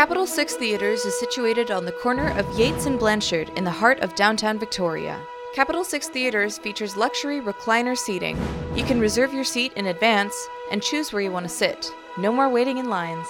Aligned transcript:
Capitol 0.00 0.26
Six 0.26 0.54
Theatres 0.54 1.04
is 1.04 1.20
situated 1.20 1.70
on 1.70 1.84
the 1.84 1.92
corner 1.92 2.30
of 2.38 2.58
Yates 2.58 2.86
and 2.86 2.98
Blanchard 2.98 3.50
in 3.54 3.64
the 3.64 3.70
heart 3.70 4.00
of 4.00 4.14
downtown 4.14 4.58
Victoria. 4.58 5.20
Capitol 5.54 5.84
Six 5.84 6.08
Theatres 6.08 6.56
features 6.56 6.96
luxury 6.96 7.42
recliner 7.42 7.94
seating. 7.94 8.38
You 8.74 8.82
can 8.82 8.98
reserve 8.98 9.34
your 9.34 9.44
seat 9.44 9.74
in 9.76 9.88
advance 9.88 10.34
and 10.70 10.82
choose 10.82 11.12
where 11.12 11.20
you 11.20 11.30
want 11.30 11.44
to 11.44 11.54
sit. 11.54 11.92
No 12.16 12.32
more 12.32 12.48
waiting 12.48 12.78
in 12.78 12.88
lines. 12.88 13.26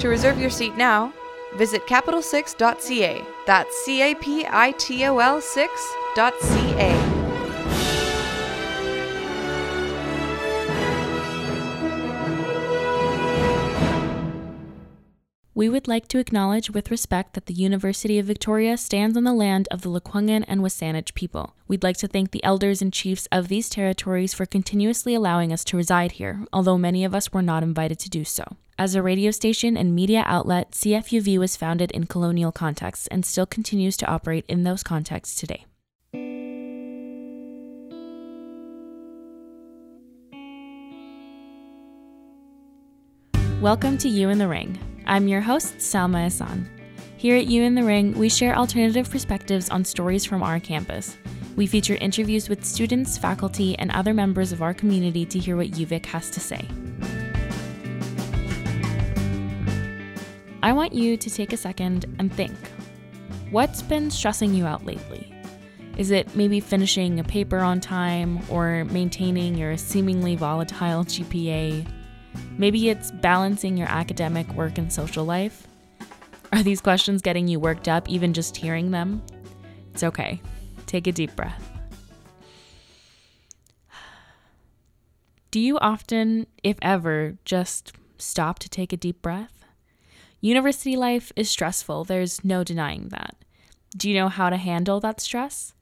To 0.00 0.08
reserve 0.08 0.40
your 0.40 0.50
seat 0.50 0.76
now, 0.76 1.12
visit 1.54 1.86
capitol6.ca. 1.86 3.24
That's 3.46 3.76
C 3.84 4.02
A 4.02 4.16
P 4.16 4.44
I 4.50 4.72
T 4.72 5.04
O 5.04 5.20
L 5.20 5.40
6.ca. 5.40 7.07
We 15.58 15.68
would 15.68 15.88
like 15.88 16.06
to 16.10 16.20
acknowledge 16.20 16.70
with 16.70 16.88
respect 16.88 17.34
that 17.34 17.46
the 17.46 17.52
University 17.52 18.16
of 18.20 18.26
Victoria 18.26 18.76
stands 18.76 19.16
on 19.16 19.24
the 19.24 19.32
land 19.32 19.66
of 19.72 19.82
the 19.82 19.90
Lekwungen 19.90 20.44
and 20.46 20.60
Wasanich 20.60 21.14
people. 21.14 21.56
We'd 21.66 21.82
like 21.82 21.96
to 21.96 22.06
thank 22.06 22.30
the 22.30 22.44
elders 22.44 22.80
and 22.80 22.92
chiefs 22.92 23.26
of 23.32 23.48
these 23.48 23.68
territories 23.68 24.32
for 24.32 24.46
continuously 24.46 25.14
allowing 25.14 25.52
us 25.52 25.64
to 25.64 25.76
reside 25.76 26.12
here, 26.12 26.46
although 26.52 26.78
many 26.78 27.04
of 27.04 27.12
us 27.12 27.32
were 27.32 27.42
not 27.42 27.64
invited 27.64 27.98
to 27.98 28.08
do 28.08 28.22
so. 28.24 28.44
As 28.78 28.94
a 28.94 29.02
radio 29.02 29.32
station 29.32 29.76
and 29.76 29.96
media 29.96 30.22
outlet, 30.26 30.70
CFUV 30.70 31.38
was 31.38 31.56
founded 31.56 31.90
in 31.90 32.06
colonial 32.06 32.52
contexts 32.52 33.08
and 33.08 33.26
still 33.26 33.44
continues 33.44 33.96
to 33.96 34.06
operate 34.06 34.44
in 34.46 34.62
those 34.62 34.84
contexts 34.84 35.34
today. 35.40 35.66
Welcome 43.60 43.98
to 43.98 44.08
You 44.08 44.28
in 44.28 44.38
the 44.38 44.46
Ring. 44.46 44.78
I'm 45.10 45.26
your 45.26 45.40
host, 45.40 45.78
Salma 45.78 46.24
Hassan. 46.24 46.68
Here 47.16 47.34
at 47.34 47.46
You 47.46 47.62
in 47.62 47.74
the 47.74 47.82
Ring, 47.82 48.12
we 48.18 48.28
share 48.28 48.54
alternative 48.54 49.10
perspectives 49.10 49.70
on 49.70 49.82
stories 49.82 50.26
from 50.26 50.42
our 50.42 50.60
campus. 50.60 51.16
We 51.56 51.66
feature 51.66 51.94
interviews 51.94 52.50
with 52.50 52.62
students, 52.62 53.16
faculty, 53.16 53.74
and 53.78 53.90
other 53.92 54.12
members 54.12 54.52
of 54.52 54.60
our 54.60 54.74
community 54.74 55.24
to 55.24 55.38
hear 55.38 55.56
what 55.56 55.70
UVic 55.70 56.04
has 56.04 56.28
to 56.28 56.40
say. 56.40 56.68
I 60.62 60.74
want 60.74 60.92
you 60.92 61.16
to 61.16 61.30
take 61.30 61.54
a 61.54 61.56
second 61.56 62.04
and 62.18 62.30
think 62.30 62.52
what's 63.50 63.80
been 63.80 64.10
stressing 64.10 64.52
you 64.52 64.66
out 64.66 64.84
lately? 64.84 65.34
Is 65.96 66.10
it 66.10 66.36
maybe 66.36 66.60
finishing 66.60 67.18
a 67.18 67.24
paper 67.24 67.60
on 67.60 67.80
time 67.80 68.40
or 68.50 68.84
maintaining 68.84 69.56
your 69.56 69.78
seemingly 69.78 70.36
volatile 70.36 71.06
GPA? 71.06 71.97
Maybe 72.56 72.88
it's 72.88 73.10
balancing 73.10 73.76
your 73.76 73.88
academic 73.88 74.48
work 74.54 74.78
and 74.78 74.92
social 74.92 75.24
life. 75.24 75.66
Are 76.52 76.62
these 76.62 76.80
questions 76.80 77.22
getting 77.22 77.46
you 77.46 77.60
worked 77.60 77.88
up 77.88 78.08
even 78.08 78.32
just 78.32 78.56
hearing 78.56 78.90
them? 78.90 79.22
It's 79.92 80.02
okay. 80.02 80.40
Take 80.86 81.06
a 81.06 81.12
deep 81.12 81.34
breath. 81.36 81.70
Do 85.50 85.60
you 85.60 85.78
often, 85.78 86.46
if 86.62 86.76
ever, 86.82 87.38
just 87.44 87.92
stop 88.18 88.58
to 88.60 88.68
take 88.68 88.92
a 88.92 88.96
deep 88.96 89.22
breath? 89.22 89.64
University 90.40 90.94
life 90.94 91.32
is 91.36 91.50
stressful, 91.50 92.04
there's 92.04 92.44
no 92.44 92.62
denying 92.62 93.08
that. 93.08 93.34
Do 93.96 94.08
you 94.08 94.14
know 94.14 94.28
how 94.28 94.50
to 94.50 94.56
handle 94.56 95.00
that 95.00 95.20
stress? 95.20 95.74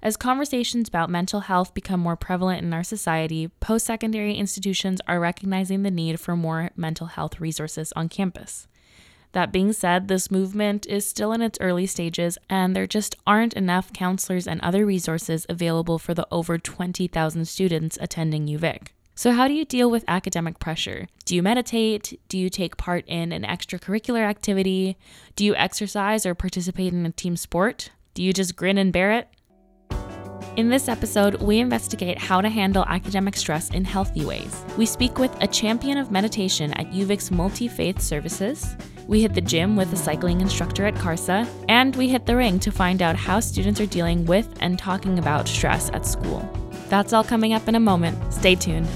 As 0.00 0.16
conversations 0.16 0.88
about 0.88 1.10
mental 1.10 1.40
health 1.40 1.74
become 1.74 1.98
more 1.98 2.14
prevalent 2.14 2.62
in 2.62 2.72
our 2.72 2.84
society, 2.84 3.48
post 3.58 3.84
secondary 3.84 4.34
institutions 4.34 5.00
are 5.08 5.18
recognizing 5.18 5.82
the 5.82 5.90
need 5.90 6.20
for 6.20 6.36
more 6.36 6.70
mental 6.76 7.08
health 7.08 7.40
resources 7.40 7.92
on 7.96 8.08
campus. 8.08 8.68
That 9.32 9.52
being 9.52 9.72
said, 9.72 10.06
this 10.06 10.30
movement 10.30 10.86
is 10.86 11.06
still 11.06 11.32
in 11.32 11.42
its 11.42 11.58
early 11.60 11.84
stages, 11.86 12.38
and 12.48 12.76
there 12.76 12.86
just 12.86 13.16
aren't 13.26 13.54
enough 13.54 13.92
counselors 13.92 14.46
and 14.46 14.60
other 14.60 14.86
resources 14.86 15.44
available 15.48 15.98
for 15.98 16.14
the 16.14 16.28
over 16.30 16.58
20,000 16.58 17.44
students 17.46 17.98
attending 18.00 18.46
UVic. 18.46 18.88
So, 19.16 19.32
how 19.32 19.48
do 19.48 19.54
you 19.54 19.64
deal 19.64 19.90
with 19.90 20.04
academic 20.06 20.60
pressure? 20.60 21.08
Do 21.24 21.34
you 21.34 21.42
meditate? 21.42 22.20
Do 22.28 22.38
you 22.38 22.48
take 22.48 22.76
part 22.76 23.04
in 23.08 23.32
an 23.32 23.42
extracurricular 23.42 24.22
activity? 24.22 24.96
Do 25.34 25.44
you 25.44 25.56
exercise 25.56 26.24
or 26.24 26.36
participate 26.36 26.92
in 26.92 27.04
a 27.04 27.10
team 27.10 27.36
sport? 27.36 27.90
Do 28.14 28.22
you 28.22 28.32
just 28.32 28.54
grin 28.54 28.78
and 28.78 28.92
bear 28.92 29.10
it? 29.10 29.28
In 30.58 30.68
this 30.70 30.88
episode, 30.88 31.40
we 31.40 31.60
investigate 31.60 32.18
how 32.18 32.40
to 32.40 32.48
handle 32.48 32.84
academic 32.88 33.36
stress 33.36 33.70
in 33.70 33.84
healthy 33.84 34.24
ways. 34.24 34.64
We 34.76 34.86
speak 34.86 35.16
with 35.16 35.30
a 35.40 35.46
champion 35.46 35.98
of 35.98 36.10
meditation 36.10 36.72
at 36.72 36.90
UVic's 36.90 37.30
multi 37.30 37.68
faith 37.68 38.00
services. 38.00 38.76
We 39.06 39.22
hit 39.22 39.34
the 39.34 39.40
gym 39.40 39.76
with 39.76 39.92
a 39.92 39.96
cycling 39.96 40.40
instructor 40.40 40.84
at 40.84 40.96
CARSA, 40.96 41.46
and 41.68 41.94
we 41.94 42.08
hit 42.08 42.26
the 42.26 42.34
ring 42.34 42.58
to 42.58 42.72
find 42.72 43.02
out 43.02 43.14
how 43.14 43.38
students 43.38 43.80
are 43.80 43.86
dealing 43.86 44.26
with 44.26 44.48
and 44.58 44.76
talking 44.76 45.20
about 45.20 45.46
stress 45.46 45.90
at 45.90 46.04
school. 46.04 46.40
That's 46.88 47.12
all 47.12 47.22
coming 47.22 47.52
up 47.52 47.68
in 47.68 47.76
a 47.76 47.80
moment. 47.80 48.34
Stay 48.34 48.56
tuned. 48.56 48.88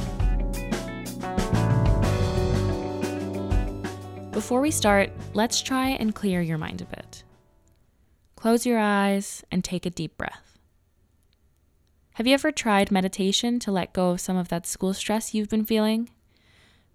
Before 4.32 4.60
we 4.60 4.72
start, 4.72 5.10
let's 5.32 5.62
try 5.62 5.90
and 5.90 6.12
clear 6.12 6.40
your 6.40 6.58
mind 6.58 6.80
a 6.80 6.86
bit. 6.86 7.22
Close 8.34 8.66
your 8.66 8.80
eyes 8.80 9.44
and 9.52 9.62
take 9.62 9.86
a 9.86 9.90
deep 9.90 10.18
breath. 10.18 10.51
Have 12.16 12.26
you 12.26 12.34
ever 12.34 12.52
tried 12.52 12.90
meditation 12.90 13.58
to 13.60 13.72
let 13.72 13.94
go 13.94 14.10
of 14.10 14.20
some 14.20 14.36
of 14.36 14.48
that 14.48 14.66
school 14.66 14.92
stress 14.92 15.32
you've 15.32 15.48
been 15.48 15.64
feeling? 15.64 16.10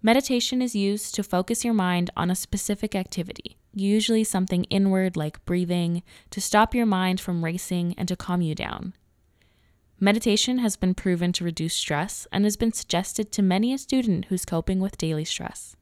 Meditation 0.00 0.62
is 0.62 0.76
used 0.76 1.12
to 1.16 1.24
focus 1.24 1.64
your 1.64 1.74
mind 1.74 2.08
on 2.16 2.30
a 2.30 2.36
specific 2.36 2.94
activity, 2.94 3.56
usually 3.74 4.22
something 4.22 4.62
inward 4.64 5.16
like 5.16 5.44
breathing, 5.44 6.04
to 6.30 6.40
stop 6.40 6.72
your 6.72 6.86
mind 6.86 7.20
from 7.20 7.44
racing 7.44 7.96
and 7.98 8.06
to 8.06 8.14
calm 8.14 8.40
you 8.40 8.54
down. 8.54 8.94
Meditation 9.98 10.58
has 10.58 10.76
been 10.76 10.94
proven 10.94 11.32
to 11.32 11.42
reduce 11.42 11.74
stress 11.74 12.28
and 12.30 12.44
has 12.44 12.56
been 12.56 12.72
suggested 12.72 13.32
to 13.32 13.42
many 13.42 13.74
a 13.74 13.78
student 13.78 14.26
who's 14.26 14.44
coping 14.44 14.78
with 14.78 14.98
daily 14.98 15.24
stress. 15.24 15.74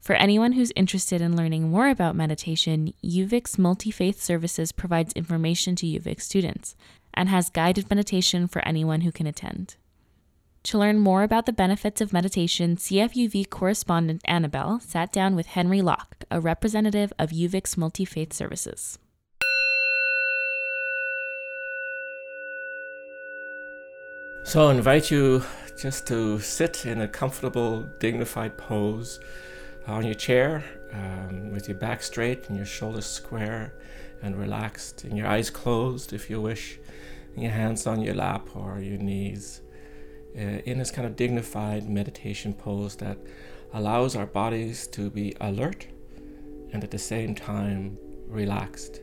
For 0.00 0.14
anyone 0.14 0.52
who's 0.52 0.72
interested 0.76 1.20
in 1.20 1.36
learning 1.36 1.68
more 1.68 1.88
about 1.88 2.16
meditation, 2.16 2.94
UVic's 3.04 3.58
Multi 3.58 3.90
Faith 3.90 4.22
Services 4.22 4.70
provides 4.70 5.12
information 5.14 5.74
to 5.76 5.86
UVic 5.86 6.22
students, 6.22 6.76
and 7.14 7.28
has 7.28 7.50
guided 7.50 7.90
meditation 7.90 8.46
for 8.46 8.66
anyone 8.66 9.02
who 9.02 9.12
can 9.12 9.26
attend. 9.26 9.76
To 10.64 10.78
learn 10.78 10.98
more 10.98 11.22
about 11.22 11.46
the 11.46 11.52
benefits 11.52 12.00
of 12.00 12.12
meditation, 12.12 12.76
CFUV 12.76 13.48
correspondent 13.48 14.20
Annabelle 14.26 14.80
sat 14.80 15.10
down 15.10 15.34
with 15.34 15.46
Henry 15.46 15.80
Locke, 15.80 16.24
a 16.30 16.38
representative 16.38 17.12
of 17.18 17.30
UVic's 17.30 17.78
multi 17.78 18.04
faith 18.04 18.32
services. 18.32 18.98
So 24.44 24.68
I 24.68 24.74
invite 24.74 25.10
you 25.10 25.44
just 25.80 26.06
to 26.08 26.40
sit 26.40 26.84
in 26.84 27.00
a 27.00 27.08
comfortable, 27.08 27.82
dignified 27.98 28.58
pose 28.58 29.20
on 29.86 30.04
your 30.04 30.14
chair 30.14 30.64
um, 30.92 31.52
with 31.52 31.68
your 31.68 31.76
back 31.76 32.02
straight 32.02 32.48
and 32.48 32.56
your 32.56 32.66
shoulders 32.66 33.06
square 33.06 33.72
and 34.22 34.36
relaxed, 34.38 35.04
and 35.04 35.16
your 35.16 35.26
eyes 35.26 35.48
closed 35.48 36.12
if 36.12 36.28
you 36.28 36.40
wish 36.40 36.78
your 37.36 37.50
hands 37.50 37.86
on 37.86 38.00
your 38.00 38.14
lap 38.14 38.48
or 38.54 38.80
your 38.80 38.98
knees 38.98 39.62
uh, 40.36 40.40
in 40.40 40.78
this 40.78 40.90
kind 40.90 41.06
of 41.06 41.16
dignified 41.16 41.88
meditation 41.88 42.54
pose 42.54 42.96
that 42.96 43.18
allows 43.72 44.16
our 44.16 44.26
bodies 44.26 44.86
to 44.88 45.10
be 45.10 45.34
alert 45.40 45.86
and 46.72 46.84
at 46.84 46.90
the 46.90 46.98
same 46.98 47.34
time 47.34 47.98
relaxed, 48.26 49.00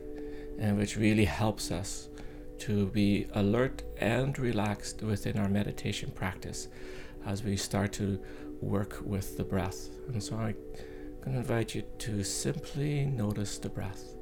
and 0.58 0.76
which 0.76 0.96
really 0.96 1.24
helps 1.24 1.70
us 1.70 2.08
to 2.58 2.86
be 2.86 3.26
alert 3.34 3.82
and 3.98 4.38
relaxed 4.38 5.02
within 5.02 5.38
our 5.38 5.48
meditation 5.48 6.10
practice 6.10 6.68
as 7.26 7.42
we 7.42 7.56
start 7.56 7.92
to 7.92 8.18
work 8.60 8.98
with 9.04 9.36
the 9.36 9.44
breath. 9.44 9.90
And 10.08 10.22
so 10.22 10.36
I'm 10.36 10.56
going 11.20 11.32
to 11.32 11.38
invite 11.38 11.74
you 11.74 11.82
to 11.98 12.24
simply 12.24 13.04
notice 13.04 13.58
the 13.58 13.68
breath. 13.68 14.14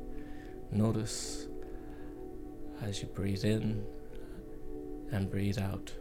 Notice 0.70 1.46
as 2.82 3.00
you 3.00 3.08
breathe 3.08 3.44
in 3.44 3.86
and 5.12 5.30
breathe 5.30 5.58
out. 5.58 5.92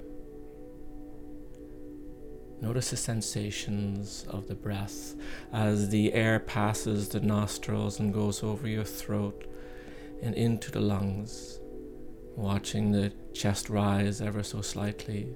Notice 2.61 2.89
the 2.89 2.97
sensations 2.97 4.25
of 4.29 4.47
the 4.47 4.55
breath 4.55 5.15
as 5.51 5.89
the 5.89 6.13
air 6.13 6.39
passes 6.39 7.09
the 7.09 7.19
nostrils 7.19 7.99
and 7.99 8.13
goes 8.13 8.43
over 8.43 8.67
your 8.67 8.85
throat 8.85 9.45
and 10.23 10.33
into 10.35 10.71
the 10.71 10.79
lungs, 10.79 11.59
watching 12.35 12.91
the 12.91 13.11
chest 13.33 13.69
rise 13.69 14.21
ever 14.21 14.41
so 14.41 14.61
slightly, 14.61 15.35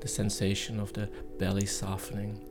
the 0.00 0.08
sensation 0.08 0.80
of 0.80 0.92
the 0.92 1.08
belly 1.38 1.66
softening. 1.66 2.44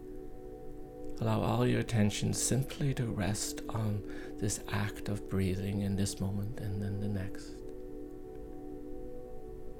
Allow 1.21 1.41
all 1.41 1.67
your 1.67 1.79
attention 1.79 2.33
simply 2.33 2.93
to 2.95 3.05
rest 3.05 3.61
on 3.69 4.01
this 4.39 4.59
act 4.71 5.07
of 5.07 5.29
breathing 5.29 5.81
in 5.81 5.95
this 5.95 6.19
moment 6.19 6.59
and 6.59 6.81
then 6.81 6.99
the 6.99 7.07
next. 7.07 7.64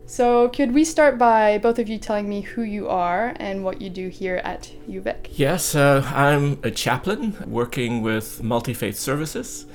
So, 0.07 0.49
could 0.49 0.71
we 0.71 0.85
start 0.85 1.17
by 1.17 1.57
both 1.57 1.79
of 1.79 1.89
you 1.89 1.97
telling 1.97 2.29
me 2.29 2.41
who 2.41 2.61
you 2.61 2.87
are 2.87 3.33
and 3.37 3.63
what 3.63 3.81
you 3.81 3.89
do 3.89 4.07
here 4.07 4.39
at 4.43 4.71
UVic? 4.87 5.29
Yes, 5.31 5.73
uh, 5.73 6.03
I'm 6.13 6.59
a 6.61 6.69
chaplain 6.69 7.35
working 7.47 8.03
with 8.03 8.43
Multi 8.43 8.75
Faith 8.75 8.99
Services 8.99 9.65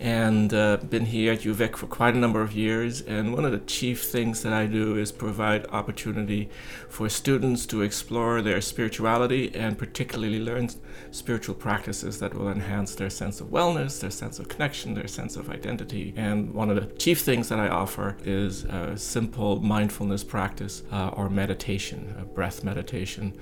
and 0.00 0.54
uh, 0.54 0.78
been 0.78 1.04
here 1.04 1.34
at 1.34 1.40
UVic 1.40 1.76
for 1.76 1.86
quite 1.86 2.14
a 2.14 2.18
number 2.18 2.40
of 2.40 2.54
years. 2.54 3.02
And 3.02 3.34
one 3.34 3.44
of 3.44 3.52
the 3.52 3.58
chief 3.58 4.02
things 4.02 4.42
that 4.42 4.52
I 4.52 4.64
do 4.64 4.96
is 4.96 5.12
provide 5.12 5.66
opportunity 5.66 6.48
for 6.88 7.10
students 7.10 7.66
to 7.66 7.82
explore 7.82 8.40
their 8.40 8.62
spirituality 8.62 9.54
and 9.54 9.76
particularly 9.76 10.40
learn 10.40 10.70
spiritual 11.10 11.54
practices 11.54 12.18
that 12.20 12.32
will 12.32 12.48
enhance 12.48 12.94
their 12.94 13.10
sense 13.10 13.42
of 13.42 13.48
wellness, 13.48 14.00
their 14.00 14.10
sense 14.10 14.38
of 14.38 14.48
connection, 14.48 14.94
their 14.94 15.06
sense 15.06 15.36
of 15.36 15.50
identity. 15.50 16.14
And 16.16 16.54
one 16.54 16.70
of 16.70 16.76
the 16.76 16.96
chief 16.96 17.20
things 17.20 17.50
that 17.50 17.60
I 17.60 17.68
offer 17.68 18.16
is 18.24 18.64
a 18.64 18.96
simple 18.96 19.60
mindfulness 19.60 20.24
practice 20.24 20.82
uh, 20.90 21.08
or 21.08 21.28
meditation, 21.28 22.14
a 22.18 22.24
breath 22.24 22.64
meditation. 22.64 23.36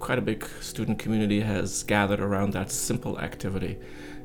Quite 0.00 0.18
a 0.18 0.22
big 0.22 0.44
student 0.60 0.98
community 0.98 1.40
has 1.42 1.84
gathered 1.84 2.20
around 2.20 2.52
that 2.54 2.72
simple 2.72 3.20
activity 3.20 3.78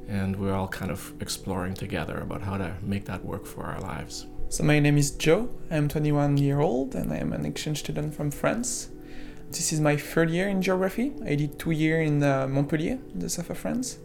and 0.08 0.36
we're 0.36 0.54
all 0.54 0.68
kind 0.68 0.92
of 0.92 1.14
exploring 1.22 1.74
together 1.74 2.18
about 2.20 2.42
how 2.42 2.58
to 2.58 2.76
make 2.82 3.06
that 3.06 3.24
work 3.24 3.46
for 3.46 3.64
our 3.64 3.80
lives. 3.80 4.28
So 4.50 4.64
my 4.64 4.80
name 4.80 4.98
is 4.98 5.12
Joe. 5.12 5.50
I'm 5.72 5.88
21 5.88 6.38
year 6.38 6.60
old 6.60 6.96
and 6.96 7.12
I 7.12 7.18
am 7.18 7.34
an 7.34 7.46
exchange 7.46 7.80
student 7.80 8.14
from 8.14 8.32
France. 8.32 8.90
This 9.50 9.74
is 9.74 9.80
my 9.80 9.98
third 9.98 10.30
year 10.30 10.48
in 10.48 10.62
geography. 10.62 11.14
I 11.26 11.36
did 11.36 11.60
two 11.60 11.72
years 11.72 12.08
in 12.08 12.24
uh, 12.24 12.48
Montpellier, 12.48 13.00
the 13.14 13.30
south 13.30 13.50
of 13.50 13.58
France. 13.58 14.00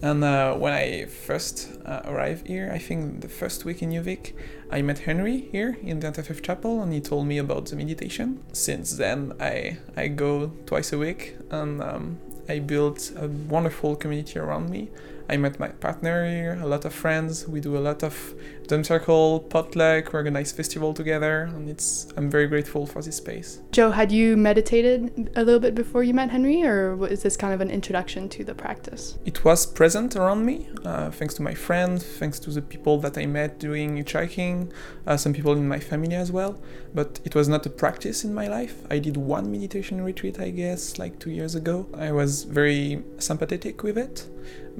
And 0.00 0.22
uh, 0.22 0.54
when 0.54 0.72
I 0.72 1.06
first 1.06 1.76
uh, 1.84 2.02
arrived 2.04 2.46
here, 2.46 2.70
I 2.72 2.78
think 2.78 3.20
the 3.20 3.28
first 3.28 3.64
week 3.64 3.82
in 3.82 3.90
UVic, 3.90 4.32
I 4.70 4.80
met 4.82 5.00
Henry 5.00 5.48
here 5.50 5.76
in 5.82 5.98
the 6.00 6.06
Interfaith 6.06 6.42
Chapel 6.42 6.82
and 6.82 6.92
he 6.92 7.00
told 7.00 7.26
me 7.26 7.38
about 7.38 7.66
the 7.66 7.76
meditation. 7.76 8.44
Since 8.52 8.96
then, 8.96 9.32
I, 9.40 9.78
I 9.96 10.08
go 10.08 10.52
twice 10.66 10.92
a 10.92 10.98
week 10.98 11.36
and 11.50 11.82
um, 11.82 12.18
I 12.48 12.60
built 12.60 13.12
a 13.16 13.26
wonderful 13.26 13.96
community 13.96 14.38
around 14.38 14.70
me. 14.70 14.88
I 15.28 15.36
met 15.36 15.60
my 15.60 15.68
partner 15.68 16.26
here, 16.26 16.58
a 16.62 16.66
lot 16.66 16.84
of 16.84 16.94
friends. 16.94 17.46
We 17.46 17.60
do 17.60 17.76
a 17.76 17.80
lot 17.80 18.02
of 18.02 18.34
drum 18.68 18.84
circle, 18.84 19.40
potluck, 19.40 20.12
we 20.12 20.18
organize 20.18 20.52
festival 20.52 20.92
together, 20.92 21.50
and 21.54 21.68
it's 21.68 22.06
I'm 22.16 22.30
very 22.30 22.46
grateful 22.46 22.86
for 22.86 23.02
this 23.02 23.16
space. 23.16 23.60
Joe, 23.72 23.90
had 23.90 24.12
you 24.12 24.36
meditated 24.36 25.30
a 25.34 25.42
little 25.42 25.60
bit 25.60 25.74
before 25.74 26.02
you 26.02 26.14
met 26.14 26.30
Henry, 26.30 26.62
or 26.62 27.06
is 27.08 27.22
this 27.22 27.36
kind 27.36 27.54
of 27.54 27.60
an 27.60 27.70
introduction 27.70 28.28
to 28.30 28.44
the 28.44 28.54
practice? 28.54 29.18
It 29.24 29.44
was 29.44 29.66
present 29.66 30.16
around 30.16 30.44
me, 30.44 30.68
uh, 30.84 31.10
thanks 31.10 31.34
to 31.34 31.42
my 31.42 31.54
friends, 31.54 32.04
thanks 32.04 32.38
to 32.40 32.50
the 32.50 32.62
people 32.62 32.98
that 33.00 33.16
I 33.16 33.26
met 33.26 33.58
doing 33.58 33.96
hitchhiking, 33.96 34.70
uh, 35.06 35.16
some 35.16 35.32
people 35.32 35.52
in 35.52 35.66
my 35.66 35.80
family 35.80 36.14
as 36.14 36.30
well. 36.30 36.60
But 36.94 37.20
it 37.24 37.34
was 37.34 37.48
not 37.48 37.64
a 37.66 37.70
practice 37.70 38.24
in 38.24 38.34
my 38.34 38.48
life. 38.48 38.76
I 38.90 38.98
did 38.98 39.16
one 39.16 39.50
meditation 39.50 40.02
retreat, 40.02 40.38
I 40.38 40.50
guess, 40.50 40.98
like 40.98 41.18
two 41.18 41.30
years 41.30 41.54
ago. 41.54 41.86
I 41.94 42.12
was 42.12 42.44
very 42.44 43.02
sympathetic 43.18 43.82
with 43.82 43.98
it 43.98 44.26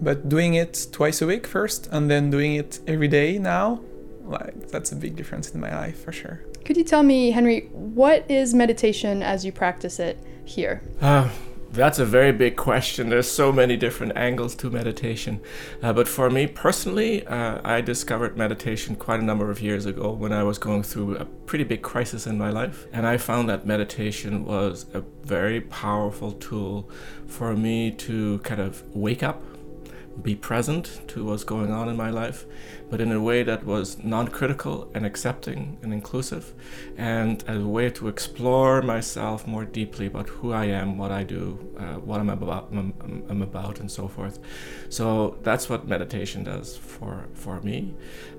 but 0.01 0.29
doing 0.29 0.55
it 0.55 0.87
twice 0.93 1.21
a 1.23 1.27
week 1.27 1.47
first 1.47 1.89
and 1.91 2.11
then 2.11 2.31
doing 2.31 2.55
it 2.55 2.81
every 2.87 3.09
day 3.09 3.39
now 3.39 3.78
like 4.29 4.69
that's 4.69 4.93
a 4.93 4.97
big 4.97 5.17
difference 5.17 5.51
in 5.51 5.61
my 5.61 5.75
life 5.75 6.03
for 6.05 6.13
sure. 6.13 6.41
Could 6.65 6.77
you 6.77 6.85
tell 6.85 7.03
me 7.03 7.31
henry 7.31 7.69
what 7.73 8.31
is 8.31 8.55
meditation 8.55 9.23
as 9.23 9.45
you 9.45 9.53
practice 9.53 9.99
it 9.99 10.19
here? 10.45 10.83
Uh, 11.01 11.29
that's 11.71 11.99
a 11.99 12.07
very 12.07 12.33
big 12.33 12.57
question. 12.57 13.11
There's 13.11 13.31
so 13.31 13.53
many 13.53 13.77
different 13.77 14.17
angles 14.17 14.55
to 14.57 14.71
meditation. 14.71 15.41
Uh, 15.83 15.93
but 15.93 16.09
for 16.09 16.31
me 16.31 16.47
personally 16.47 17.27
uh, 17.27 17.61
i 17.65 17.81
discovered 17.81 18.37
meditation 18.37 18.97
quite 18.97 19.21
a 19.21 19.25
number 19.25 19.51
of 19.51 19.61
years 19.61 19.87
ago 19.87 20.11
when 20.13 20.33
i 20.33 20.43
was 20.43 20.59
going 20.59 20.83
through 20.83 21.17
a 21.17 21.25
pretty 21.25 21.65
big 21.65 21.83
crisis 21.83 22.27
in 22.27 22.39
my 22.39 22.51
life. 22.51 22.87
And 22.93 23.07
i 23.07 23.17
found 23.17 23.49
that 23.49 23.67
meditation 23.67 24.45
was 24.45 24.87
a 24.95 25.03
very 25.25 25.61
powerful 25.61 26.33
tool 26.33 26.91
for 27.27 27.55
me 27.57 27.91
to 27.93 28.39
kind 28.41 28.61
of 28.61 28.83
wake 28.95 29.23
up 29.23 29.43
be 30.23 30.35
present 30.35 31.01
to 31.09 31.25
what's 31.25 31.45
going 31.45 31.71
on 31.71 31.89
in 31.89 31.97
my 31.97 32.11
life, 32.11 32.45
but 32.91 33.01
in 33.01 33.13
a 33.13 33.21
way 33.21 33.43
that 33.43 33.65
was 33.65 34.03
non 34.03 34.29
critical 34.29 34.91
and 34.95 35.05
accepting 35.05 35.79
and 35.83 35.93
inclusive, 35.93 36.55
and 36.97 37.45
a 37.49 37.61
way 37.61 37.91
to 37.91 38.09
explore 38.09 38.83
myself 38.83 39.47
more 39.47 39.65
deeply 39.65 40.07
about 40.07 40.29
who 40.29 40.53
I 40.53 40.67
am, 40.67 40.99
what 40.99 41.11
I 41.11 41.23
do, 41.23 41.75
uh, 41.79 41.95
what 41.95 42.21
I'm 42.21 42.31
about, 42.31 42.69
I'm, 42.73 42.95
I'm, 43.29 43.43
about, 43.43 43.81
and 43.81 43.91
so 43.91 44.09
forth. 44.09 44.39
So 44.89 45.39
that's 45.43 45.69
what 45.69 45.87
meditation 45.87 46.45
does 46.45 46.77
for, 46.77 47.27
for 47.35 47.61
me, 47.61 47.95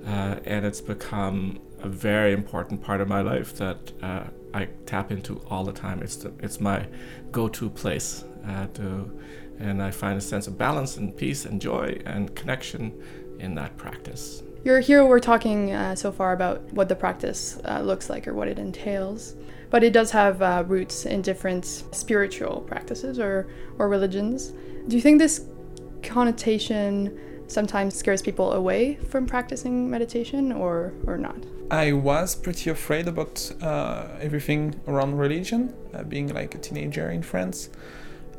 uh, 0.06 0.38
and 0.46 0.66
it's 0.66 0.82
become 0.82 1.60
a 1.82 1.90
very 1.90 2.34
important 2.34 2.82
part 2.82 3.02
of 3.02 3.08
my 3.08 3.22
life 3.22 3.56
that 3.58 3.92
uh, 4.02 4.24
I 4.54 4.66
tap 4.86 5.12
into 5.12 5.42
all 5.50 5.64
the 5.64 5.74
time. 5.74 6.02
It's, 6.02 6.18
the, 6.18 6.34
it's 6.40 6.60
my 6.60 6.88
go 7.32 7.48
to 7.50 7.70
place 7.70 8.24
uh, 8.48 8.68
to 8.74 9.20
and 9.60 9.84
I 9.84 9.92
find 9.92 10.18
a 10.18 10.22
sense 10.22 10.48
of 10.48 10.58
balance 10.58 10.96
and 10.96 11.16
peace 11.16 11.46
and 11.46 11.62
joy 11.62 12.02
and 12.06 12.34
connection 12.34 12.94
in 13.40 13.56
that 13.56 13.78
practice. 13.78 14.44
You're 14.64 14.82
here, 14.82 15.06
we're 15.06 15.20
talking 15.20 15.72
uh, 15.72 15.96
so 15.96 16.12
far 16.12 16.34
about 16.34 16.62
what 16.74 16.90
the 16.90 16.96
practice 16.96 17.60
uh, 17.64 17.80
looks 17.80 18.10
like 18.10 18.28
or 18.28 18.34
what 18.34 18.48
it 18.48 18.60
entails, 18.60 19.36
but 19.70 19.84
it 19.84 19.94
does 19.94 20.12
have 20.12 20.42
uh, 20.42 20.64
roots 20.68 21.06
in 21.06 21.22
different 21.22 21.66
spiritual 21.66 22.62
practices 22.62 23.20
or, 23.20 23.48
or 23.78 23.88
religions. 23.88 24.52
Do 24.88 24.96
you 24.96 25.02
think 25.02 25.20
this 25.20 25.46
connotation 26.04 27.18
sometimes 27.48 27.96
scares 27.96 28.22
people 28.22 28.54
away 28.54 28.96
from 28.96 29.26
practicing 29.26 29.90
meditation 29.90 30.52
or, 30.52 30.94
or 31.08 31.18
not? 31.18 31.38
I 31.72 31.94
was 31.94 32.36
pretty 32.36 32.70
afraid 32.70 33.08
about 33.08 33.52
uh, 33.62 34.08
everything 34.20 34.80
around 34.88 35.18
religion, 35.18 35.74
uh, 35.94 36.04
being 36.04 36.34
like 36.34 36.56
a 36.56 36.58
teenager 36.58 37.12
in 37.12 37.22
France. 37.22 37.70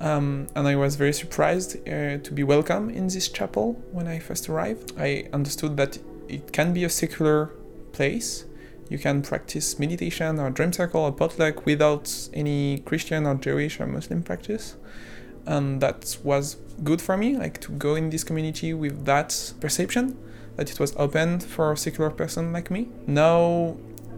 Um, 0.00 0.46
and 0.54 0.66
I 0.66 0.76
was 0.76 0.96
very 0.96 1.12
surprised 1.12 1.76
uh, 1.86 2.18
to 2.18 2.32
be 2.32 2.42
welcome 2.42 2.88
in 2.88 3.08
this 3.08 3.28
chapel 3.28 3.74
when 3.92 4.08
I 4.08 4.18
first 4.18 4.48
arrived. 4.48 4.94
I 4.98 5.28
understood 5.32 5.76
that 5.76 5.98
it 6.28 6.52
can 6.52 6.72
be 6.72 6.84
a 6.84 6.88
secular 6.88 7.50
place. 7.92 8.46
You 8.88 8.98
can 8.98 9.22
practice 9.22 9.78
meditation 9.78 10.40
or 10.40 10.50
dream 10.50 10.72
circle 10.72 11.02
or 11.02 11.12
potluck 11.12 11.66
without 11.66 12.10
any 12.32 12.78
Christian 12.78 13.26
or 13.26 13.34
Jewish 13.34 13.78
or 13.78 13.86
Muslim 13.86 14.22
practice. 14.22 14.76
And 15.46 15.80
that 15.82 16.16
was 16.24 16.56
good 16.82 17.02
for 17.02 17.16
me, 17.16 17.36
like 17.36 17.60
to 17.60 17.72
go 17.72 17.94
in 17.94 18.10
this 18.10 18.24
community 18.24 18.72
with 18.72 19.04
that 19.04 19.52
perception 19.60 20.16
that 20.56 20.70
it 20.70 20.80
was 20.80 20.94
open 20.96 21.40
for 21.40 21.72
a 21.72 21.76
secular 21.76 22.10
person 22.10 22.52
like 22.52 22.70
me. 22.70 22.88
Now 23.06 23.76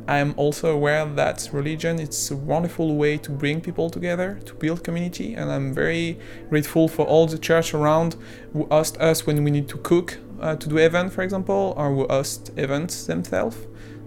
I 0.09 0.19
am 0.19 0.35
also 0.37 0.73
aware 0.73 1.07
that 1.07 1.49
religion 1.53 2.01
is 2.01 2.31
a 2.31 2.37
wonderful 2.37 2.97
way 2.97 3.19
to 3.19 3.31
bring 3.31 3.61
people 3.61 3.89
together, 3.89 4.41
to 4.47 4.55
build 4.55 4.83
community, 4.83 5.35
and 5.35 5.51
I'm 5.51 5.73
very 5.73 6.19
grateful 6.49 6.89
for 6.89 7.07
all 7.07 7.27
the 7.27 7.39
church 7.39 7.73
around 7.73 8.17
who 8.53 8.67
asked 8.71 8.97
us 9.01 9.27
when 9.27 9.45
we 9.45 9.53
need 9.53 9.69
to 9.69 9.79
cook 9.79 10.19
uh, 10.41 10.57
to 10.57 10.69
do 10.69 10.79
event, 10.79 11.13
for 11.13 11.23
example, 11.23 11.75
or 11.77 11.95
who 11.95 12.07
host 12.09 12.51
events 12.57 13.07
themselves. 13.07 13.57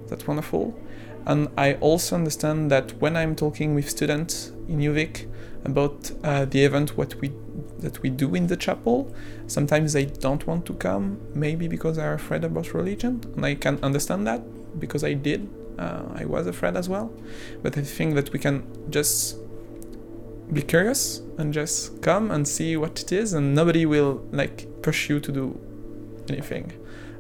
That's 0.08 0.28
wonderful. 0.28 0.78
And 1.26 1.48
I 1.58 1.76
also 1.76 2.16
understand 2.16 2.70
that 2.72 3.00
when 3.00 3.16
I'm 3.16 3.36
talking 3.36 3.74
with 3.74 3.90
students 3.90 4.52
in 4.68 4.80
UVic 4.80 5.28
about 5.64 6.12
uh, 6.24 6.46
the 6.46 6.64
event, 6.66 6.98
what 6.98 7.16
we 7.16 7.32
that 7.80 8.02
we 8.02 8.10
do 8.10 8.36
in 8.36 8.48
the 8.48 8.58
chapel, 8.58 9.14
sometimes 9.48 9.94
they 9.94 10.06
don't 10.06 10.46
want 10.46 10.66
to 10.66 10.74
come, 10.74 11.20
maybe 11.34 11.68
because 11.68 11.96
they're 11.96 12.14
afraid 12.14 12.44
about 12.44 12.74
religion, 12.74 13.22
and 13.36 13.46
I 13.46 13.56
can 13.56 13.80
understand 13.82 14.28
that 14.28 14.42
because 14.80 15.04
I 15.04 15.14
did 15.14 15.50
uh, 15.78 16.04
I 16.16 16.26
was 16.26 16.48
afraid 16.48 16.76
as 16.76 16.90
well. 16.90 17.14
But 17.62 17.78
I 17.78 17.82
think 17.82 18.16
that 18.16 18.32
we 18.32 18.40
can 18.40 18.64
just 18.90 19.38
be 20.52 20.62
curious 20.62 21.22
and 21.38 21.54
just 21.54 22.02
come 22.02 22.32
and 22.32 22.48
see 22.48 22.78
what 22.78 23.00
it 23.02 23.12
is, 23.12 23.34
and 23.34 23.56
nobody 23.56 23.86
will 23.86 24.24
like 24.32 24.68
push 24.82 25.10
you 25.10 25.20
to 25.20 25.32
do 25.32 25.60
anything. 26.30 26.72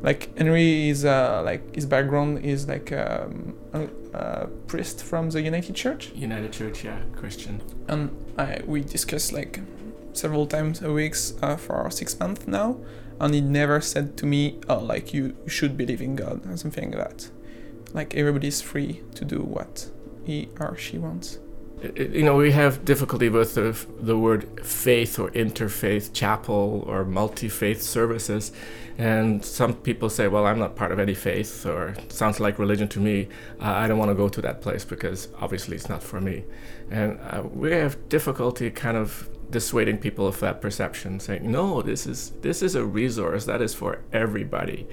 Like 0.01 0.37
Henry 0.37 0.89
is 0.89 1.05
uh, 1.05 1.41
like 1.43 1.73
his 1.73 1.85
background 1.85 2.45
is 2.45 2.67
like 2.67 2.91
um, 2.91 3.55
a, 3.73 3.87
a, 4.13 4.47
priest 4.67 5.03
from 5.03 5.29
the 5.31 5.41
United 5.41 5.75
Church. 5.75 6.11
United 6.13 6.51
Church, 6.51 6.83
yeah, 6.83 6.99
Christian. 7.15 7.61
And 7.87 8.11
I, 8.37 8.61
we 8.65 8.81
discuss 8.81 9.31
like 9.31 9.61
several 10.13 10.45
times 10.45 10.81
a 10.81 10.91
week 10.91 11.15
uh, 11.41 11.55
for 11.55 11.89
six 11.89 12.19
months 12.19 12.47
now, 12.47 12.77
and 13.19 13.33
he 13.33 13.41
never 13.41 13.81
said 13.81 14.15
to 14.17 14.25
me, 14.25 14.59
"Oh, 14.69 14.79
like 14.79 15.13
you 15.13 15.35
should 15.47 15.75
believe 15.75 16.01
in 16.01 16.15
God" 16.15 16.45
or 16.47 16.57
something 16.57 16.91
like 16.91 16.99
that 16.99 17.31
like 17.95 18.13
everybody's 18.15 18.61
free 18.61 19.01
to 19.15 19.25
do 19.25 19.39
what 19.41 19.89
he 20.25 20.49
or 20.59 20.77
she 20.77 20.97
wants 20.97 21.39
you 21.95 22.23
know, 22.23 22.35
we 22.35 22.51
have 22.51 22.85
difficulty 22.85 23.29
with 23.29 23.55
the, 23.55 23.77
the 23.99 24.17
word 24.17 24.65
faith 24.65 25.19
or 25.19 25.29
interfaith 25.31 26.13
chapel 26.13 26.83
or 26.87 27.05
multi 27.05 27.49
faith 27.49 27.81
services. 27.81 28.51
And 28.97 29.43
some 29.43 29.73
people 29.75 30.09
say, 30.09 30.27
well, 30.27 30.45
I'm 30.45 30.57
not 30.57 30.75
part 30.75 30.93
of 30.93 30.99
any 30.99 31.13
faith, 31.13 31.65
or 31.65 31.95
sounds 32.07 32.39
like 32.39 32.57
religion 32.57 32.87
to 32.89 32.99
me. 32.99 33.27
Uh, 33.59 33.65
I 33.65 33.87
don't 33.87 33.97
want 33.97 34.09
to 34.09 34.15
go 34.15 34.29
to 34.29 34.41
that 34.41 34.61
place 34.61 34.85
because 34.85 35.27
obviously 35.41 35.75
it's 35.75 35.89
not 35.89 36.01
for 36.01 36.21
me. 36.21 36.45
And 36.89 37.19
uh, 37.19 37.43
we 37.43 37.71
have 37.73 38.07
difficulty 38.07 38.71
kind 38.71 38.95
of 38.95 39.29
dissuading 39.49 39.97
people 39.97 40.27
of 40.27 40.39
that 40.39 40.61
perception, 40.61 41.19
saying, 41.19 41.49
"No, 41.51 41.81
this 41.81 42.05
is 42.05 42.31
this 42.41 42.61
is 42.61 42.75
a 42.75 42.85
resource 42.85 43.45
that 43.45 43.61
is 43.61 43.73
for 43.73 43.99
everybody, 44.13 44.87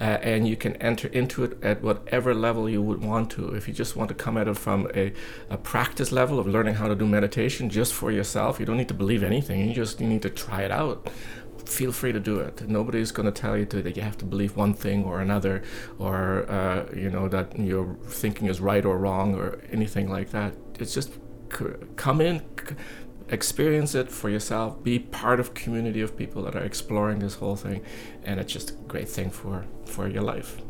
uh, 0.00 0.18
and 0.22 0.46
you 0.48 0.56
can 0.56 0.76
enter 0.76 1.08
into 1.08 1.44
it 1.44 1.58
at 1.62 1.82
whatever 1.82 2.34
level 2.34 2.68
you 2.68 2.82
would 2.82 3.02
want 3.02 3.30
to. 3.32 3.54
If 3.54 3.68
you 3.68 3.74
just 3.74 3.96
want 3.96 4.08
to 4.08 4.14
come 4.14 4.36
at 4.36 4.48
it 4.48 4.56
from 4.56 4.88
a, 4.94 5.12
a 5.50 5.56
practice 5.56 6.12
level 6.12 6.38
of 6.38 6.46
learning 6.46 6.74
how 6.74 6.88
to 6.88 6.94
do 6.94 7.06
meditation 7.06 7.70
just 7.70 7.92
for 7.92 8.10
yourself, 8.10 8.60
you 8.60 8.66
don't 8.66 8.76
need 8.76 8.88
to 8.88 8.94
believe 8.94 9.22
anything. 9.22 9.66
You 9.68 9.74
just 9.74 10.00
you 10.00 10.06
need 10.06 10.22
to 10.22 10.30
try 10.30 10.62
it 10.62 10.70
out." 10.70 11.08
feel 11.66 11.92
free 11.92 12.12
to 12.12 12.20
do 12.20 12.38
it. 12.40 12.68
Nobody's 12.68 13.10
going 13.10 13.26
to 13.26 13.32
tell 13.32 13.56
you 13.56 13.64
to, 13.66 13.82
that 13.82 13.96
you 13.96 14.02
have 14.02 14.18
to 14.18 14.24
believe 14.24 14.56
one 14.56 14.74
thing 14.74 15.04
or 15.04 15.20
another, 15.20 15.62
or 15.98 16.50
uh, 16.50 16.86
you 16.94 17.10
know 17.10 17.28
that 17.28 17.58
your 17.58 17.96
thinking 18.04 18.48
is 18.48 18.60
right 18.60 18.84
or 18.84 18.98
wrong 18.98 19.34
or 19.34 19.60
anything 19.70 20.10
like 20.10 20.30
that. 20.30 20.54
It's 20.78 20.94
just 20.94 21.12
come 21.96 22.20
in, 22.20 22.42
experience 23.34 23.94
it 23.94 24.10
for 24.10 24.30
yourself 24.30 24.82
be 24.82 24.98
part 24.98 25.38
of 25.40 25.52
community 25.52 26.00
of 26.00 26.16
people 26.16 26.42
that 26.44 26.56
are 26.56 26.64
exploring 26.64 27.18
this 27.18 27.34
whole 27.34 27.56
thing 27.56 27.82
and 28.24 28.40
it's 28.40 28.52
just 28.52 28.70
a 28.70 28.74
great 28.88 29.08
thing 29.08 29.30
for 29.30 29.64
for 29.84 30.08
your 30.08 30.22
life. 30.22 30.62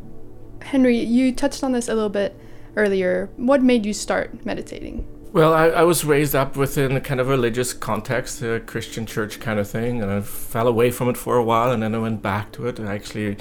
Henry 0.62 0.99
you 0.99 1.33
touched 1.33 1.62
on 1.62 1.73
this 1.73 1.88
a 1.88 1.94
little 1.94 2.11
bit 2.11 2.35
earlier. 2.76 3.30
What 3.37 3.62
made 3.62 3.87
you 3.87 3.92
start 3.92 4.44
meditating? 4.44 5.06
Well 5.33 5.52
I, 5.52 5.66
I 5.66 5.83
was 5.83 6.04
raised 6.04 6.35
up 6.35 6.56
within 6.56 6.97
a 6.97 7.00
kind 7.00 7.21
of 7.21 7.28
religious 7.28 7.73
context 7.73 8.42
a 8.42 8.61
christian 8.61 9.04
church 9.06 9.40
kind 9.40 9.59
of 9.59 9.68
thing 9.68 10.02
and 10.02 10.11
i 10.11 10.21
fell 10.21 10.68
away 10.68 10.90
from 10.90 11.09
it 11.09 11.16
for 11.16 11.37
a 11.37 11.44
while 11.44 11.71
and 11.73 11.83
then 11.83 11.94
i 11.94 11.99
went 11.99 12.23
back 12.23 12.52
to 12.52 12.66
it. 12.66 12.80
I 12.80 12.94
actually 12.94 13.37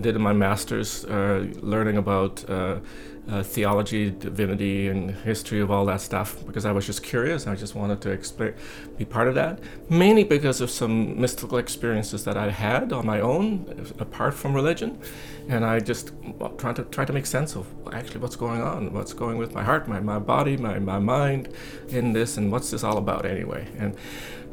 did 0.00 0.16
my 0.16 0.32
master's 0.32 1.04
uh, 1.06 1.46
learning 1.60 1.96
about 1.96 2.48
uh, 2.50 2.80
uh, 3.28 3.42
theology, 3.42 4.10
divinity, 4.10 4.88
and 4.88 5.10
history 5.10 5.60
of 5.60 5.70
all 5.70 5.84
that 5.86 6.00
stuff 6.00 6.44
because 6.46 6.64
I 6.64 6.72
was 6.72 6.86
just 6.86 7.02
curious. 7.02 7.46
I 7.46 7.56
just 7.56 7.74
wanted 7.74 8.00
to 8.02 8.10
explain, 8.10 8.54
be 8.96 9.04
part 9.04 9.28
of 9.28 9.34
that. 9.34 9.58
Mainly 9.88 10.24
because 10.24 10.60
of 10.60 10.70
some 10.70 11.20
mystical 11.20 11.58
experiences 11.58 12.24
that 12.24 12.36
I 12.36 12.50
had 12.50 12.92
on 12.92 13.04
my 13.04 13.20
own, 13.20 13.92
apart 13.98 14.34
from 14.34 14.54
religion, 14.54 14.98
and 15.48 15.64
I 15.64 15.80
just 15.80 16.12
trying 16.58 16.74
to 16.74 16.84
try 16.84 17.04
to 17.04 17.12
make 17.12 17.26
sense 17.26 17.56
of 17.56 17.66
actually 17.92 18.20
what's 18.20 18.36
going 18.36 18.62
on, 18.62 18.92
what's 18.92 19.12
going 19.12 19.38
with 19.38 19.54
my 19.54 19.62
heart, 19.62 19.88
my, 19.88 20.00
my 20.00 20.18
body, 20.18 20.56
my, 20.56 20.78
my 20.78 20.98
mind 20.98 21.48
in 21.88 22.12
this, 22.12 22.36
and 22.36 22.52
what's 22.52 22.70
this 22.70 22.84
all 22.84 22.98
about 22.98 23.26
anyway. 23.26 23.66
And 23.78 23.96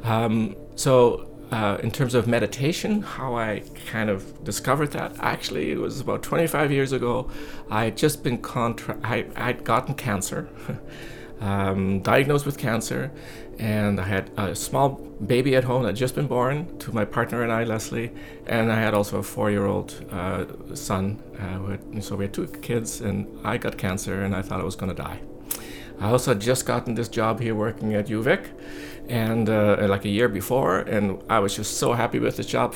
um, 0.04 0.56
so 0.76 1.33
uh, 1.52 1.78
in 1.84 1.92
terms 1.92 2.16
of 2.16 2.28
meditation, 2.28 3.02
how 3.02 3.36
I 3.36 3.64
kind 3.86 4.10
of 4.10 4.44
discovered 4.44 4.92
that. 4.92 5.16
Actually, 5.20 5.72
it 5.72 5.80
was 5.80 6.00
about 6.00 6.24
25 6.24 6.72
years 6.72 6.92
ago. 6.92 7.30
I 7.70 7.86
had 7.86 7.98
just 7.98 8.24
been 8.24 8.40
contra- 8.40 9.00
I, 9.04 9.26
I'd 9.36 9.64
gotten 9.64 9.96
cancer, 9.96 10.50
um, 11.42 12.02
diagnosed 12.02 12.46
with 12.46 12.58
cancer, 12.58 13.12
and 13.60 14.00
I 14.00 14.06
had 14.06 14.32
a 14.38 14.56
small 14.56 14.90
baby 15.26 15.56
at 15.56 15.64
home 15.64 15.84
that 15.84 15.90
had 15.90 15.96
just 15.96 16.16
been 16.16 16.28
born 16.28 16.78
to 16.80 16.94
my 16.94 17.06
partner 17.06 17.44
and 17.44 17.52
I, 17.52 17.64
Leslie, 17.64 18.12
and 18.48 18.72
I 18.72 18.80
had 18.80 18.94
also 18.94 19.20
a 19.20 19.24
four-year-old 19.24 20.06
uh, 20.12 20.46
son. 20.76 21.22
Uh, 21.40 21.72
had, 21.72 22.04
so 22.04 22.16
we 22.16 22.26
had 22.26 22.34
two 22.34 22.48
kids, 22.48 23.02
and 23.02 23.28
I 23.44 23.58
got 23.58 23.78
cancer, 23.78 24.24
and 24.24 24.36
I 24.36 24.42
thought 24.42 24.60
I 24.60 24.64
was 24.64 24.76
going 24.76 24.96
to 24.96 25.02
die. 25.02 25.22
I 26.04 26.10
also 26.10 26.32
had 26.32 26.42
just 26.42 26.66
gotten 26.66 26.96
this 26.96 27.08
job 27.08 27.40
here 27.40 27.56
working 27.56 27.94
at 27.96 28.08
UVic, 28.08 28.48
and 29.08 29.48
uh, 29.48 29.88
like 29.90 30.04
a 30.04 30.10
year 30.10 30.28
before, 30.28 30.80
and 30.80 31.24
I 31.30 31.40
was 31.40 31.56
just 31.56 31.78
so 31.78 31.94
happy 31.94 32.20
with 32.20 32.36
the 32.36 32.44
job. 32.44 32.76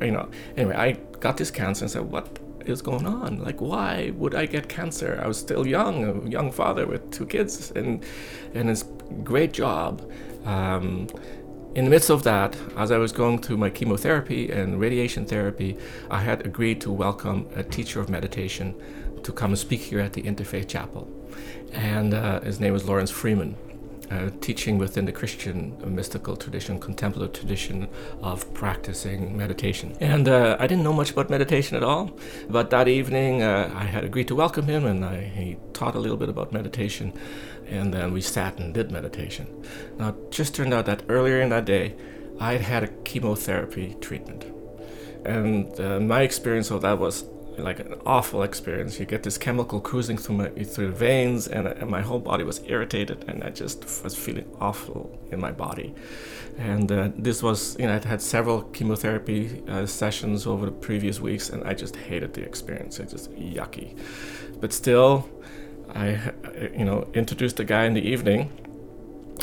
You 0.00 0.10
know, 0.10 0.28
anyway, 0.56 0.74
I 0.74 0.92
got 1.20 1.36
this 1.36 1.52
cancer 1.52 1.84
and 1.84 1.90
said, 1.90 2.02
"What 2.10 2.40
is 2.66 2.82
going 2.82 3.06
on? 3.06 3.38
Like, 3.38 3.60
why 3.60 4.10
would 4.16 4.34
I 4.34 4.46
get 4.46 4.68
cancer? 4.68 5.20
I 5.22 5.28
was 5.28 5.38
still 5.38 5.64
young, 5.68 6.26
a 6.26 6.28
young 6.28 6.50
father 6.50 6.84
with 6.84 7.12
two 7.12 7.26
kids, 7.26 7.70
and 7.76 8.04
and 8.54 8.68
it's 8.68 8.84
great 9.22 9.52
job." 9.52 10.02
Um, 10.44 11.06
in 11.76 11.84
the 11.84 11.90
midst 11.90 12.10
of 12.10 12.24
that, 12.24 12.56
as 12.76 12.90
I 12.90 12.98
was 12.98 13.12
going 13.12 13.38
through 13.40 13.58
my 13.58 13.70
chemotherapy 13.70 14.50
and 14.50 14.80
radiation 14.80 15.26
therapy, 15.26 15.76
I 16.10 16.20
had 16.20 16.44
agreed 16.44 16.80
to 16.80 16.90
welcome 16.90 17.46
a 17.54 17.62
teacher 17.62 18.00
of 18.00 18.08
meditation 18.08 18.74
to 19.22 19.32
come 19.32 19.50
and 19.52 19.58
speak 19.58 19.80
here 19.80 20.00
at 20.00 20.12
the 20.12 20.22
Interfaith 20.22 20.68
Chapel. 20.68 21.08
And 21.74 22.14
uh, 22.14 22.40
his 22.40 22.60
name 22.60 22.72
was 22.72 22.84
Laurence 22.84 23.10
Freeman 23.10 23.56
uh, 24.10 24.30
teaching 24.40 24.78
within 24.78 25.04
the 25.06 25.12
Christian 25.12 25.76
mystical 25.84 26.36
tradition, 26.36 26.78
contemplative 26.78 27.32
tradition 27.32 27.88
of 28.22 28.52
practicing 28.54 29.36
meditation. 29.36 29.96
And 30.00 30.28
uh, 30.28 30.56
I 30.58 30.66
didn't 30.66 30.84
know 30.84 30.92
much 30.92 31.10
about 31.10 31.30
meditation 31.30 31.76
at 31.76 31.82
all, 31.82 32.16
but 32.48 32.70
that 32.70 32.88
evening 32.88 33.42
uh, 33.42 33.72
I 33.74 33.84
had 33.84 34.04
agreed 34.04 34.28
to 34.28 34.34
welcome 34.34 34.66
him 34.66 34.84
and 34.84 35.04
I, 35.04 35.22
he 35.22 35.56
taught 35.72 35.94
a 35.94 35.98
little 35.98 36.16
bit 36.16 36.28
about 36.28 36.52
meditation. 36.52 37.12
And 37.66 37.94
then 37.94 38.12
we 38.12 38.20
sat 38.20 38.58
and 38.58 38.74
did 38.74 38.90
meditation. 38.90 39.46
Now, 39.98 40.10
it 40.10 40.30
just 40.30 40.54
turned 40.54 40.74
out 40.74 40.86
that 40.86 41.02
earlier 41.08 41.40
in 41.40 41.48
that 41.48 41.64
day, 41.64 41.94
I 42.38 42.52
had 42.52 42.62
had 42.62 42.82
a 42.84 42.88
chemotherapy 42.88 43.96
treatment. 44.00 44.44
And 45.24 45.80
uh, 45.80 46.00
my 46.00 46.22
experience 46.22 46.70
of 46.70 46.82
that 46.82 46.98
was 46.98 47.24
like 47.58 47.80
an 47.80 47.94
awful 48.06 48.42
experience. 48.42 48.98
You 48.98 49.06
get 49.06 49.22
this 49.22 49.38
chemical 49.38 49.80
cruising 49.80 50.18
through 50.18 50.36
my 50.36 50.48
through 50.48 50.88
the 50.88 50.92
veins, 50.92 51.46
and, 51.46 51.66
and, 51.66 51.90
my 51.90 52.00
whole 52.00 52.18
body 52.18 52.44
was 52.44 52.60
irritated, 52.66 53.24
and 53.28 53.42
I 53.44 53.50
just 53.50 53.84
was 54.02 54.16
feeling 54.16 54.46
awful 54.60 55.18
in 55.30 55.40
my 55.40 55.52
body. 55.52 55.94
And 56.58 56.90
uh, 56.90 57.10
this 57.16 57.42
was, 57.42 57.76
you 57.78 57.86
know, 57.86 57.94
I'd 57.94 58.04
had 58.04 58.22
several 58.22 58.62
chemotherapy 58.62 59.62
uh, 59.68 59.86
sessions 59.86 60.46
over 60.46 60.66
the 60.66 60.72
previous 60.72 61.20
weeks, 61.20 61.50
and 61.50 61.64
I 61.64 61.74
just 61.74 61.96
hated 61.96 62.34
the 62.34 62.42
experience. 62.42 63.00
It 63.00 63.10
just 63.10 63.32
yucky. 63.32 63.96
But 64.60 64.72
still, 64.72 65.28
I, 65.94 66.32
you 66.76 66.84
know, 66.84 67.08
introduced 67.14 67.56
the 67.56 67.64
guy 67.64 67.84
in 67.84 67.94
the 67.94 68.06
evening. 68.06 68.52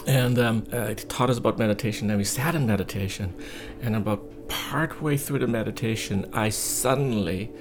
And 0.07 0.39
um, 0.39 0.65
uh, 0.71 0.87
he 0.87 0.95
taught 0.95 1.29
us 1.29 1.37
about 1.37 1.59
meditation, 1.59 2.09
and 2.09 2.17
we 2.17 2.23
sat 2.23 2.55
in 2.55 2.65
meditation. 2.65 3.33
And 3.81 3.95
about 3.95 4.47
partway 4.47 5.17
through 5.17 5.39
the 5.39 5.47
meditation, 5.47 6.29
I 6.33 6.49
suddenly 6.49 7.51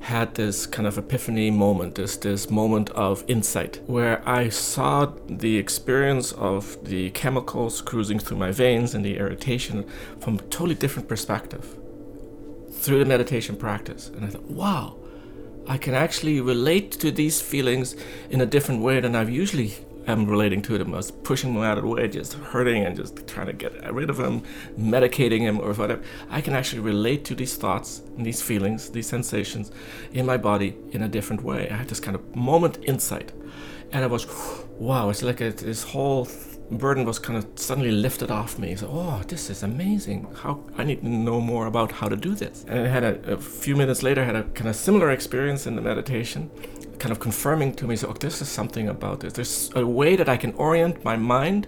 had 0.00 0.34
this 0.34 0.66
kind 0.66 0.88
of 0.88 0.96
epiphany 0.96 1.50
moment, 1.50 1.94
this 1.94 2.16
this 2.16 2.50
moment 2.50 2.90
of 2.90 3.24
insight, 3.28 3.80
where 3.86 4.26
I 4.28 4.48
saw 4.48 5.12
the 5.26 5.58
experience 5.58 6.32
of 6.32 6.82
the 6.84 7.10
chemicals 7.10 7.80
cruising 7.82 8.18
through 8.18 8.38
my 8.38 8.50
veins 8.50 8.94
and 8.94 9.04
the 9.04 9.18
irritation 9.18 9.86
from 10.18 10.36
a 10.36 10.42
totally 10.42 10.74
different 10.74 11.08
perspective 11.08 11.76
through 12.72 12.98
the 12.98 13.04
meditation 13.04 13.56
practice. 13.56 14.08
And 14.08 14.24
I 14.24 14.28
thought, 14.28 14.50
wow, 14.50 14.96
I 15.66 15.76
can 15.76 15.94
actually 15.94 16.40
relate 16.40 16.92
to 16.92 17.10
these 17.10 17.40
feelings 17.40 17.94
in 18.30 18.40
a 18.40 18.46
different 18.46 18.82
way 18.82 19.00
than 19.00 19.14
I've 19.14 19.30
usually 19.30 19.74
am 20.12 20.26
relating 20.26 20.62
to 20.62 20.78
them. 20.78 20.94
I 20.94 20.98
was 20.98 21.10
pushing 21.10 21.54
them 21.54 21.62
out 21.62 21.78
of 21.78 21.84
the 21.84 21.90
way, 21.90 22.08
just 22.08 22.34
hurting 22.34 22.84
and 22.84 22.96
just 22.96 23.26
trying 23.26 23.46
to 23.46 23.52
get 23.52 23.92
rid 23.92 24.10
of 24.10 24.16
them, 24.16 24.42
medicating 24.78 25.40
him 25.40 25.60
or 25.60 25.72
whatever. 25.72 26.02
I 26.28 26.40
can 26.40 26.54
actually 26.54 26.80
relate 26.80 27.24
to 27.26 27.34
these 27.34 27.56
thoughts 27.56 28.02
and 28.16 28.24
these 28.24 28.42
feelings, 28.42 28.90
these 28.90 29.06
sensations 29.06 29.70
in 30.12 30.26
my 30.26 30.36
body 30.36 30.76
in 30.92 31.02
a 31.02 31.08
different 31.08 31.42
way. 31.42 31.68
I 31.70 31.76
had 31.76 31.88
this 31.88 32.00
kind 32.00 32.14
of 32.14 32.36
moment 32.36 32.78
insight. 32.84 33.32
And 33.92 34.04
I 34.04 34.06
was, 34.06 34.26
wow, 34.78 35.10
it's 35.10 35.22
like 35.22 35.40
a, 35.40 35.50
this 35.50 35.82
whole 35.82 36.28
burden 36.70 37.04
was 37.04 37.18
kind 37.18 37.36
of 37.36 37.46
suddenly 37.56 37.90
lifted 37.90 38.30
off 38.30 38.58
me. 38.58 38.76
So, 38.76 38.88
oh, 38.88 39.22
this 39.26 39.50
is 39.50 39.62
amazing. 39.62 40.28
How 40.42 40.64
I 40.78 40.84
need 40.84 41.00
to 41.00 41.08
know 41.08 41.40
more 41.40 41.66
about 41.66 41.90
how 41.92 42.08
to 42.08 42.16
do 42.16 42.34
this. 42.34 42.64
And 42.68 42.86
I 42.86 42.88
had 42.88 43.02
a, 43.02 43.32
a 43.32 43.36
few 43.36 43.76
minutes 43.76 44.02
later, 44.02 44.22
I 44.22 44.24
had 44.24 44.36
a 44.36 44.44
kind 44.44 44.68
of 44.68 44.76
similar 44.76 45.10
experience 45.10 45.66
in 45.66 45.74
the 45.74 45.82
meditation 45.82 46.50
kind 47.00 47.10
of 47.10 47.18
confirming 47.18 47.74
to 47.74 47.86
me, 47.86 47.96
so 47.96 48.08
oh, 48.08 48.12
this 48.12 48.40
is 48.40 48.48
something 48.48 48.88
about 48.88 49.20
this. 49.20 49.32
There's 49.32 49.70
a 49.74 49.84
way 49.84 50.14
that 50.16 50.28
I 50.28 50.36
can 50.36 50.52
orient 50.54 51.02
my 51.04 51.16
mind 51.16 51.66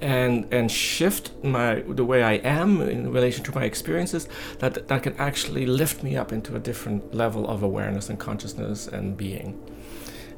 and 0.00 0.46
and 0.50 0.70
shift 0.70 1.32
my 1.44 1.82
the 1.86 2.04
way 2.04 2.22
I 2.22 2.34
am 2.60 2.80
in 2.80 3.12
relation 3.12 3.44
to 3.44 3.52
my 3.54 3.64
experiences 3.64 4.28
that 4.60 4.88
that 4.88 5.02
can 5.02 5.14
actually 5.18 5.66
lift 5.66 6.02
me 6.02 6.16
up 6.16 6.32
into 6.32 6.56
a 6.56 6.58
different 6.58 7.14
level 7.14 7.46
of 7.46 7.62
awareness 7.62 8.08
and 8.08 8.18
consciousness 8.18 8.88
and 8.88 9.16
being. 9.16 9.60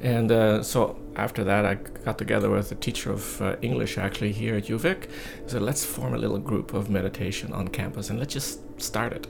And 0.01 0.33
uh, 0.33 0.65
so 0.65 0.99
after 1.15 1.45
that, 1.45 1.65
I 1.65 1.75
got 1.75 2.19
together 2.19 2.51
with 2.51 2.73
a 2.73 2.75
teacher 2.75 3.13
of 3.13 3.41
uh, 3.41 3.55
English 3.63 3.99
actually 3.99 4.33
here 4.33 4.57
at 4.57 4.65
UVic. 4.65 5.09
So 5.47 5.61
let's 5.61 5.85
form 5.85 6.13
a 6.15 6.19
little 6.19 6.39
group 6.39 6.75
of 6.75 6.91
meditation 6.91 7.53
on 7.53 7.69
campus 7.69 8.11
and 8.11 8.19
let's 8.19 8.35
just 8.35 8.59
start 8.81 9.13
it 9.13 9.29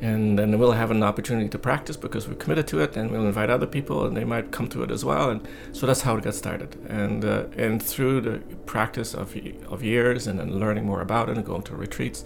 and 0.00 0.38
then 0.38 0.58
we'll 0.58 0.72
have 0.72 0.90
an 0.90 1.02
opportunity 1.02 1.48
to 1.48 1.58
practice 1.58 1.96
because 1.96 2.28
we're 2.28 2.34
committed 2.34 2.68
to 2.68 2.80
it 2.80 2.96
and 2.96 3.10
we'll 3.10 3.26
invite 3.26 3.50
other 3.50 3.66
people 3.66 4.06
and 4.06 4.16
they 4.16 4.24
might 4.24 4.52
come 4.52 4.68
to 4.68 4.82
it 4.82 4.90
as 4.90 5.04
well. 5.04 5.30
And 5.30 5.46
so 5.72 5.86
that's 5.86 6.02
how 6.02 6.16
it 6.16 6.24
got 6.24 6.34
started. 6.34 6.76
And 6.88 7.24
uh, 7.24 7.44
and 7.56 7.82
through 7.82 8.20
the 8.20 8.38
practice 8.66 9.14
of, 9.14 9.36
of 9.68 9.82
years 9.82 10.26
and 10.26 10.38
then 10.38 10.58
learning 10.58 10.84
more 10.84 11.00
about 11.00 11.28
it 11.28 11.36
and 11.36 11.44
going 11.44 11.62
to 11.62 11.74
retreats 11.74 12.22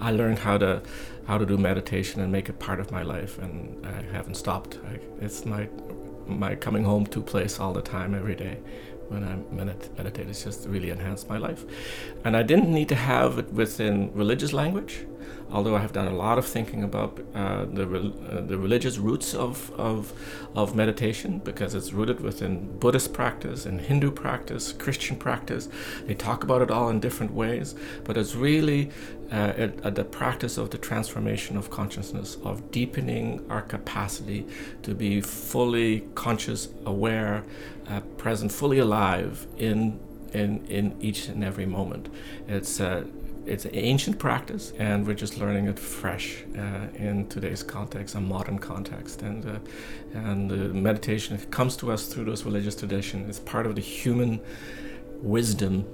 i 0.00 0.10
learned 0.10 0.40
how 0.40 0.58
to 0.58 0.82
how 1.26 1.38
to 1.38 1.46
do 1.46 1.56
meditation 1.56 2.20
and 2.20 2.30
make 2.30 2.48
it 2.48 2.58
part 2.58 2.80
of 2.80 2.90
my 2.90 3.02
life 3.02 3.38
and 3.38 3.86
i 3.86 4.02
haven't 4.12 4.34
stopped. 4.34 4.78
I, 4.90 4.98
it's 5.24 5.44
my 5.44 5.68
my 6.26 6.54
coming 6.54 6.84
home 6.84 7.06
to 7.06 7.20
place 7.20 7.60
all 7.60 7.72
the 7.72 7.82
time 7.82 8.14
every 8.14 8.34
day 8.34 8.58
when 9.08 9.24
I 9.24 9.36
medit- 9.54 9.96
meditate. 9.96 10.28
It's 10.28 10.44
just 10.44 10.66
really 10.68 10.90
enhanced 10.90 11.28
my 11.28 11.38
life. 11.38 11.64
And 12.24 12.36
I 12.36 12.42
didn't 12.42 12.72
need 12.72 12.88
to 12.88 12.94
have 12.94 13.38
it 13.38 13.52
within 13.52 14.12
religious 14.14 14.52
language 14.52 15.06
although 15.54 15.76
I 15.76 15.80
have 15.80 15.92
done 15.92 16.08
a 16.08 16.14
lot 16.14 16.36
of 16.36 16.46
thinking 16.46 16.82
about 16.82 17.20
uh, 17.34 17.64
the, 17.66 17.84
uh, 17.84 18.40
the 18.40 18.58
religious 18.58 18.98
roots 18.98 19.34
of, 19.34 19.70
of, 19.78 20.12
of 20.54 20.74
meditation 20.74 21.38
because 21.38 21.74
it's 21.74 21.92
rooted 21.92 22.20
within 22.20 22.76
Buddhist 22.78 23.12
practice 23.12 23.64
and 23.64 23.80
Hindu 23.80 24.10
practice, 24.10 24.72
Christian 24.72 25.16
practice. 25.16 25.68
They 26.06 26.14
talk 26.14 26.42
about 26.42 26.62
it 26.62 26.70
all 26.70 26.88
in 26.88 26.98
different 26.98 27.32
ways, 27.32 27.74
but 28.02 28.16
it's 28.16 28.34
really 28.34 28.90
uh, 29.30 29.68
a, 29.82 29.90
the 29.90 30.04
practice 30.04 30.58
of 30.58 30.70
the 30.70 30.78
transformation 30.78 31.56
of 31.56 31.70
consciousness, 31.70 32.36
of 32.42 32.70
deepening 32.70 33.44
our 33.48 33.62
capacity 33.62 34.46
to 34.82 34.94
be 34.94 35.20
fully 35.20 36.00
conscious, 36.14 36.68
aware, 36.84 37.44
uh, 37.88 38.00
present, 38.16 38.52
fully 38.52 38.78
alive 38.78 39.46
in 39.56 40.00
in 40.32 40.64
in 40.66 40.96
each 41.00 41.28
and 41.28 41.44
every 41.44 41.66
moment. 41.66 42.08
It's 42.48 42.80
uh, 42.80 43.04
it's 43.46 43.64
an 43.64 43.74
ancient 43.74 44.18
practice, 44.18 44.72
and 44.78 45.06
we're 45.06 45.14
just 45.14 45.38
learning 45.38 45.66
it 45.66 45.78
fresh 45.78 46.44
uh, 46.56 46.86
in 46.94 47.28
today's 47.28 47.62
context, 47.62 48.14
a 48.14 48.20
modern 48.20 48.58
context. 48.58 49.22
And 49.22 49.46
uh, 49.46 49.58
and 50.14 50.82
meditation 50.82 51.38
comes 51.50 51.76
to 51.76 51.92
us 51.92 52.06
through 52.06 52.24
those 52.24 52.44
religious 52.44 52.74
traditions. 52.74 53.28
It's 53.28 53.38
part 53.38 53.66
of 53.66 53.74
the 53.74 53.80
human 53.80 54.40
wisdom 55.20 55.86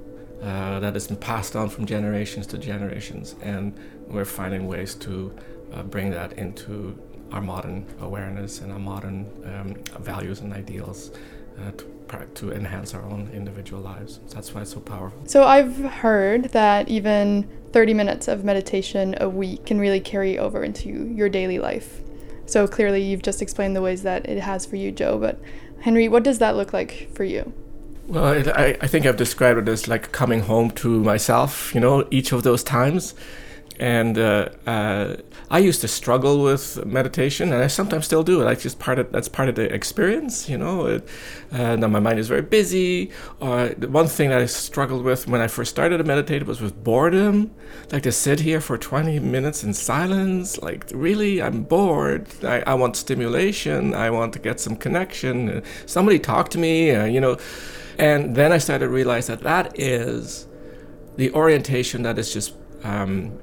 uh, 0.43 0.81
that 0.81 0.95
has 0.95 1.09
been 1.09 1.17
passed 1.17 1.57
on 1.57 1.69
from 1.69 1.87
generations 1.87 2.47
to 2.49 2.59
generations, 2.59 3.35
and 3.43 3.75
we're 4.07 4.25
finding 4.25 4.67
ways 4.67 4.95
to 4.97 5.33
uh, 5.73 5.83
bring 5.83 6.11
that 6.11 6.33
into 6.35 6.97
our 7.33 7.41
modern 7.41 7.87
awareness 8.01 8.61
and 8.61 8.73
our 8.73 8.79
modern 8.79 9.27
um, 9.45 10.03
values 10.03 10.41
and 10.41 10.53
ideals 10.53 11.13
Uh, 11.61 11.71
to 11.73 11.87
to 12.35 12.53
enhance 12.53 12.95
our 12.95 13.03
own 13.03 13.31
individual 13.33 13.81
lives. 13.81 14.19
That's 14.31 14.53
why 14.53 14.63
it's 14.63 14.73
so 14.73 14.81
powerful. 14.81 15.21
So 15.27 15.45
I've 15.45 15.77
heard 15.77 16.47
that 16.47 16.89
even 16.89 17.49
30 17.73 17.95
minutes 17.95 18.29
of 18.29 18.45
meditation 18.45 19.15
a 19.21 19.29
week 19.29 19.67
can 19.67 19.79
really 19.79 20.01
carry 20.01 20.39
over 20.39 20.65
into 20.65 20.89
your 20.89 21.29
daily 21.29 21.59
life. 21.59 22.01
So 22.47 22.67
clearly 22.67 23.03
you've 23.03 23.23
just 23.23 23.41
explained 23.43 23.77
the 23.77 23.83
ways 23.83 24.03
that 24.03 24.29
it 24.29 24.41
has 24.41 24.67
for 24.67 24.77
you, 24.77 24.91
Joe, 24.91 25.19
but 25.19 25.41
Henry, 25.83 26.09
what 26.09 26.25
does 26.25 26.39
that 26.39 26.57
look 26.57 26.73
like 26.73 27.09
for 27.15 27.23
you? 27.23 27.53
Well, 28.09 28.25
I, 28.57 28.77
I 28.81 28.87
think 28.89 29.07
I've 29.07 29.17
described 29.17 29.61
it 29.61 29.69
as 29.69 29.87
like 29.87 30.11
coming 30.11 30.41
home 30.41 30.73
to 30.73 31.03
myself, 31.05 31.73
you 31.75 31.81
know, 31.81 32.09
each 32.11 32.33
of 32.33 32.43
those 32.43 32.65
times 32.65 33.15
and 33.81 34.19
uh, 34.19 34.51
uh, 34.67 35.17
I 35.51 35.59
used 35.59 35.81
to 35.81 35.89
struggle 35.89 36.43
with 36.43 36.85
meditation, 36.85 37.51
and 37.51 37.63
I 37.63 37.67
sometimes 37.67 38.05
still 38.05 38.23
do. 38.23 38.45
Like 38.45 38.61
just 38.61 38.79
part 38.79 38.99
of 38.99 39.11
that's 39.11 39.29
part 39.29 39.49
of 39.49 39.55
the 39.55 39.73
experience, 39.73 40.51
you 40.51 40.59
know. 40.59 40.85
It, 40.85 41.09
and 41.51 41.81
my 41.81 41.99
mind 41.99 42.19
is 42.19 42.29
very 42.29 42.43
busy. 42.43 43.11
Uh, 43.41 43.71
the 43.79 43.89
one 43.89 44.07
thing 44.07 44.29
that 44.29 44.39
I 44.39 44.45
struggled 44.45 45.03
with 45.03 45.27
when 45.27 45.41
I 45.41 45.49
first 45.49 45.71
started 45.71 45.97
to 45.97 46.05
meditate 46.05 46.47
was 46.47 46.61
with 46.61 46.85
boredom. 46.85 47.53
Like 47.91 48.03
to 48.03 48.13
sit 48.13 48.41
here 48.41 48.61
for 48.61 48.77
20 48.77 49.19
minutes 49.19 49.65
in 49.65 49.73
silence. 49.73 50.61
Like 50.61 50.85
really, 50.93 51.41
I'm 51.41 51.63
bored. 51.63 52.27
I, 52.45 52.61
I 52.67 52.75
want 52.75 52.97
stimulation. 52.97 53.95
I 53.95 54.11
want 54.11 54.35
to 54.35 54.39
get 54.39 54.61
some 54.61 54.77
connection. 54.77 55.63
Somebody 55.87 56.19
talk 56.19 56.51
to 56.51 56.59
me, 56.59 56.91
uh, 56.91 57.07
you 57.07 57.21
know. 57.21 57.39
And 57.99 58.37
then 58.37 58.53
I 58.53 58.59
started 58.59 58.85
to 58.85 58.91
realize 58.91 59.27
that 59.29 59.41
that 59.41 59.73
is 59.81 60.47
the 61.17 61.33
orientation 61.33 62.03
that 62.03 62.19
is 62.19 62.31
just 62.31 62.55
um, 62.85 63.39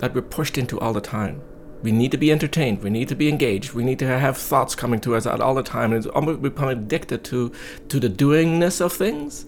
that 0.00 0.14
we're 0.14 0.22
pushed 0.22 0.58
into 0.58 0.78
all 0.80 0.92
the 0.92 1.00
time. 1.00 1.40
We 1.82 1.92
need 1.92 2.10
to 2.10 2.18
be 2.18 2.30
entertained. 2.30 2.82
We 2.82 2.90
need 2.90 3.08
to 3.08 3.14
be 3.14 3.28
engaged. 3.28 3.72
We 3.72 3.84
need 3.84 3.98
to 4.00 4.06
have 4.06 4.36
thoughts 4.36 4.74
coming 4.74 5.00
to 5.00 5.14
us 5.14 5.26
all 5.26 5.54
the 5.54 5.62
time. 5.62 5.92
And 5.92 6.04
it's 6.04 6.14
almost 6.14 6.42
become 6.42 6.68
addicted 6.68 7.24
to 7.24 7.52
to 7.88 8.00
the 8.00 8.10
doingness 8.10 8.80
of 8.80 8.92
things. 8.92 9.46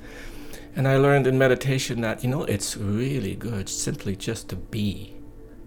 And 0.75 0.88
I 0.88 0.97
learned 0.97 1.26
in 1.26 1.37
meditation 1.37 2.00
that 2.00 2.25
you 2.25 2.30
know 2.30 2.44
it's 2.44 2.76
really 2.76 3.35
good 3.35 3.68
simply 3.68 4.16
just 4.16 4.49
to 4.49 4.56
be 4.56 5.12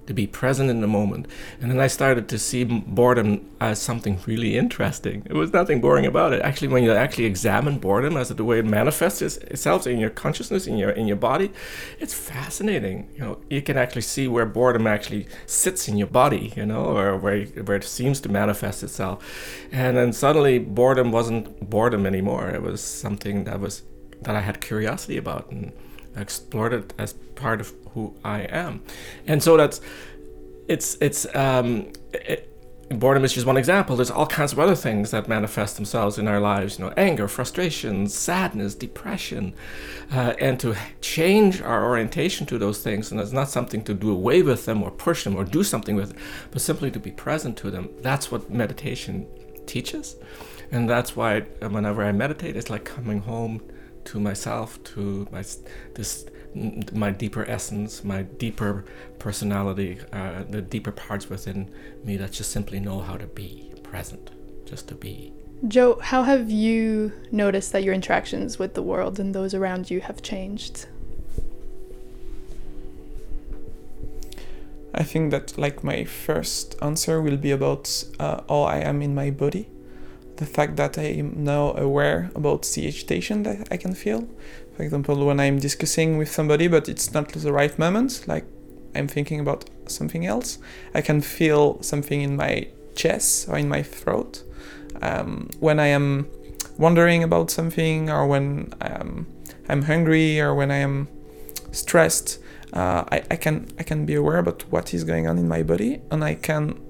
to 0.08 0.14
be 0.14 0.28
present 0.28 0.70
in 0.70 0.82
the 0.82 0.88
moment. 0.88 1.28
And 1.60 1.72
then 1.72 1.80
I 1.80 1.88
started 1.88 2.28
to 2.30 2.38
see 2.38 2.64
boredom 2.64 3.50
as 3.60 3.82
something 3.82 4.20
really 4.26 4.58
interesting. 4.58 5.24
It 5.26 5.34
was 5.34 5.54
nothing 5.54 5.82
boring 5.82 6.06
about 6.06 6.34
it. 6.34 6.42
Actually, 6.42 6.70
when 6.70 6.84
you 6.84 6.92
actually 6.92 7.26
examine 7.26 7.80
boredom 7.80 8.18
as 8.18 8.30
the 8.30 8.44
way 8.44 8.60
it 8.60 8.66
manifests 8.66 9.22
itself 9.22 9.88
in 9.88 10.00
your 10.00 10.10
consciousness, 10.10 10.68
in 10.68 10.78
your 10.78 10.92
in 10.92 11.08
your 11.08 11.18
body, 11.18 11.52
it's 12.00 12.14
fascinating. 12.14 13.10
You 13.16 13.20
know, 13.20 13.38
you 13.50 13.62
can 13.62 13.78
actually 13.78 14.02
see 14.02 14.28
where 14.28 14.46
boredom 14.46 14.88
actually 14.88 15.28
sits 15.46 15.88
in 15.88 15.98
your 15.98 16.08
body. 16.08 16.54
You 16.56 16.66
know, 16.66 16.86
or 16.86 17.18
where 17.18 17.46
where 17.46 17.78
it 17.78 17.84
seems 17.84 18.20
to 18.22 18.30
manifest 18.30 18.84
itself. 18.84 19.24
And 19.72 19.98
then 19.98 20.14
suddenly, 20.14 20.60
boredom 20.60 21.12
wasn't 21.12 21.70
boredom 21.70 22.06
anymore. 22.06 22.50
It 22.50 22.62
was 22.62 22.82
something 22.82 23.46
that 23.46 23.60
was 23.60 23.84
that 24.22 24.36
I 24.36 24.42
had 24.42 24.62
curiosity 24.62 25.18
about 25.18 25.52
and 25.52 25.72
explored 26.16 26.74
it 26.74 26.94
as 26.98 27.14
part 27.36 27.62
of 27.62 27.74
who 27.94 28.16
I 28.24 28.42
am, 28.42 28.82
and 29.28 29.42
so 29.42 29.58
that's 29.58 29.82
it's 30.68 30.98
it's 31.02 31.26
um, 31.36 31.92
it, 32.14 32.52
boredom 32.90 33.24
is 33.24 33.34
just 33.34 33.48
one 33.48 33.58
example. 33.58 33.96
There's 33.96 34.12
all 34.12 34.28
kinds 34.28 34.54
of 34.54 34.60
other 34.60 34.76
things 34.76 35.12
that 35.12 35.28
manifest 35.28 35.76
themselves 35.76 36.18
in 36.18 36.28
our 36.28 36.40
lives. 36.40 36.78
You 36.78 36.86
know, 36.86 36.94
anger, 36.98 37.28
frustration, 37.28 38.08
sadness, 38.08 38.76
depression, 38.76 39.54
uh, 40.12 40.34
and 40.40 40.60
to 40.60 40.76
change 41.02 41.62
our 41.62 41.86
orientation 41.86 42.46
to 42.48 42.58
those 42.58 42.82
things, 42.82 43.12
and 43.12 43.20
it's 43.20 43.32
not 43.32 43.50
something 43.50 43.84
to 43.86 43.94
do 43.94 44.12
away 44.12 44.42
with 44.42 44.66
them 44.66 44.84
or 44.84 44.92
push 44.92 45.24
them 45.24 45.36
or 45.36 45.44
do 45.44 45.64
something 45.64 45.96
with, 45.96 46.18
but 46.52 46.62
simply 46.62 46.92
to 46.92 47.00
be 47.00 47.12
present 47.12 47.58
to 47.58 47.72
them. 47.72 47.90
That's 48.02 48.32
what 48.32 48.50
meditation 48.50 49.28
teaches, 49.66 50.16
and 50.72 50.90
that's 50.90 51.16
why 51.16 51.42
whenever 51.42 52.04
I 52.04 52.12
meditate, 52.12 52.56
it's 52.56 52.70
like 52.70 52.86
coming 52.86 53.20
home 53.20 53.62
to 54.06 54.20
myself, 54.20 54.82
to 54.84 55.28
my 55.32 55.44
this 55.96 56.26
my 56.94 57.12
deeper 57.12 57.46
essence, 57.50 58.04
my 58.04 58.24
deeper 58.24 58.86
personality, 59.20 60.00
uh, 60.14 60.44
the 60.50 60.62
deeper 60.62 60.92
parts 60.92 61.30
within 61.30 61.70
me 62.04 62.18
that 62.18 62.32
just 62.32 62.52
simply 62.52 62.80
know 62.80 63.02
how 63.02 63.18
to 63.18 63.28
be 63.28 63.72
present, 63.84 64.32
just 64.66 64.88
to 64.88 64.96
be. 64.96 65.34
Joe, 65.68 66.00
how 66.02 66.24
have 66.24 66.50
you 66.50 67.12
noticed 67.32 67.72
that 67.72 67.84
your 67.84 67.94
interactions 67.94 68.58
with 68.58 68.74
the 68.74 68.82
world 68.82 69.20
and 69.20 69.34
those 69.34 69.54
around 69.54 69.90
you 69.90 70.02
have 70.02 70.22
changed? 70.22 70.88
I 74.94 75.04
think 75.04 75.32
that 75.32 75.58
like 75.58 75.84
my 75.84 76.06
first 76.06 76.76
answer 76.82 77.22
will 77.22 77.38
be 77.38 77.52
about 77.52 78.06
uh, 78.18 78.42
how 78.48 78.62
I 78.62 78.78
am 78.78 79.02
in 79.02 79.14
my 79.14 79.30
body 79.30 79.68
the 80.38 80.46
fact 80.46 80.76
that 80.76 80.98
I 80.98 81.04
am 81.04 81.44
now 81.44 81.74
aware 81.76 82.30
about 82.36 82.64
the 82.64 82.88
agitation 82.88 83.44
that 83.44 83.68
I 83.72 83.78
can 83.78 83.94
feel. 83.94 84.28
For 84.76 84.84
example, 84.84 85.26
when 85.26 85.40
I'm 85.40 85.60
discussing 85.60 86.18
with 86.18 86.30
somebody, 86.30 86.68
but 86.68 86.90
it's 86.90 87.14
not 87.14 87.30
the 87.30 87.54
right 87.54 87.78
moment, 87.80 88.26
like 88.28 88.46
I'm 88.94 89.08
thinking 89.08 89.40
about 89.40 89.70
something 89.88 90.26
else, 90.26 90.58
I 90.94 91.02
can 91.02 91.22
feel 91.22 91.82
something 91.82 92.22
in 92.22 92.36
my 92.36 92.68
chest 92.96 93.48
or 93.48 93.58
in 93.58 93.70
my 93.70 93.84
throat. 93.84 94.44
Um, 95.02 95.50
when 95.60 95.80
I 95.80 95.88
am 95.88 96.28
wondering 96.78 97.24
about 97.24 97.52
something, 97.52 98.10
or 98.10 98.28
when 98.28 98.74
um, 98.82 99.28
I'm 99.70 99.84
hungry, 99.84 100.40
or 100.40 100.54
when 100.54 100.72
I 100.72 100.78
am 100.78 101.08
stressed, 101.72 102.40
uh, 102.74 103.06
I, 103.12 103.24
I 103.32 103.36
can 103.36 103.68
I 103.80 103.84
can 103.84 104.06
be 104.06 104.16
aware 104.16 104.38
about 104.38 104.64
what 104.72 104.94
is 104.94 105.04
going 105.04 105.28
on 105.28 105.38
in 105.38 105.48
my 105.48 105.64
body, 105.64 106.02
and 106.12 106.24
I 106.24 106.36
can 106.36 106.82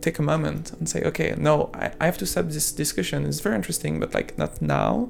take 0.00 0.18
a 0.18 0.22
moment 0.22 0.72
and 0.72 0.88
say, 0.88 1.02
okay, 1.04 1.34
no, 1.36 1.70
I, 1.74 1.92
I 2.00 2.06
have 2.06 2.18
to 2.18 2.26
stop 2.26 2.46
this 2.46 2.72
discussion. 2.72 3.24
It's 3.26 3.40
very 3.40 3.56
interesting, 3.56 3.98
but 4.00 4.14
like 4.14 4.36
not 4.38 4.60
now. 4.60 5.08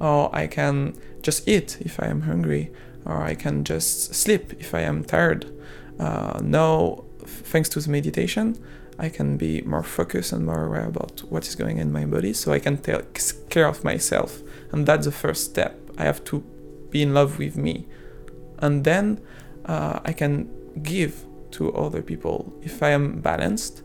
Or 0.00 0.34
I 0.34 0.46
can 0.46 0.94
just 1.22 1.48
eat 1.48 1.78
if 1.80 2.00
I 2.00 2.06
am 2.06 2.22
hungry, 2.22 2.70
or 3.04 3.22
I 3.22 3.34
can 3.34 3.64
just 3.64 4.14
sleep 4.14 4.54
if 4.58 4.74
I 4.74 4.80
am 4.80 5.04
tired. 5.04 5.46
Uh, 5.98 6.40
now, 6.42 7.04
thanks 7.24 7.68
to 7.70 7.80
the 7.80 7.90
meditation, 7.90 8.58
I 8.98 9.08
can 9.08 9.36
be 9.36 9.62
more 9.62 9.82
focused 9.82 10.32
and 10.32 10.44
more 10.44 10.66
aware 10.66 10.86
about 10.86 11.20
what 11.30 11.46
is 11.46 11.54
going 11.54 11.78
in 11.78 11.90
my 11.90 12.04
body 12.04 12.32
so 12.32 12.52
I 12.52 12.58
can 12.58 12.76
take 12.76 13.18
care 13.48 13.66
of 13.66 13.82
myself. 13.82 14.42
And 14.72 14.86
that's 14.86 15.06
the 15.06 15.12
first 15.12 15.44
step. 15.44 15.78
I 15.96 16.04
have 16.04 16.22
to 16.24 16.40
be 16.90 17.02
in 17.02 17.14
love 17.14 17.38
with 17.38 17.56
me. 17.56 17.86
And 18.58 18.84
then 18.84 19.20
uh, 19.64 20.00
I 20.04 20.12
can 20.12 20.50
give 20.82 21.24
to 21.52 21.72
other 21.72 22.02
people. 22.02 22.52
If 22.62 22.82
I 22.82 22.90
am 22.90 23.20
balanced, 23.20 23.82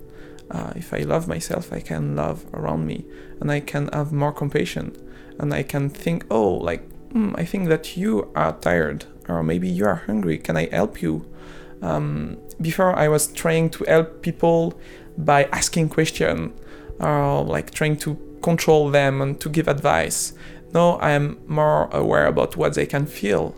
uh, 0.51 0.73
if 0.75 0.93
I 0.93 0.99
love 0.99 1.27
myself, 1.27 1.71
I 1.71 1.79
can 1.79 2.15
love 2.15 2.45
around 2.53 2.85
me 2.85 3.05
and 3.39 3.51
I 3.51 3.61
can 3.61 3.87
have 3.93 4.11
more 4.11 4.33
compassion 4.33 4.95
and 5.39 5.53
I 5.53 5.63
can 5.63 5.89
think, 5.89 6.25
oh, 6.29 6.53
like, 6.53 6.87
mm, 7.15 7.33
I 7.37 7.45
think 7.45 7.69
that 7.69 7.97
you 7.97 8.31
are 8.35 8.53
tired 8.53 9.05
or 9.27 9.41
maybe 9.43 9.67
you 9.67 9.85
are 9.85 10.03
hungry. 10.07 10.37
Can 10.37 10.57
I 10.57 10.67
help 10.67 11.01
you? 11.01 11.25
Um, 11.81 12.37
before 12.61 12.95
I 12.95 13.07
was 13.07 13.27
trying 13.27 13.69
to 13.71 13.83
help 13.85 14.21
people 14.21 14.79
by 15.17 15.45
asking 15.45 15.89
questions 15.89 16.59
or 16.99 17.43
like 17.43 17.71
trying 17.71 17.97
to 17.97 18.17
control 18.41 18.89
them 18.89 19.21
and 19.21 19.39
to 19.41 19.49
give 19.49 19.67
advice. 19.67 20.33
Now 20.73 20.97
I 20.97 21.11
am 21.11 21.39
more 21.47 21.89
aware 21.91 22.27
about 22.27 22.55
what 22.55 22.73
they 22.75 22.85
can 22.85 23.05
feel 23.05 23.55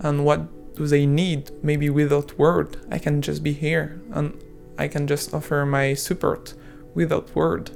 and 0.00 0.24
what 0.24 0.74
do 0.74 0.86
they 0.86 1.06
need, 1.06 1.50
maybe 1.62 1.90
without 1.90 2.38
word. 2.38 2.76
I 2.90 2.98
can 2.98 3.22
just 3.22 3.42
be 3.42 3.52
here 3.52 4.00
and 4.12 4.42
I 4.78 4.88
can 4.88 5.06
just 5.06 5.34
offer 5.34 5.66
my 5.66 5.94
support 5.94 6.54
without 6.94 7.34
word. 7.34 7.70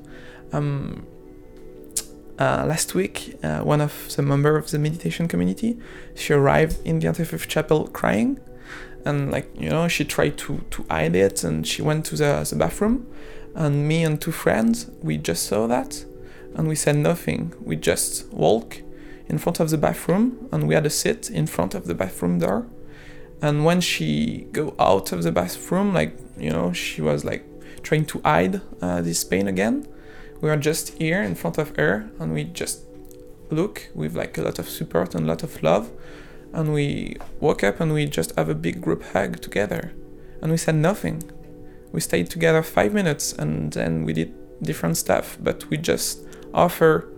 Um, 0.53 1.07
uh, 2.39 2.65
last 2.67 2.95
week, 2.95 3.37
uh, 3.43 3.61
one 3.61 3.81
of 3.81 4.15
the 4.17 4.23
member 4.23 4.57
of 4.57 4.71
the 4.71 4.79
meditation 4.79 5.29
community, 5.29 5.79
she 6.15 6.33
arrived 6.33 6.79
in 6.85 6.99
the 6.99 7.07
Interfaith 7.07 7.47
Chapel 7.47 7.89
crying, 7.89 8.41
and 9.05 9.31
like 9.31 9.49
you 9.57 9.71
know, 9.71 9.87
she 9.89 10.05
tried 10.05 10.37
to 10.39 10.65
to 10.71 10.85
hide 10.91 11.15
it, 11.15 11.45
and 11.45 11.67
she 11.67 11.83
went 11.83 12.07
to 12.07 12.17
the, 12.17 12.47
the 12.49 12.57
bathroom, 12.57 13.07
and 13.55 13.87
me 13.87 14.03
and 14.03 14.21
two 14.21 14.33
friends, 14.33 14.91
we 15.01 15.17
just 15.17 15.45
saw 15.45 15.67
that, 15.69 16.05
and 16.55 16.67
we 16.67 16.75
said 16.75 16.97
nothing. 16.97 17.53
We 17.63 17.77
just 17.77 18.33
walk 18.33 18.83
in 19.29 19.39
front 19.39 19.61
of 19.61 19.71
the 19.71 19.79
bathroom, 19.79 20.49
and 20.51 20.67
we 20.67 20.75
had 20.75 20.87
a 20.87 20.91
sit 20.91 21.31
in 21.31 21.47
front 21.47 21.75
of 21.75 21.87
the 21.87 21.95
bathroom 21.95 22.41
door, 22.41 22.67
and 23.41 23.65
when 23.65 23.81
she 23.81 24.49
go 24.51 24.75
out 24.79 25.13
of 25.13 25.23
the 25.23 25.33
bathroom, 25.33 25.95
like 25.95 26.19
you 26.37 26.51
know, 26.51 26.73
she 26.73 27.01
was 27.01 27.25
like 27.25 27.45
trying 27.83 28.07
to 28.07 28.21
hide 28.25 28.61
uh, 28.81 29.01
this 29.03 29.23
pain 29.23 29.47
again 29.47 29.87
we 30.41 30.51
are 30.51 30.57
just 30.57 30.99
here 30.99 31.23
in 31.23 31.35
front 31.35 31.59
of 31.59 31.77
her 31.77 32.11
and 32.19 32.33
we 32.33 32.45
just 32.45 32.83
look 33.51 33.89
with 33.95 34.15
like 34.15 34.37
a 34.39 34.43
lot 34.43 34.59
of 34.59 34.69
support 34.69 35.15
and 35.15 35.25
a 35.25 35.29
lot 35.29 35.43
of 35.43 35.63
love. 35.63 35.91
And 36.53 36.73
we 36.73 37.17
woke 37.41 37.65
up 37.65 37.81
and 37.81 37.93
we 37.93 38.07
just 38.07 38.35
have 38.37 38.49
a 38.49 38.55
big 38.55 38.81
group 38.81 39.03
hug 39.13 39.41
together. 39.41 39.93
And 40.41 40.51
we 40.51 40.57
said 40.57 40.77
nothing. 40.77 41.23
We 41.93 42.01
stayed 42.01 42.31
together 42.31 42.63
five 42.63 42.93
minutes 42.93 43.33
and 43.33 43.73
then 43.73 44.05
we 44.05 44.13
did 44.13 44.33
different 44.63 44.97
stuff. 44.97 45.37
But 45.41 45.69
we 45.71 45.77
just 45.77 46.21
offer 46.53 47.09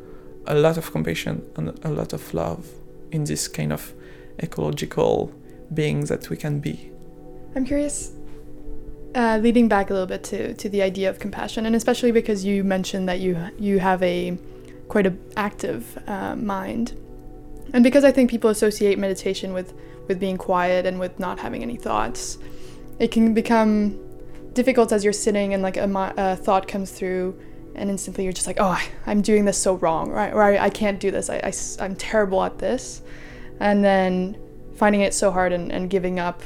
a 0.46 0.55
lot 0.55 0.79
of 0.79 0.90
compassion 0.92 1.44
and 1.57 1.79
a 1.85 1.90
lot 1.90 2.12
of 2.12 2.33
love 2.33 2.66
in 3.11 3.24
this 3.24 3.48
kind 3.48 3.72
of 3.72 3.92
ecological 4.42 5.33
beings 5.74 6.09
that 6.09 6.31
we 6.31 6.37
can 6.37 6.61
be. 6.61 6.90
I'm 7.55 7.64
curious 7.64 8.15
uh, 9.16 9.38
leading 9.38 9.66
back 9.66 9.88
a 9.88 9.94
little 9.94 10.07
bit 10.07 10.22
to, 10.22 10.52
to 10.55 10.68
the 10.68 10.83
idea 10.83 11.09
of 11.09 11.18
compassion, 11.18 11.64
and 11.64 11.74
especially 11.74 12.12
because 12.12 12.44
you 12.44 12.62
mentioned 12.62 13.09
that 13.09 13.18
you 13.18 13.37
you 13.59 13.79
have 13.79 14.02
a 14.02 14.37
quite 14.88 15.07
a 15.07 15.14
active 15.37 15.98
uh, 16.07 16.37
mind, 16.37 16.92
and 17.72 17.83
because 17.83 18.05
I 18.05 18.12
think 18.12 18.31
people 18.31 18.50
associate 18.50 18.98
meditation 18.98 19.55
with 19.55 19.72
with 20.07 20.20
being 20.20 20.37
quiet 20.37 20.85
and 20.85 21.00
with 21.00 21.18
not 21.18 21.38
having 21.38 21.62
any 21.62 21.76
thoughts, 21.76 22.38
it 22.98 23.11
can 23.11 23.33
become 23.33 23.98
difficult 24.52 24.92
as 24.92 25.02
you're 25.02 25.12
sitting 25.12 25.55
and 25.55 25.62
like 25.62 25.76
a, 25.79 26.14
a 26.16 26.37
thought 26.37 26.68
comes 26.68 26.92
through, 26.92 27.40
and 27.74 27.88
instantly 27.88 28.24
you're 28.24 28.35
just 28.35 28.46
like, 28.46 28.59
oh, 28.61 28.79
I'm 29.07 29.22
doing 29.22 29.46
this 29.46 29.57
so 29.57 29.76
wrong, 29.76 30.11
right? 30.11 30.33
Or 30.33 30.42
I, 30.42 30.59
I 30.66 30.70
can't 30.70 31.00
do 31.00 31.11
this. 31.11 31.31
I, 31.31 31.37
I, 31.37 31.52
I'm 31.83 31.96
terrible 31.96 32.42
at 32.44 32.59
this, 32.59 33.00
and 33.61 33.83
then 33.83 34.37
finding 34.76 35.00
it 35.00 35.14
so 35.14 35.31
hard 35.31 35.52
and, 35.52 35.72
and 35.72 35.88
giving 35.88 36.20
up 36.20 36.42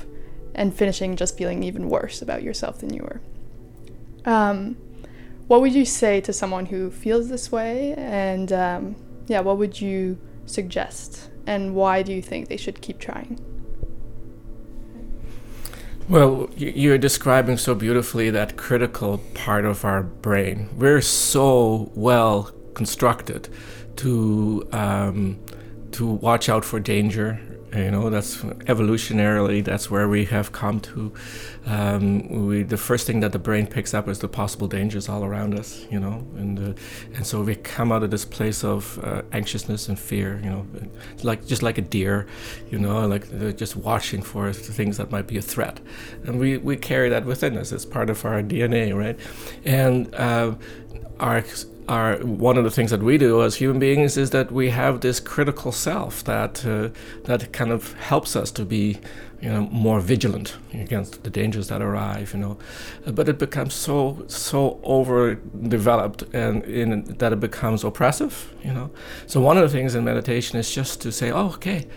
and 0.54 0.74
finishing 0.74 1.16
just 1.16 1.36
feeling 1.36 1.62
even 1.62 1.88
worse 1.88 2.22
about 2.22 2.42
yourself 2.42 2.78
than 2.78 2.92
you 2.92 3.02
were. 3.02 3.20
Um, 4.30 4.76
what 5.46 5.60
would 5.60 5.74
you 5.74 5.84
say 5.84 6.20
to 6.20 6.32
someone 6.32 6.66
who 6.66 6.90
feels 6.90 7.28
this 7.28 7.50
way? 7.50 7.94
And 7.96 8.52
um, 8.52 8.96
yeah, 9.26 9.40
what 9.40 9.58
would 9.58 9.80
you 9.80 10.18
suggest? 10.46 11.30
And 11.46 11.74
why 11.74 12.02
do 12.02 12.12
you 12.12 12.22
think 12.22 12.48
they 12.48 12.56
should 12.56 12.80
keep 12.80 12.98
trying? 12.98 13.38
Well, 16.08 16.50
you're 16.56 16.98
describing 16.98 17.56
so 17.56 17.74
beautifully 17.74 18.30
that 18.30 18.56
critical 18.56 19.18
part 19.34 19.64
of 19.64 19.84
our 19.84 20.02
brain. 20.02 20.68
We're 20.76 21.02
so 21.02 21.92
well 21.94 22.50
constructed 22.74 23.48
to 23.96 24.68
um, 24.72 25.38
to 25.92 26.06
watch 26.06 26.48
out 26.48 26.64
for 26.64 26.80
danger 26.80 27.40
you 27.74 27.90
know 27.90 28.10
that's 28.10 28.38
evolutionarily 28.66 29.64
that's 29.64 29.90
where 29.90 30.08
we 30.08 30.24
have 30.26 30.52
come 30.52 30.80
to. 30.80 31.12
Um, 31.66 32.46
we, 32.46 32.62
the 32.62 32.76
first 32.78 33.06
thing 33.06 33.20
that 33.20 33.32
the 33.32 33.38
brain 33.38 33.66
picks 33.66 33.92
up 33.92 34.08
is 34.08 34.18
the 34.20 34.28
possible 34.28 34.66
dangers 34.66 35.08
all 35.08 35.24
around 35.24 35.58
us 35.58 35.86
you 35.90 36.00
know 36.00 36.26
and 36.36 36.58
uh, 36.58 36.80
and 37.14 37.26
so 37.26 37.42
we 37.42 37.54
come 37.54 37.92
out 37.92 38.02
of 38.02 38.10
this 38.10 38.24
place 38.24 38.64
of 38.64 38.98
uh, 39.04 39.22
anxiousness 39.32 39.88
and 39.88 39.98
fear 39.98 40.40
you 40.42 40.50
know 40.50 40.66
like 41.22 41.46
just 41.46 41.62
like 41.62 41.76
a 41.78 41.82
deer 41.82 42.26
you 42.70 42.78
know 42.78 43.06
like 43.06 43.28
just 43.56 43.76
watching 43.76 44.22
for 44.22 44.52
things 44.52 44.96
that 44.96 45.10
might 45.10 45.26
be 45.26 45.36
a 45.36 45.42
threat. 45.42 45.80
And 46.24 46.38
we 46.38 46.56
we 46.58 46.76
carry 46.76 47.08
that 47.10 47.24
within 47.24 47.56
us. 47.56 47.72
It's 47.72 47.84
part 47.84 48.10
of 48.10 48.24
our 48.24 48.42
DNA 48.42 48.96
right? 48.96 49.18
And 49.64 50.14
uh, 50.14 50.54
our 51.18 51.44
one 51.90 52.56
of 52.56 52.62
the 52.62 52.70
things 52.70 52.92
that 52.92 53.02
we 53.02 53.18
do 53.18 53.42
as 53.42 53.56
human 53.56 53.80
beings 53.80 54.16
is 54.16 54.30
that 54.30 54.52
we 54.52 54.70
have 54.70 55.00
this 55.00 55.18
critical 55.18 55.72
self 55.72 56.22
that 56.22 56.64
uh, 56.64 56.90
that 57.24 57.52
kind 57.52 57.72
of 57.72 57.94
helps 57.94 58.36
us 58.36 58.52
to 58.52 58.64
be 58.64 58.98
you 59.40 59.48
know 59.48 59.62
more 59.72 60.00
vigilant 60.00 60.56
against 60.72 61.24
the 61.24 61.30
dangers 61.30 61.66
that 61.66 61.82
arrive 61.82 62.32
you 62.32 62.38
know. 62.38 62.58
But 63.06 63.28
it 63.28 63.38
becomes 63.38 63.74
so 63.74 64.24
so 64.28 64.80
overdeveloped 64.84 66.22
and 66.32 66.62
in 66.64 67.04
that 67.18 67.32
it 67.32 67.40
becomes 67.40 67.82
oppressive 67.82 68.54
you 68.62 68.72
know. 68.72 68.90
So 69.26 69.40
one 69.40 69.56
of 69.56 69.64
the 69.64 69.68
things 69.68 69.96
in 69.96 70.04
meditation 70.04 70.60
is 70.60 70.72
just 70.72 71.00
to 71.02 71.10
say 71.10 71.32
oh 71.32 71.48
okay 71.54 71.88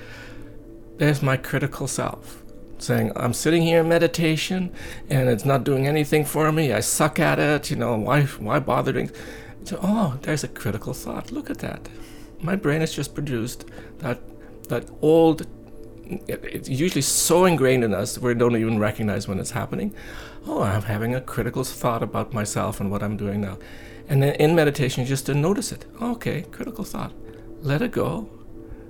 there's 0.98 1.22
my 1.22 1.38
critical 1.38 1.88
self 1.88 2.44
saying 2.80 3.12
i'm 3.16 3.34
sitting 3.34 3.62
here 3.62 3.80
in 3.80 3.88
meditation 3.88 4.72
and 5.10 5.30
it's 5.30 5.46
not 5.46 5.64
doing 5.64 5.88
anything 5.88 6.26
for 6.26 6.52
me. 6.52 6.74
I 6.74 6.80
suck 6.80 7.20
at 7.20 7.38
it 7.38 7.70
you 7.70 7.76
know. 7.76 7.96
Why 7.96 8.24
why 8.24 8.58
bother 8.58 8.92
doing 8.92 9.12
so, 9.64 9.80
oh, 9.82 10.18
there's 10.22 10.44
a 10.44 10.48
critical 10.48 10.94
thought. 10.94 11.32
Look 11.32 11.50
at 11.50 11.60
that. 11.60 11.88
My 12.42 12.56
brain 12.56 12.82
has 12.82 12.94
just 12.94 13.14
produced 13.14 13.66
that 14.00 14.20
that 14.70 14.90
old. 15.02 15.48
It's 16.28 16.68
usually 16.68 17.02
so 17.02 17.46
ingrained 17.46 17.84
in 17.84 17.94
us 17.94 18.18
we 18.18 18.34
don't 18.34 18.58
even 18.58 18.78
recognize 18.78 19.28
when 19.28 19.40
it's 19.40 19.52
happening. 19.52 19.96
Oh, 20.46 20.62
I'm 20.62 20.82
having 20.82 21.16
a 21.16 21.22
critical 21.22 21.64
thought 21.64 22.04
about 22.04 22.34
myself 22.34 22.82
and 22.82 22.92
what 22.92 23.02
I'm 23.02 23.16
doing 23.16 23.40
now. 23.40 23.58
And 24.10 24.22
then 24.22 24.36
in 24.36 24.54
meditation, 24.54 25.06
just 25.06 25.26
to 25.28 25.34
notice 25.34 25.72
it. 25.72 25.86
Okay, 26.02 26.42
critical 26.52 26.84
thought. 26.84 27.14
Let 27.62 27.82
it 27.82 27.92
go. 27.94 28.30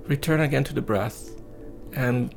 Return 0.06 0.40
again 0.40 0.64
to 0.64 0.74
the 0.74 0.82
breath, 0.82 1.30
and 1.92 2.34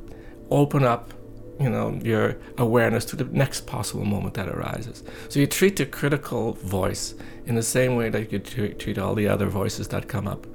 open 0.52 0.84
up 0.84 1.12
you 1.60 1.70
know 1.70 2.00
your 2.04 2.38
awareness 2.58 3.06
to 3.06 3.16
the 3.16 3.26
next 3.26 3.66
possible 3.66 4.06
moment 4.06 4.34
that 4.36 4.48
arises 4.48 5.04
so 5.30 5.40
you 5.40 5.48
treat 5.48 5.76
the 5.76 5.86
critical 5.86 6.54
voice 6.54 7.16
in 7.46 7.56
the 7.56 7.64
same 7.64 7.96
way 7.96 8.10
that 8.10 8.32
you 8.32 8.40
treat 8.40 8.98
all 8.98 9.16
the 9.16 9.28
other 9.28 9.48
voices 9.48 9.88
that 9.88 10.08
come 10.08 10.28
up 10.28 10.46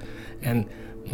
and 0.41 0.69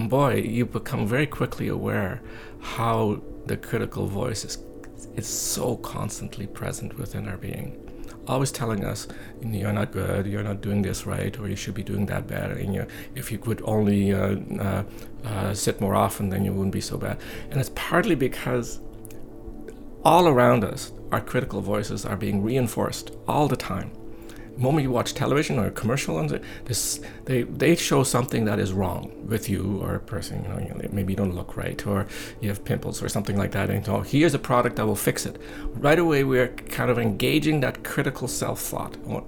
boy 0.09 0.35
you 0.35 0.65
become 0.65 1.07
very 1.07 1.25
quickly 1.25 1.67
aware 1.67 2.21
how 2.59 3.21
the 3.47 3.57
critical 3.57 4.05
voice 4.05 4.45
is, 4.45 4.59
is 5.15 5.27
so 5.27 5.75
constantly 5.77 6.45
present 6.45 6.97
within 6.97 7.27
our 7.27 7.37
being 7.37 7.89
always 8.29 8.51
telling 8.51 8.85
us 8.85 9.07
you're 9.41 9.73
not 9.73 9.91
good, 9.91 10.27
you're 10.27 10.43
not 10.43 10.61
doing 10.61 10.83
this 10.83 11.05
right, 11.05 11.37
or 11.39 11.49
you 11.49 11.55
should 11.55 11.73
be 11.73 11.83
doing 11.83 12.05
that 12.05 12.27
better. 12.27 12.53
And 12.53 12.73
you, 12.73 12.85
if 13.15 13.31
you 13.31 13.39
could 13.39 13.61
only 13.65 14.13
uh, 14.13 14.35
uh, 14.59 14.83
uh, 15.25 15.53
sit 15.53 15.81
more 15.81 15.95
often, 15.95 16.29
then 16.29 16.45
you 16.45 16.53
wouldn't 16.53 16.73
be 16.73 16.81
so 16.81 16.97
bad. 16.97 17.19
And 17.49 17.59
it's 17.59 17.71
partly 17.73 18.15
because 18.15 18.79
all 20.03 20.27
around 20.27 20.63
us, 20.63 20.91
our 21.11 21.21
critical 21.21 21.61
voices 21.61 22.05
are 22.05 22.15
being 22.15 22.43
reinforced 22.43 23.11
all 23.27 23.47
the 23.47 23.57
time. 23.57 23.91
The 24.55 24.61
moment 24.61 24.83
you 24.83 24.91
watch 24.91 25.13
television 25.13 25.57
or 25.57 25.67
a 25.67 25.71
commercial, 25.71 26.19
and 26.19 26.41
this, 26.65 26.99
they 27.25 27.43
they 27.43 27.75
show 27.75 28.03
something 28.03 28.45
that 28.45 28.59
is 28.59 28.73
wrong 28.73 29.11
with 29.25 29.49
you 29.49 29.79
or 29.81 29.95
a 29.95 29.99
person. 29.99 30.43
You 30.43 30.49
know, 30.49 30.89
maybe 30.91 31.13
you 31.13 31.17
don't 31.17 31.35
look 31.35 31.55
right, 31.55 31.85
or 31.87 32.07
you 32.41 32.49
have 32.49 32.63
pimples 32.65 33.01
or 33.01 33.09
something 33.09 33.37
like 33.37 33.51
that. 33.51 33.69
And 33.69 33.87
oh, 33.87 34.01
here's 34.01 34.33
a 34.33 34.39
product 34.39 34.75
that 34.75 34.85
will 34.85 34.97
fix 34.97 35.25
it. 35.25 35.37
Right 35.75 35.99
away, 35.99 36.23
we're 36.23 36.49
kind 36.49 36.91
of 36.91 36.99
engaging 36.99 37.61
that 37.61 37.83
critical 37.83 38.27
self 38.27 38.59
thought. 38.59 38.97
Oh, 39.07 39.25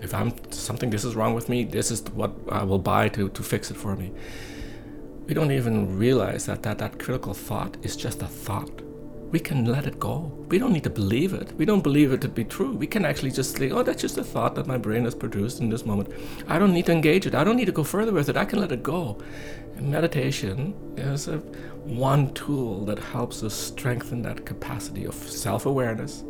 if 0.00 0.14
I'm 0.14 0.32
something, 0.52 0.90
this 0.90 1.04
is 1.04 1.16
wrong 1.16 1.34
with 1.34 1.48
me. 1.48 1.64
This 1.64 1.90
is 1.90 2.02
what 2.14 2.32
I 2.48 2.62
will 2.62 2.78
buy 2.78 3.08
to 3.10 3.28
to 3.28 3.42
fix 3.42 3.70
it 3.70 3.76
for 3.76 3.96
me. 3.96 4.12
We 5.26 5.34
don't 5.34 5.50
even 5.50 5.98
realize 5.98 6.46
that 6.46 6.62
that, 6.62 6.78
that 6.78 6.98
critical 6.98 7.34
thought 7.34 7.76
is 7.82 7.96
just 7.96 8.22
a 8.22 8.26
thought 8.26 8.82
we 9.30 9.38
can 9.38 9.66
let 9.66 9.86
it 9.86 10.00
go. 10.00 10.32
We 10.48 10.58
don't 10.58 10.72
need 10.72 10.84
to 10.84 10.90
believe 10.90 11.34
it. 11.34 11.52
We 11.56 11.64
don't 11.64 11.82
believe 11.82 12.12
it 12.12 12.20
to 12.22 12.28
be 12.28 12.44
true. 12.44 12.72
We 12.72 12.86
can 12.86 13.04
actually 13.04 13.30
just 13.30 13.56
say, 13.56 13.70
oh, 13.70 13.82
that's 13.82 14.00
just 14.00 14.16
a 14.16 14.24
thought 14.24 14.54
that 14.54 14.66
my 14.66 14.78
brain 14.78 15.04
has 15.04 15.14
produced 15.14 15.60
in 15.60 15.68
this 15.68 15.84
moment. 15.84 16.10
I 16.48 16.58
don't 16.58 16.72
need 16.72 16.86
to 16.86 16.92
engage 16.92 17.26
it. 17.26 17.34
I 17.34 17.44
don't 17.44 17.56
need 17.56 17.66
to 17.66 17.72
go 17.72 17.84
further 17.84 18.12
with 18.12 18.28
it. 18.28 18.36
I 18.36 18.46
can 18.46 18.60
let 18.60 18.72
it 18.72 18.82
go. 18.82 19.18
And 19.76 19.90
meditation 19.90 20.74
is 20.96 21.28
a 21.28 21.38
one 21.84 22.32
tool 22.32 22.84
that 22.86 22.98
helps 22.98 23.42
us 23.42 23.54
strengthen 23.54 24.22
that 24.22 24.46
capacity 24.46 25.04
of 25.04 25.14
self 25.14 25.66
awareness 25.66 26.24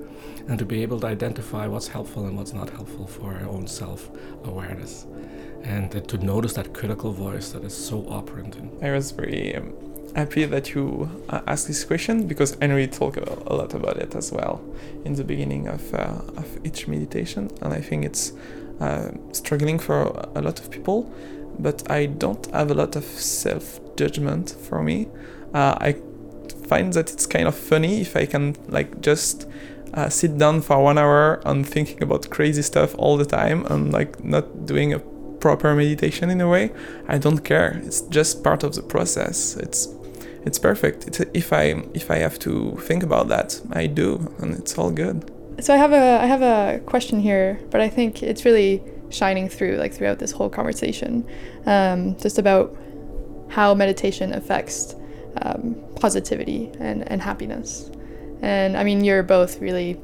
and 0.49 0.59
to 0.59 0.65
be 0.65 0.83
able 0.83 0.99
to 1.01 1.07
identify 1.07 1.67
what's 1.67 1.89
helpful 1.89 2.27
and 2.27 2.37
what's 2.37 2.53
not 2.53 2.71
helpful 2.71 3.07
for 3.07 3.35
our 3.35 3.49
own 3.49 3.67
self 3.67 4.11
awareness. 4.45 5.07
And 5.63 5.91
to 6.09 6.19
notice 6.19 6.55
that 6.55 6.73
critical 6.73 7.13
voice 7.13 7.51
that 7.51 7.65
is 7.65 7.75
so 7.75 8.07
operant. 8.09 8.57
I 8.83 8.93
was 8.93 9.13
um, 9.13 9.88
happy 10.15 10.45
that 10.45 10.75
you 10.75 11.11
uh, 11.29 11.41
asked 11.47 11.69
this 11.69 11.85
question 11.85 12.27
because 12.27 12.57
Henry 12.61 12.87
talked 12.87 13.19
a 13.19 13.53
lot 13.53 13.75
about 13.75 13.97
it 13.99 14.15
as 14.15 14.33
well 14.33 14.61
in 15.05 15.15
the 15.15 15.25
beginning 15.25 15.69
of, 15.69 15.95
uh, 15.95 16.21
of 16.37 16.59
each 16.65 16.89
meditation, 16.89 17.51
and 17.63 17.73
I 17.73 17.81
think 17.81 18.05
it's 18.05 18.33
uh, 18.81 19.11
struggling 19.33 19.79
for 19.79 20.03
a 20.35 20.41
lot 20.41 20.61
of 20.61 20.71
people. 20.71 21.13
But 21.59 21.91
I 21.91 22.07
don't 22.07 22.47
have 22.53 22.71
a 22.71 22.75
lot 22.75 22.95
of 22.95 23.05
self 23.05 23.81
judgment 23.97 24.51
for 24.51 24.83
me. 24.83 25.09
Uh, 25.53 25.77
I 25.81 25.97
find 26.67 26.93
that 26.93 27.13
it's 27.13 27.27
kind 27.27 27.49
of 27.49 27.55
funny 27.57 28.01
if 28.01 28.17
I 28.17 28.27
can 28.27 28.55
like 28.69 29.01
just 29.01 29.47
uh, 29.95 30.09
sit 30.09 30.39
down 30.39 30.61
for 30.61 30.83
one 30.83 30.99
hour 30.99 31.41
and 31.45 31.67
thinking 31.67 32.03
about 32.03 32.31
crazy 32.31 32.63
stuff 32.63 32.95
all 32.99 33.17
the 33.17 33.25
time 33.25 33.67
and 33.67 33.93
like 33.93 34.23
not 34.23 34.67
doing 34.67 34.93
a 34.93 35.01
proper 35.41 35.75
meditation 35.75 36.31
in 36.31 36.41
a 36.41 36.49
way. 36.49 36.71
I 37.09 37.19
don't 37.19 37.41
care. 37.41 37.81
It's 37.85 38.03
just 38.03 38.45
part 38.45 38.63
of 38.63 38.75
the 38.75 38.83
process. 38.83 39.57
It's 39.57 39.89
it's 40.45 40.59
perfect. 40.59 41.07
It's, 41.07 41.21
if 41.35 41.53
I 41.53 41.83
if 41.95 42.11
I 42.11 42.17
have 42.17 42.39
to 42.41 42.77
think 42.81 43.03
about 43.03 43.29
that, 43.29 43.61
I 43.73 43.87
do, 43.87 44.35
and 44.39 44.55
it's 44.55 44.79
all 44.79 44.91
good. 44.91 45.31
So 45.61 45.75
I 45.75 45.77
have 45.77 45.93
a 45.93 46.19
I 46.23 46.27
have 46.27 46.43
a 46.43 46.81
question 46.87 47.21
here, 47.21 47.59
but 47.71 47.81
I 47.81 47.89
think 47.89 48.23
it's 48.23 48.45
really 48.45 48.83
shining 49.11 49.49
through 49.49 49.77
like 49.77 49.93
throughout 49.93 50.19
this 50.19 50.33
whole 50.33 50.51
conversation, 50.51 51.27
um, 51.67 52.17
just 52.19 52.39
about 52.39 52.77
how 53.49 53.75
meditation 53.75 54.33
affects 54.35 54.95
um, 55.43 55.77
positivity 55.97 56.71
and, 56.79 57.11
and 57.11 57.23
happiness. 57.23 57.91
And 58.43 58.77
I 58.77 58.85
mean, 58.85 59.05
you're 59.05 59.23
both 59.23 59.61
really, 59.61 60.01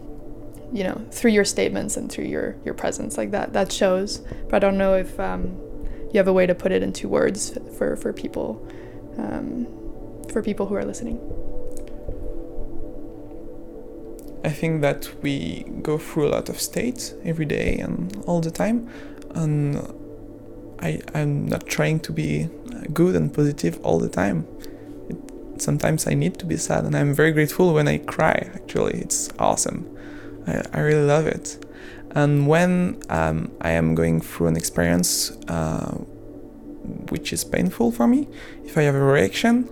you 0.73 0.83
know, 0.85 1.01
through 1.11 1.33
your 1.33 1.44
statements 1.44 1.97
and 1.97 2.11
through 2.11 2.25
your 2.25 2.57
your 2.64 2.75
presence, 2.75 3.16
like 3.16 3.31
that 3.31 3.53
that 3.53 3.70
shows. 3.73 4.23
But 4.49 4.57
I 4.57 4.59
don't 4.59 4.79
know 4.79 4.94
if 4.94 5.18
um, 5.20 5.57
you 6.12 6.18
have 6.18 6.29
a 6.29 6.33
way 6.33 6.47
to 6.47 6.55
put 6.55 6.73
it 6.73 6.83
into 6.83 7.09
words 7.09 7.57
for 7.79 7.97
for 7.97 8.12
people, 8.12 8.66
um, 9.18 9.66
for 10.35 10.42
people 10.42 10.66
who 10.66 10.75
are 10.75 10.85
listening. 10.85 11.18
I 14.44 14.51
think 14.51 14.83
that 14.83 15.09
we 15.23 15.64
go 15.81 15.97
through 15.97 16.27
a 16.29 16.33
lot 16.37 16.49
of 16.51 16.61
states 16.61 17.14
every 17.25 17.47
day 17.47 17.79
and 17.79 18.23
all 18.27 18.40
the 18.40 18.51
time, 18.51 18.90
and 19.35 19.79
I 20.81 21.01
I'm 21.14 21.49
not 21.49 21.66
trying 21.66 22.01
to 22.01 22.12
be 22.12 22.51
good 22.92 23.14
and 23.16 23.33
positive 23.33 23.79
all 23.83 23.99
the 23.99 24.11
time. 24.23 24.47
It, 25.09 25.16
sometimes 25.62 26.07
I 26.07 26.14
need 26.14 26.35
to 26.40 26.47
be 26.47 26.57
sad, 26.57 26.85
and 26.85 26.94
I'm 26.94 27.14
very 27.14 27.33
grateful 27.33 27.73
when 27.73 27.88
I 27.88 27.99
cry. 27.99 28.37
Actually, 28.59 28.97
it's 29.05 29.31
awesome. 29.38 29.81
I 30.49 30.62
I 30.77 30.81
really 30.81 31.07
love 31.07 31.27
it. 31.27 31.47
And 32.11 32.47
when 32.47 32.73
um, 33.09 33.38
I 33.61 33.70
am 33.81 33.94
going 33.94 34.20
through 34.20 34.49
an 34.49 34.57
experience 34.57 35.33
uh, 35.49 35.94
which 37.12 37.33
is 37.33 37.44
painful 37.44 37.92
for 37.92 38.07
me, 38.07 38.29
if 38.64 38.77
I 38.77 38.83
have 38.83 38.94
a 38.94 39.07
reaction 39.18 39.68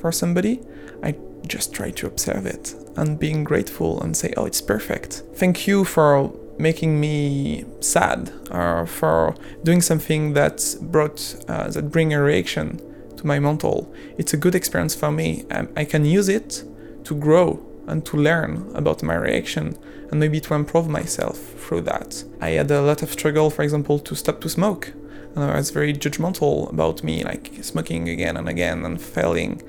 for 0.00 0.12
somebody, 0.12 0.60
I 1.02 1.14
just 1.46 1.72
try 1.72 1.90
to 1.90 2.06
observe 2.06 2.46
it 2.46 2.74
and 2.96 3.18
being 3.18 3.44
grateful 3.44 4.00
and 4.02 4.16
say, 4.16 4.32
oh, 4.36 4.46
it's 4.46 4.60
perfect. 4.60 5.22
Thank 5.34 5.66
you 5.66 5.84
for 5.84 6.32
making 6.58 7.00
me 7.00 7.64
sad 7.80 8.30
or 8.50 8.86
for 8.86 9.34
doing 9.64 9.80
something 9.80 10.34
that 10.34 10.76
brought 10.82 11.36
uh, 11.48 11.68
that 11.70 11.90
bring 11.90 12.12
a 12.12 12.22
reaction 12.22 12.80
to 13.16 13.26
my 13.26 13.38
mental. 13.38 13.92
It's 14.18 14.34
a 14.34 14.36
good 14.36 14.54
experience 14.54 14.94
for 14.94 15.10
me. 15.10 15.44
Um, 15.50 15.68
I 15.76 15.84
can 15.84 16.04
use 16.04 16.28
it 16.28 16.64
to 17.04 17.14
grow 17.14 17.64
and 17.86 18.04
to 18.06 18.16
learn 18.16 18.70
about 18.74 19.02
my 19.02 19.14
reaction 19.14 19.76
and 20.10 20.20
maybe 20.20 20.40
to 20.40 20.54
improve 20.54 20.88
myself 20.88 21.38
through 21.38 21.82
that. 21.82 22.24
I 22.40 22.50
had 22.50 22.70
a 22.70 22.82
lot 22.82 23.02
of 23.02 23.10
struggle, 23.10 23.50
for 23.50 23.62
example, 23.62 23.98
to 24.00 24.14
stop 24.14 24.40
to 24.42 24.48
smoke. 24.48 24.92
And 25.36 25.54
was 25.54 25.70
very 25.70 25.92
judgmental 25.94 26.70
about 26.72 27.04
me, 27.04 27.22
like 27.22 27.52
smoking 27.62 28.08
again 28.08 28.36
and 28.36 28.48
again 28.48 28.84
and 28.84 29.00
failing. 29.00 29.62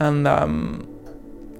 And 0.00 0.26
um, 0.26 0.88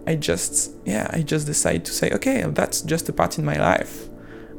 I 0.06 0.16
just, 0.16 0.72
yeah, 0.84 1.08
I 1.10 1.22
just 1.22 1.46
decided 1.46 1.84
to 1.84 1.92
say, 1.92 2.10
okay, 2.12 2.42
that's 2.48 2.80
just 2.82 3.08
a 3.08 3.12
part 3.12 3.38
in 3.38 3.44
my 3.44 3.56
life, 3.56 4.08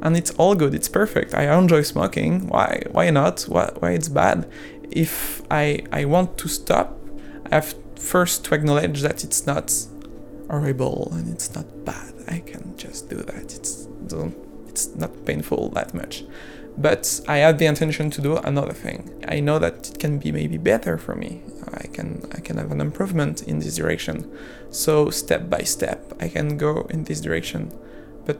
and 0.02 0.16
it's 0.16 0.30
all 0.32 0.54
good. 0.54 0.74
It's 0.74 0.88
perfect. 0.88 1.34
I 1.34 1.56
enjoy 1.56 1.82
smoking. 1.82 2.48
Why? 2.48 2.82
Why 2.90 3.10
not? 3.10 3.42
Why? 3.42 3.70
Why 3.78 3.90
it's 3.92 4.08
bad? 4.08 4.50
If 4.90 5.42
I 5.50 5.80
I 5.92 6.04
want 6.04 6.38
to 6.38 6.48
stop, 6.48 6.98
I 7.50 7.56
have 7.56 7.74
first 7.96 8.44
to 8.46 8.54
acknowledge 8.54 9.02
that 9.02 9.24
it's 9.24 9.46
not 9.46 9.72
horrible 10.48 11.12
and 11.12 11.28
it's 11.32 11.54
not 11.54 11.84
bad. 11.84 12.14
I 12.28 12.38
can 12.40 12.76
just 12.76 13.08
do 13.08 13.16
that. 13.16 13.54
It's 13.54 13.88
it's 14.68 14.94
not 14.94 15.24
painful 15.24 15.70
that 15.70 15.94
much. 15.94 16.24
But 16.78 17.20
I 17.26 17.38
have 17.38 17.58
the 17.58 17.66
intention 17.66 18.10
to 18.10 18.20
do 18.20 18.36
another 18.36 18.72
thing. 18.72 19.24
I 19.26 19.40
know 19.40 19.58
that 19.58 19.88
it 19.88 19.98
can 19.98 20.18
be 20.18 20.30
maybe 20.30 20.58
better 20.58 20.98
for 20.98 21.14
me. 21.14 21.42
I 21.72 21.86
can 21.86 22.28
I 22.34 22.40
can 22.40 22.58
have 22.58 22.70
an 22.70 22.80
improvement 22.80 23.42
in 23.42 23.60
this 23.60 23.76
direction. 23.76 24.30
So 24.70 25.10
step 25.10 25.48
by 25.48 25.62
step, 25.62 26.12
I 26.20 26.28
can 26.28 26.58
go 26.58 26.86
in 26.90 27.04
this 27.04 27.20
direction. 27.20 27.72
But 28.26 28.38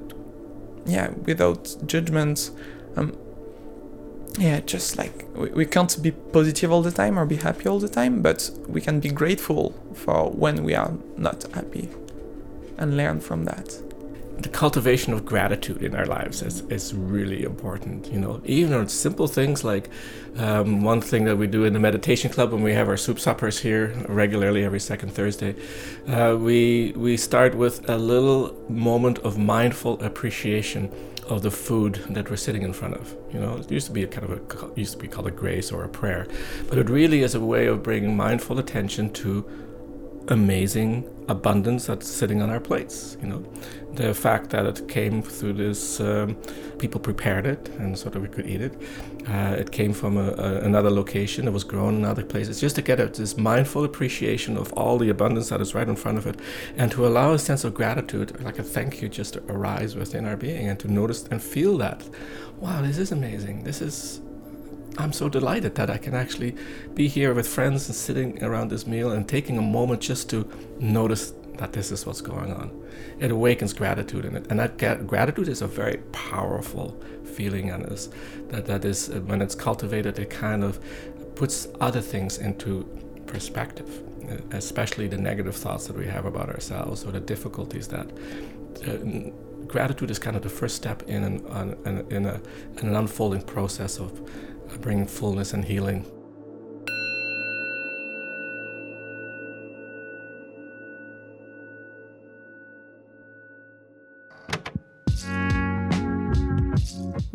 yeah, 0.84 1.10
without 1.24 1.76
judgment, 1.86 2.50
um, 2.96 3.16
yeah, 4.38 4.60
just 4.60 4.98
like 4.98 5.26
we, 5.34 5.50
we 5.50 5.66
can't 5.66 6.02
be 6.02 6.10
positive 6.10 6.70
all 6.70 6.82
the 6.82 6.92
time 6.92 7.18
or 7.18 7.24
be 7.24 7.36
happy 7.36 7.68
all 7.68 7.80
the 7.80 7.88
time, 7.88 8.20
but 8.20 8.50
we 8.68 8.82
can 8.82 9.00
be 9.00 9.08
grateful 9.08 9.74
for 9.94 10.30
when 10.30 10.62
we 10.62 10.74
are 10.74 10.92
not 11.16 11.44
happy 11.54 11.88
and 12.76 12.98
learn 12.98 13.20
from 13.20 13.44
that 13.44 13.85
the 14.38 14.48
cultivation 14.48 15.12
of 15.12 15.24
gratitude 15.24 15.82
in 15.82 15.94
our 15.94 16.04
lives 16.04 16.42
is, 16.42 16.60
is 16.68 16.94
really 16.94 17.42
important. 17.42 18.12
You 18.12 18.20
know, 18.20 18.40
even 18.44 18.74
on 18.74 18.88
simple 18.88 19.26
things 19.26 19.64
like 19.64 19.88
um, 20.36 20.82
one 20.82 21.00
thing 21.00 21.24
that 21.24 21.36
we 21.36 21.46
do 21.46 21.64
in 21.64 21.72
the 21.72 21.78
meditation 21.78 22.30
club 22.30 22.52
when 22.52 22.62
we 22.62 22.74
have 22.74 22.88
our 22.88 22.98
soup 22.98 23.18
suppers 23.18 23.58
here 23.58 23.94
regularly 24.08 24.64
every 24.64 24.80
second 24.80 25.12
Thursday, 25.12 25.54
uh, 26.08 26.36
we 26.38 26.92
we 26.96 27.16
start 27.16 27.54
with 27.54 27.88
a 27.88 27.96
little 27.96 28.54
moment 28.68 29.18
of 29.20 29.38
mindful 29.38 30.02
appreciation 30.02 30.92
of 31.28 31.42
the 31.42 31.50
food 31.50 31.94
that 32.10 32.30
we're 32.30 32.36
sitting 32.36 32.62
in 32.62 32.72
front 32.72 32.94
of. 32.94 33.16
You 33.32 33.40
know, 33.40 33.56
it 33.56 33.70
used 33.70 33.86
to 33.86 33.92
be 33.92 34.04
a 34.04 34.06
kind 34.06 34.30
of 34.30 34.32
a 34.32 34.80
used 34.80 34.92
to 34.92 34.98
be 34.98 35.08
called 35.08 35.26
a 35.26 35.30
grace 35.30 35.72
or 35.72 35.82
a 35.82 35.88
prayer, 35.88 36.26
but 36.68 36.78
it 36.78 36.90
really 36.90 37.22
is 37.22 37.34
a 37.34 37.40
way 37.40 37.66
of 37.66 37.82
bringing 37.82 38.16
mindful 38.16 38.58
attention 38.58 39.12
to 39.14 39.44
amazing 40.28 41.08
abundance 41.28 41.86
that's 41.86 42.08
sitting 42.08 42.42
on 42.42 42.50
our 42.50 42.60
plates. 42.60 43.16
You 43.20 43.28
know, 43.28 43.44
the 43.94 44.14
fact 44.14 44.50
that 44.50 44.66
it 44.66 44.88
came 44.88 45.22
through 45.22 45.54
this, 45.54 46.00
um, 46.00 46.36
people 46.78 47.00
prepared 47.00 47.46
it 47.46 47.68
and 47.78 47.98
sort 47.98 48.14
of 48.14 48.22
we 48.22 48.28
could 48.28 48.46
eat 48.46 48.60
it. 48.60 48.80
Uh, 49.28 49.56
it 49.58 49.72
came 49.72 49.92
from 49.92 50.16
a, 50.16 50.30
a, 50.32 50.60
another 50.60 50.90
location. 50.90 51.48
It 51.48 51.52
was 51.52 51.64
grown 51.64 51.96
in 51.96 52.04
other 52.04 52.24
places. 52.24 52.60
Just 52.60 52.76
to 52.76 52.82
get 52.82 53.00
a, 53.00 53.06
this 53.06 53.36
mindful 53.36 53.84
appreciation 53.84 54.56
of 54.56 54.72
all 54.74 54.98
the 54.98 55.08
abundance 55.08 55.48
that 55.48 55.60
is 55.60 55.74
right 55.74 55.88
in 55.88 55.96
front 55.96 56.18
of 56.18 56.26
it, 56.26 56.38
and 56.76 56.92
to 56.92 57.06
allow 57.06 57.32
a 57.32 57.38
sense 57.38 57.64
of 57.64 57.74
gratitude, 57.74 58.40
like 58.44 58.58
a 58.58 58.62
thank 58.62 59.02
you, 59.02 59.08
just 59.08 59.34
to 59.34 59.42
arise 59.48 59.96
within 59.96 60.26
our 60.26 60.36
being, 60.36 60.68
and 60.68 60.78
to 60.80 60.92
notice 60.92 61.24
and 61.30 61.42
feel 61.42 61.76
that, 61.78 62.08
wow, 62.60 62.82
this 62.82 62.98
is 62.98 63.10
amazing. 63.10 63.64
This 63.64 63.80
is 63.80 64.20
I'm 64.98 65.12
so 65.12 65.28
delighted 65.28 65.74
that 65.74 65.90
I 65.90 65.98
can 65.98 66.14
actually 66.14 66.56
be 66.94 67.08
here 67.08 67.34
with 67.34 67.46
friends 67.46 67.86
and 67.86 67.94
sitting 67.94 68.42
around 68.42 68.70
this 68.70 68.86
meal 68.86 69.12
and 69.12 69.28
taking 69.28 69.58
a 69.58 69.62
moment 69.62 70.00
just 70.00 70.30
to 70.30 70.48
notice 70.78 71.32
that 71.58 71.72
this 71.72 71.90
is 71.90 72.06
what's 72.06 72.20
going 72.20 72.52
on. 72.52 72.70
It 73.18 73.30
awakens 73.30 73.72
gratitude 73.72 74.24
in 74.24 74.36
it, 74.36 74.46
and 74.50 74.58
that 74.60 74.78
gratitude 75.06 75.48
is 75.48 75.62
a 75.62 75.66
very 75.66 75.98
powerful 76.12 77.00
feeling, 77.24 77.70
and 77.70 77.90
is 77.92 78.10
that 78.48 78.66
that 78.66 78.84
is 78.84 79.08
uh, 79.08 79.20
when 79.20 79.40
it's 79.42 79.54
cultivated, 79.54 80.18
it 80.18 80.30
kind 80.30 80.62
of 80.64 80.78
puts 81.34 81.68
other 81.80 82.00
things 82.00 82.38
into 82.38 82.84
perspective, 83.26 84.02
uh, 84.30 84.56
especially 84.56 85.08
the 85.08 85.18
negative 85.18 85.56
thoughts 85.56 85.86
that 85.86 85.96
we 85.96 86.06
have 86.06 86.24
about 86.26 86.48
ourselves 86.48 87.04
or 87.04 87.10
the 87.10 87.20
difficulties 87.20 87.88
that. 87.88 88.10
Uh, 88.86 89.30
gratitude 89.66 90.12
is 90.12 90.18
kind 90.20 90.36
of 90.36 90.42
the 90.42 90.48
first 90.48 90.76
step 90.76 91.02
in 91.08 91.24
an, 91.24 91.44
an, 91.46 92.06
in, 92.08 92.24
a, 92.24 92.40
in 92.78 92.86
an 92.86 92.94
unfolding 92.94 93.42
process 93.42 93.98
of 93.98 94.30
bring 94.80 95.06
fullness 95.06 95.52
and 95.52 95.64
healing. 95.64 96.04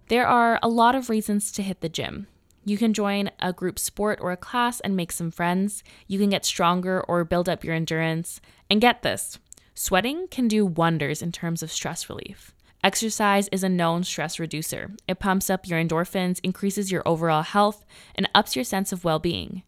There 0.09 0.27
are 0.27 0.59
a 0.61 0.67
lot 0.67 0.93
of 0.93 1.09
reasons 1.09 1.53
to 1.53 1.63
hit 1.63 1.79
the 1.79 1.87
gym. 1.87 2.27
You 2.65 2.77
can 2.77 2.93
join 2.93 3.31
a 3.39 3.53
group 3.53 3.79
sport 3.79 4.19
or 4.21 4.33
a 4.33 4.37
class 4.37 4.81
and 4.81 4.97
make 4.97 5.13
some 5.13 5.31
friends. 5.31 5.85
You 6.07 6.19
can 6.19 6.31
get 6.31 6.43
stronger 6.43 6.99
or 6.99 7.23
build 7.23 7.47
up 7.47 7.63
your 7.63 7.75
endurance. 7.75 8.41
And 8.69 8.81
get 8.81 9.03
this 9.03 9.39
sweating 9.73 10.27
can 10.27 10.49
do 10.49 10.65
wonders 10.65 11.21
in 11.21 11.31
terms 11.31 11.63
of 11.63 11.71
stress 11.71 12.09
relief. 12.09 12.52
Exercise 12.83 13.47
is 13.53 13.63
a 13.63 13.69
known 13.69 14.03
stress 14.03 14.39
reducer. 14.39 14.91
It 15.07 15.19
pumps 15.19 15.49
up 15.49 15.65
your 15.65 15.81
endorphins, 15.81 16.41
increases 16.43 16.91
your 16.91 17.01
overall 17.05 17.41
health, 17.41 17.85
and 18.13 18.29
ups 18.35 18.57
your 18.57 18.65
sense 18.65 18.91
of 18.91 19.05
well 19.05 19.19
being. 19.19 19.63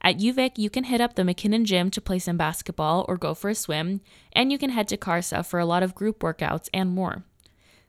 At 0.00 0.18
UVic, 0.18 0.56
you 0.56 0.70
can 0.70 0.84
hit 0.84 0.98
up 0.98 1.14
the 1.14 1.24
McKinnon 1.24 1.64
Gym 1.64 1.90
to 1.90 2.00
play 2.00 2.18
some 2.18 2.38
basketball 2.38 3.04
or 3.06 3.18
go 3.18 3.34
for 3.34 3.50
a 3.50 3.54
swim, 3.54 4.00
and 4.32 4.50
you 4.50 4.56
can 4.56 4.70
head 4.70 4.88
to 4.88 4.96
CARSA 4.96 5.44
for 5.44 5.60
a 5.60 5.66
lot 5.66 5.82
of 5.82 5.94
group 5.94 6.20
workouts 6.20 6.70
and 6.72 6.88
more. 6.88 7.24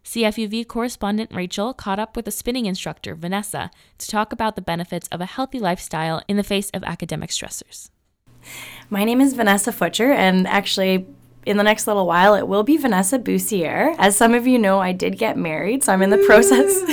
CFUV 0.04 0.68
correspondent 0.68 1.34
Rachel 1.34 1.74
caught 1.74 1.98
up 1.98 2.18
with 2.18 2.28
a 2.28 2.32
spinning 2.32 2.66
instructor, 2.66 3.16
Vanessa, 3.16 3.72
to 3.98 4.08
talk 4.08 4.34
about 4.34 4.58
the 4.58 4.62
benefits 4.62 5.08
of 5.08 5.22
a 5.22 5.26
healthy 5.26 5.60
lifestyle 5.60 6.22
in 6.28 6.36
the 6.36 6.44
face 6.44 6.70
of 6.72 6.84
academic 6.84 7.30
stressors. 7.30 7.90
My 8.90 9.06
name 9.06 9.22
is 9.22 9.34
Vanessa 9.34 9.72
Futcher, 9.72 10.14
and 10.14 10.48
actually, 10.48 11.08
in 11.46 11.58
the 11.58 11.64
next 11.64 11.86
little 11.86 12.08
while, 12.08 12.34
it 12.34 12.48
will 12.48 12.64
be 12.64 12.76
Vanessa 12.76 13.20
Boussier. 13.20 13.96
As 14.00 14.18
some 14.18 14.34
of 14.34 14.48
you 14.48 14.58
know, 14.58 14.80
I 14.80 14.92
did 14.92 15.18
get 15.18 15.38
married, 15.38 15.84
so 15.84 15.94
I'm 15.94 16.02
in 16.02 16.10
the 16.10 16.18
process. 16.26 16.84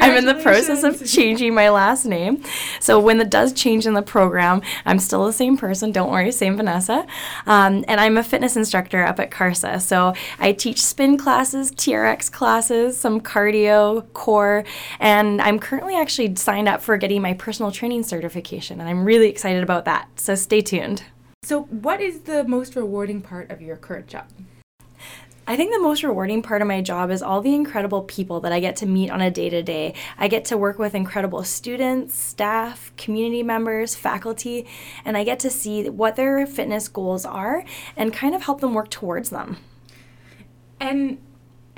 I'm 0.00 0.16
in 0.16 0.24
the 0.24 0.38
process 0.40 0.84
of 0.84 1.04
changing 1.04 1.52
my 1.54 1.68
last 1.68 2.04
name. 2.04 2.42
So 2.80 3.00
when 3.00 3.20
it 3.20 3.28
does 3.28 3.52
change 3.52 3.86
in 3.86 3.94
the 3.94 4.02
program, 4.02 4.62
I'm 4.86 5.00
still 5.00 5.26
the 5.26 5.32
same 5.32 5.56
person. 5.56 5.90
Don't 5.90 6.10
worry, 6.10 6.30
same 6.30 6.56
Vanessa. 6.56 7.06
Um, 7.46 7.84
and 7.88 8.00
I'm 8.00 8.16
a 8.16 8.22
fitness 8.22 8.56
instructor 8.56 9.04
up 9.04 9.18
at 9.18 9.30
CARSA. 9.30 9.80
So 9.80 10.14
I 10.38 10.52
teach 10.52 10.80
spin 10.84 11.16
classes, 11.18 11.72
TRX 11.72 12.30
classes, 12.30 12.96
some 12.96 13.20
cardio, 13.20 14.10
core, 14.12 14.64
and 15.00 15.42
I'm 15.42 15.58
currently 15.58 15.96
actually 15.96 16.36
signed 16.36 16.68
up 16.68 16.82
for 16.82 16.96
getting 16.96 17.20
my 17.20 17.34
personal 17.34 17.72
training 17.72 18.04
certification, 18.04 18.80
and 18.80 18.88
I'm 18.88 19.04
really 19.04 19.28
excited 19.28 19.62
about 19.62 19.86
that. 19.86 20.08
So 20.20 20.36
stay 20.36 20.60
tuned. 20.60 21.02
So, 21.48 21.62
what 21.62 22.02
is 22.02 22.20
the 22.20 22.44
most 22.44 22.76
rewarding 22.76 23.22
part 23.22 23.50
of 23.50 23.62
your 23.62 23.76
current 23.76 24.06
job? 24.06 24.26
I 25.46 25.56
think 25.56 25.72
the 25.72 25.78
most 25.78 26.02
rewarding 26.02 26.42
part 26.42 26.60
of 26.60 26.68
my 26.68 26.82
job 26.82 27.10
is 27.10 27.22
all 27.22 27.40
the 27.40 27.54
incredible 27.54 28.02
people 28.02 28.40
that 28.40 28.52
I 28.52 28.60
get 28.60 28.76
to 28.76 28.86
meet 28.86 29.08
on 29.10 29.22
a 29.22 29.30
day 29.30 29.48
to 29.48 29.62
day. 29.62 29.94
I 30.18 30.28
get 30.28 30.44
to 30.46 30.58
work 30.58 30.78
with 30.78 30.94
incredible 30.94 31.42
students, 31.44 32.14
staff, 32.14 32.92
community 32.98 33.42
members, 33.42 33.94
faculty, 33.94 34.66
and 35.06 35.16
I 35.16 35.24
get 35.24 35.38
to 35.38 35.48
see 35.48 35.88
what 35.88 36.16
their 36.16 36.46
fitness 36.46 36.86
goals 36.86 37.24
are 37.24 37.64
and 37.96 38.12
kind 38.12 38.34
of 38.34 38.42
help 38.42 38.60
them 38.60 38.74
work 38.74 38.90
towards 38.90 39.30
them. 39.30 39.56
And 40.78 41.16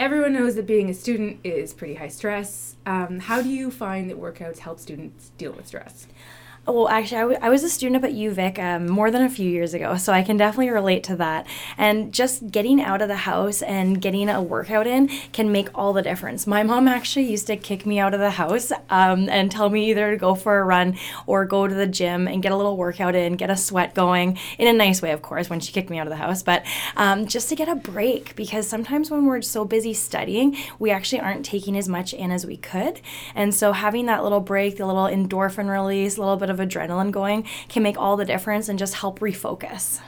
everyone 0.00 0.32
knows 0.32 0.56
that 0.56 0.66
being 0.66 0.90
a 0.90 0.94
student 0.94 1.38
is 1.44 1.72
pretty 1.72 1.94
high 1.94 2.08
stress. 2.08 2.74
Um, 2.86 3.20
how 3.20 3.40
do 3.40 3.48
you 3.48 3.70
find 3.70 4.10
that 4.10 4.18
workouts 4.18 4.58
help 4.58 4.80
students 4.80 5.30
deal 5.38 5.52
with 5.52 5.68
stress? 5.68 6.08
Well, 6.70 6.88
actually, 6.88 7.16
I, 7.16 7.20
w- 7.22 7.38
I 7.42 7.48
was 7.48 7.64
a 7.64 7.68
student 7.68 7.96
up 7.96 8.08
at 8.08 8.14
UVic 8.14 8.58
um, 8.60 8.88
more 8.88 9.10
than 9.10 9.22
a 9.22 9.28
few 9.28 9.50
years 9.50 9.74
ago, 9.74 9.96
so 9.96 10.12
I 10.12 10.22
can 10.22 10.36
definitely 10.36 10.70
relate 10.70 11.02
to 11.04 11.16
that. 11.16 11.48
And 11.76 12.14
just 12.14 12.52
getting 12.52 12.80
out 12.80 13.02
of 13.02 13.08
the 13.08 13.16
house 13.16 13.60
and 13.62 14.00
getting 14.00 14.28
a 14.28 14.40
workout 14.40 14.86
in 14.86 15.08
can 15.32 15.50
make 15.50 15.68
all 15.74 15.92
the 15.92 16.02
difference. 16.02 16.46
My 16.46 16.62
mom 16.62 16.86
actually 16.86 17.28
used 17.28 17.48
to 17.48 17.56
kick 17.56 17.86
me 17.86 17.98
out 17.98 18.14
of 18.14 18.20
the 18.20 18.30
house 18.30 18.70
um, 18.88 19.28
and 19.28 19.50
tell 19.50 19.68
me 19.68 19.90
either 19.90 20.12
to 20.12 20.16
go 20.16 20.36
for 20.36 20.60
a 20.60 20.64
run 20.64 20.96
or 21.26 21.44
go 21.44 21.66
to 21.66 21.74
the 21.74 21.88
gym 21.88 22.28
and 22.28 22.40
get 22.40 22.52
a 22.52 22.56
little 22.56 22.76
workout 22.76 23.16
in, 23.16 23.34
get 23.34 23.50
a 23.50 23.56
sweat 23.56 23.92
going 23.94 24.38
in 24.56 24.68
a 24.68 24.72
nice 24.72 25.02
way, 25.02 25.10
of 25.10 25.22
course, 25.22 25.50
when 25.50 25.58
she 25.58 25.72
kicked 25.72 25.90
me 25.90 25.98
out 25.98 26.06
of 26.06 26.10
the 26.10 26.16
house, 26.16 26.42
but 26.44 26.64
um, 26.96 27.26
just 27.26 27.48
to 27.48 27.56
get 27.56 27.68
a 27.68 27.74
break 27.74 28.36
because 28.36 28.68
sometimes 28.68 29.10
when 29.10 29.26
we're 29.26 29.42
so 29.42 29.64
busy 29.64 29.92
studying, 29.92 30.56
we 30.78 30.92
actually 30.92 31.20
aren't 31.20 31.44
taking 31.44 31.76
as 31.76 31.88
much 31.88 32.14
in 32.14 32.30
as 32.30 32.46
we 32.46 32.56
could. 32.56 33.00
And 33.34 33.52
so 33.52 33.72
having 33.72 34.06
that 34.06 34.22
little 34.22 34.40
break, 34.40 34.76
the 34.76 34.86
little 34.86 35.06
endorphin 35.06 35.68
release, 35.68 36.16
a 36.16 36.20
little 36.20 36.36
bit 36.36 36.48
of 36.48 36.59
adrenaline 36.60 37.10
going 37.10 37.46
can 37.68 37.82
make 37.82 37.98
all 37.98 38.16
the 38.16 38.24
difference 38.24 38.68
and 38.68 38.78
just 38.78 38.94
help 38.94 39.18
refocus. 39.18 40.00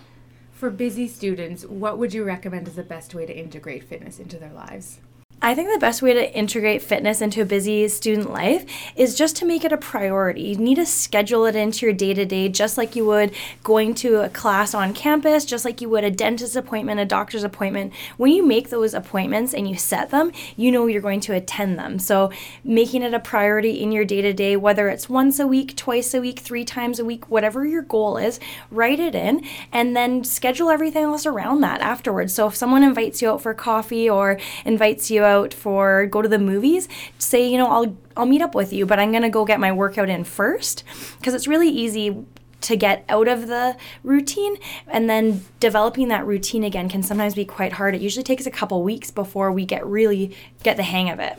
For 0.52 0.70
busy 0.70 1.08
students, 1.08 1.64
what 1.66 1.98
would 1.98 2.14
you 2.14 2.22
recommend 2.22 2.68
as 2.68 2.76
the 2.76 2.82
best 2.82 3.14
way 3.14 3.26
to 3.26 3.36
integrate 3.36 3.84
fitness 3.84 4.20
into 4.20 4.38
their 4.38 4.52
lives? 4.52 5.00
I 5.44 5.56
think 5.56 5.72
the 5.72 5.80
best 5.80 6.02
way 6.02 6.14
to 6.14 6.32
integrate 6.38 6.82
fitness 6.82 7.20
into 7.20 7.42
a 7.42 7.44
busy 7.44 7.88
student 7.88 8.30
life 8.30 8.64
is 8.94 9.16
just 9.16 9.34
to 9.38 9.44
make 9.44 9.64
it 9.64 9.72
a 9.72 9.76
priority. 9.76 10.42
You 10.42 10.56
need 10.56 10.76
to 10.76 10.86
schedule 10.86 11.46
it 11.46 11.56
into 11.56 11.84
your 11.84 11.92
day 11.92 12.14
to 12.14 12.24
day, 12.24 12.48
just 12.48 12.78
like 12.78 12.94
you 12.94 13.04
would 13.06 13.34
going 13.64 13.92
to 13.96 14.20
a 14.20 14.28
class 14.28 14.72
on 14.72 14.94
campus, 14.94 15.44
just 15.44 15.64
like 15.64 15.80
you 15.80 15.88
would 15.88 16.04
a 16.04 16.12
dentist 16.12 16.54
appointment, 16.54 17.00
a 17.00 17.04
doctor's 17.04 17.42
appointment. 17.42 17.92
When 18.18 18.30
you 18.30 18.46
make 18.46 18.70
those 18.70 18.94
appointments 18.94 19.52
and 19.52 19.68
you 19.68 19.74
set 19.74 20.10
them, 20.10 20.30
you 20.56 20.70
know 20.70 20.86
you're 20.86 21.02
going 21.02 21.18
to 21.22 21.34
attend 21.34 21.76
them. 21.76 21.98
So, 21.98 22.30
making 22.62 23.02
it 23.02 23.12
a 23.12 23.18
priority 23.18 23.82
in 23.82 23.90
your 23.90 24.04
day 24.04 24.22
to 24.22 24.32
day, 24.32 24.54
whether 24.54 24.88
it's 24.88 25.08
once 25.08 25.40
a 25.40 25.46
week, 25.48 25.76
twice 25.76 26.14
a 26.14 26.20
week, 26.20 26.38
three 26.38 26.64
times 26.64 27.00
a 27.00 27.04
week, 27.04 27.28
whatever 27.28 27.66
your 27.66 27.82
goal 27.82 28.16
is, 28.16 28.38
write 28.70 29.00
it 29.00 29.16
in 29.16 29.44
and 29.72 29.96
then 29.96 30.22
schedule 30.22 30.70
everything 30.70 31.02
else 31.02 31.26
around 31.26 31.62
that 31.62 31.80
afterwards. 31.80 32.32
So, 32.32 32.46
if 32.46 32.54
someone 32.54 32.84
invites 32.84 33.20
you 33.20 33.28
out 33.28 33.42
for 33.42 33.54
coffee 33.54 34.08
or 34.08 34.38
invites 34.64 35.10
you 35.10 35.24
out, 35.24 35.31
out 35.32 35.52
for 35.54 36.06
go 36.06 36.22
to 36.22 36.28
the 36.28 36.38
movies, 36.38 36.88
say, 37.18 37.48
you 37.48 37.58
know, 37.58 37.66
I'll 37.66 37.96
I'll 38.16 38.26
meet 38.26 38.42
up 38.42 38.54
with 38.54 38.72
you, 38.72 38.86
but 38.86 38.98
I'm 38.98 39.10
going 39.10 39.22
to 39.22 39.30
go 39.30 39.44
get 39.44 39.58
my 39.58 39.72
workout 39.72 40.08
in 40.08 40.24
first 40.24 40.84
because 41.18 41.34
it's 41.34 41.48
really 41.48 41.68
easy 41.68 42.24
to 42.60 42.76
get 42.76 43.04
out 43.08 43.28
of 43.28 43.48
the 43.48 43.76
routine 44.04 44.56
and 44.86 45.10
then 45.10 45.44
developing 45.60 46.08
that 46.08 46.24
routine 46.24 46.62
again 46.62 46.88
can 46.88 47.02
sometimes 47.02 47.34
be 47.34 47.44
quite 47.44 47.72
hard. 47.72 47.94
It 47.94 48.00
usually 48.00 48.22
takes 48.22 48.46
a 48.46 48.50
couple 48.50 48.82
weeks 48.82 49.10
before 49.10 49.50
we 49.50 49.64
get 49.64 49.84
really 49.84 50.36
get 50.62 50.76
the 50.76 50.84
hang 50.84 51.10
of 51.10 51.18
it. 51.18 51.38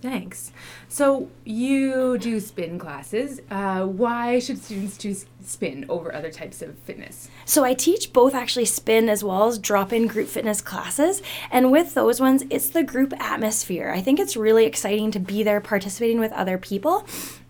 Thanks. 0.00 0.50
So 0.92 1.30
you 1.46 2.18
do 2.18 2.38
spin 2.38 2.78
classes. 2.78 3.40
Uh, 3.50 3.86
why 3.86 4.38
should 4.38 4.62
students 4.62 4.98
choose 4.98 5.24
spin 5.42 5.86
over 5.88 6.14
other 6.14 6.30
types 6.30 6.60
of 6.60 6.76
fitness? 6.80 7.30
So 7.46 7.64
I 7.64 7.72
teach 7.72 8.12
both 8.12 8.34
actually 8.34 8.66
spin 8.66 9.08
as 9.08 9.24
well 9.24 9.46
as 9.46 9.58
drop-in 9.58 10.06
group 10.06 10.28
fitness 10.28 10.60
classes, 10.60 11.22
and 11.50 11.72
with 11.72 11.94
those 11.94 12.20
ones, 12.20 12.44
it's 12.50 12.68
the 12.68 12.82
group 12.82 13.14
atmosphere. 13.18 13.90
I 13.90 14.02
think 14.02 14.20
it's 14.20 14.36
really 14.36 14.66
exciting 14.66 15.10
to 15.12 15.18
be 15.18 15.42
there 15.42 15.62
participating 15.62 16.20
with 16.20 16.30
other 16.32 16.58
people, 16.58 17.06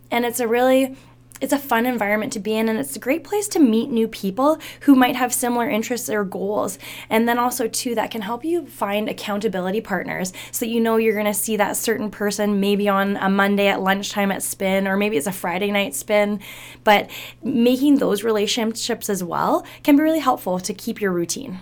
and 0.09 0.25
it's 0.25 0.39
a 0.39 0.47
really 0.47 0.97
it's 1.43 1.53
a 1.53 1.59
fun 1.59 1.87
environment 1.87 2.33
to 2.33 2.39
be 2.39 2.57
in 2.57 2.69
and 2.69 2.79
it's 2.79 2.95
a 2.95 3.01
great 3.01 3.25
place 3.25 3.49
to 3.49 3.59
meet 3.59 3.91
new 3.91 4.07
people 4.07 4.59
who 4.83 4.95
might 4.95 5.17
have 5.17 5.35
similar 5.35 5.69
interests 5.69 6.09
or 6.09 6.25
goals. 6.25 6.79
And 7.11 7.29
then 7.29 7.37
also 7.37 7.67
too 7.67 7.97
that 7.97 8.13
can 8.13 8.23
help 8.23 8.45
you 8.45 8.67
find 8.67 9.09
accountability 9.09 9.81
partners 9.81 10.33
so 10.53 10.65
that 10.65 10.71
you 10.71 10.81
know 10.81 10.97
you're 10.97 11.15
going 11.15 11.27
to 11.27 11.35
see 11.35 11.57
that 11.57 11.77
certain 11.77 12.13
person 12.13 12.61
maybe 12.61 12.89
on 12.89 13.17
a 13.17 13.29
monday 13.29 13.67
at 13.67 13.81
lunchtime 13.81 14.31
at 14.31 14.43
spin 14.43 14.87
or 14.87 14.97
maybe 14.97 15.17
it's 15.17 15.27
a 15.27 15.33
friday 15.33 15.73
night 15.73 15.97
spin. 15.97 16.39
But 16.85 17.11
making 17.43 17.99
those 17.99 18.23
relationships 18.23 19.11
as 19.11 19.25
well 19.25 19.67
can 19.83 19.97
be 19.97 20.03
really 20.03 20.21
helpful 20.21 20.61
to 20.61 20.73
keep 20.73 21.01
your 21.01 21.11
routine 21.11 21.59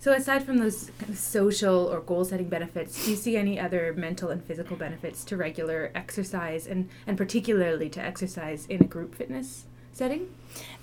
so, 0.00 0.12
aside 0.12 0.44
from 0.44 0.56
those 0.56 0.90
kind 0.98 1.10
of 1.10 1.18
social 1.18 1.84
or 1.84 2.00
goal 2.00 2.24
setting 2.24 2.48
benefits, 2.48 3.04
do 3.04 3.10
you 3.10 3.16
see 3.18 3.36
any 3.36 3.60
other 3.60 3.92
mental 3.94 4.30
and 4.30 4.42
physical 4.42 4.74
benefits 4.74 5.24
to 5.24 5.36
regular 5.36 5.92
exercise 5.94 6.66
and, 6.66 6.88
and 7.06 7.18
particularly 7.18 7.90
to 7.90 8.00
exercise 8.00 8.64
in 8.64 8.80
a 8.80 8.86
group 8.86 9.14
fitness 9.14 9.66
setting? 9.92 10.30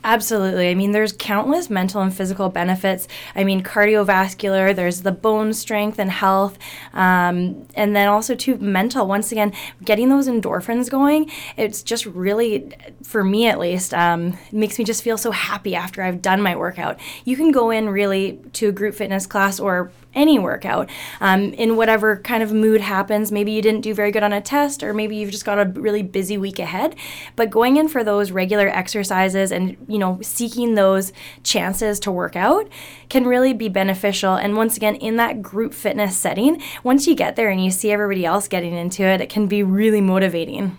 Absolutely. 0.04 0.70
I 0.70 0.74
mean, 0.74 0.92
there's 0.92 1.12
countless 1.12 1.70
mental 1.70 2.02
and 2.02 2.16
physical 2.16 2.48
benefits. 2.48 3.10
I 3.36 3.44
mean, 3.44 3.62
cardiovascular, 3.62 4.74
there's 4.74 5.02
the 5.02 5.12
bone 5.12 5.54
strength 5.54 6.00
and 6.00 6.10
health. 6.10 6.58
Um, 6.94 7.68
and 7.76 7.94
then 7.94 8.08
also, 8.08 8.34
too, 8.34 8.58
mental. 8.58 9.06
Once 9.06 9.34
again, 9.34 9.52
getting 9.84 10.08
those 10.08 10.30
endorphins 10.30 10.90
going, 10.90 11.30
it's 11.58 11.82
just 11.82 12.06
really, 12.06 12.72
for 13.04 13.24
me 13.24 13.48
at 13.48 13.60
least, 13.60 13.94
um, 13.94 14.38
makes 14.52 14.80
me 14.80 14.86
just 14.86 15.04
feel 15.04 15.18
so 15.18 15.32
happy 15.32 15.76
after 15.76 16.02
I've 16.02 16.22
done 16.22 16.42
my 16.42 16.56
workout. 16.56 17.00
You 17.26 17.36
can 17.36 17.52
go 17.52 17.70
in 17.70 17.90
really 17.90 18.40
to 18.54 18.70
a 18.70 18.72
group 18.72 18.96
fitness 18.96 19.28
class 19.28 19.60
or 19.60 19.92
any 20.18 20.40
workout 20.40 20.90
um, 21.22 21.54
in 21.54 21.78
whatever 21.78 22.18
kind 22.18 22.42
of 22.42 22.52
mood 22.52 22.82
happens. 22.82 23.32
Maybe 23.32 23.52
you 23.52 23.62
didn't 23.62 23.82
do 23.82 23.94
very 23.94 24.12
good 24.12 24.24
on 24.24 24.34
a 24.34 24.42
test, 24.42 24.84
or 24.84 24.94
maybe 24.94 25.16
you've 25.16 25.32
just 25.32 25.46
got 25.46 25.60
a 25.60 25.70
really 25.80 26.02
busy 26.02 26.38
week 26.38 26.60
ahead. 26.60 26.96
But 27.36 27.52
going 27.52 27.78
in 27.78 27.88
for 27.88 28.04
those 28.04 28.32
regular 28.32 28.68
exercises 28.68 29.52
and 29.58 29.76
you 29.88 29.98
know 29.98 30.20
seeking 30.22 30.76
those 30.76 31.12
chances 31.44 32.00
to 32.02 32.12
work 32.12 32.36
out 32.36 32.70
can 33.10 33.28
really 33.28 33.54
be 33.54 33.68
beneficial. 33.68 34.36
And 34.36 34.56
once 34.56 34.78
again, 34.78 34.96
in 34.96 35.18
that 35.18 35.42
group 35.42 35.74
fitness 35.74 36.16
setting, 36.16 36.62
once 36.84 37.08
you 37.08 37.16
get 37.16 37.36
there 37.36 37.50
and 37.50 37.64
you 37.64 37.72
see 37.72 37.92
everybody 37.92 38.26
else 38.26 38.48
getting 38.48 38.74
into 38.74 39.04
it, 39.04 39.20
it 39.20 39.30
can 39.30 39.48
be 39.48 39.64
really 39.64 40.02
motivating. 40.02 40.78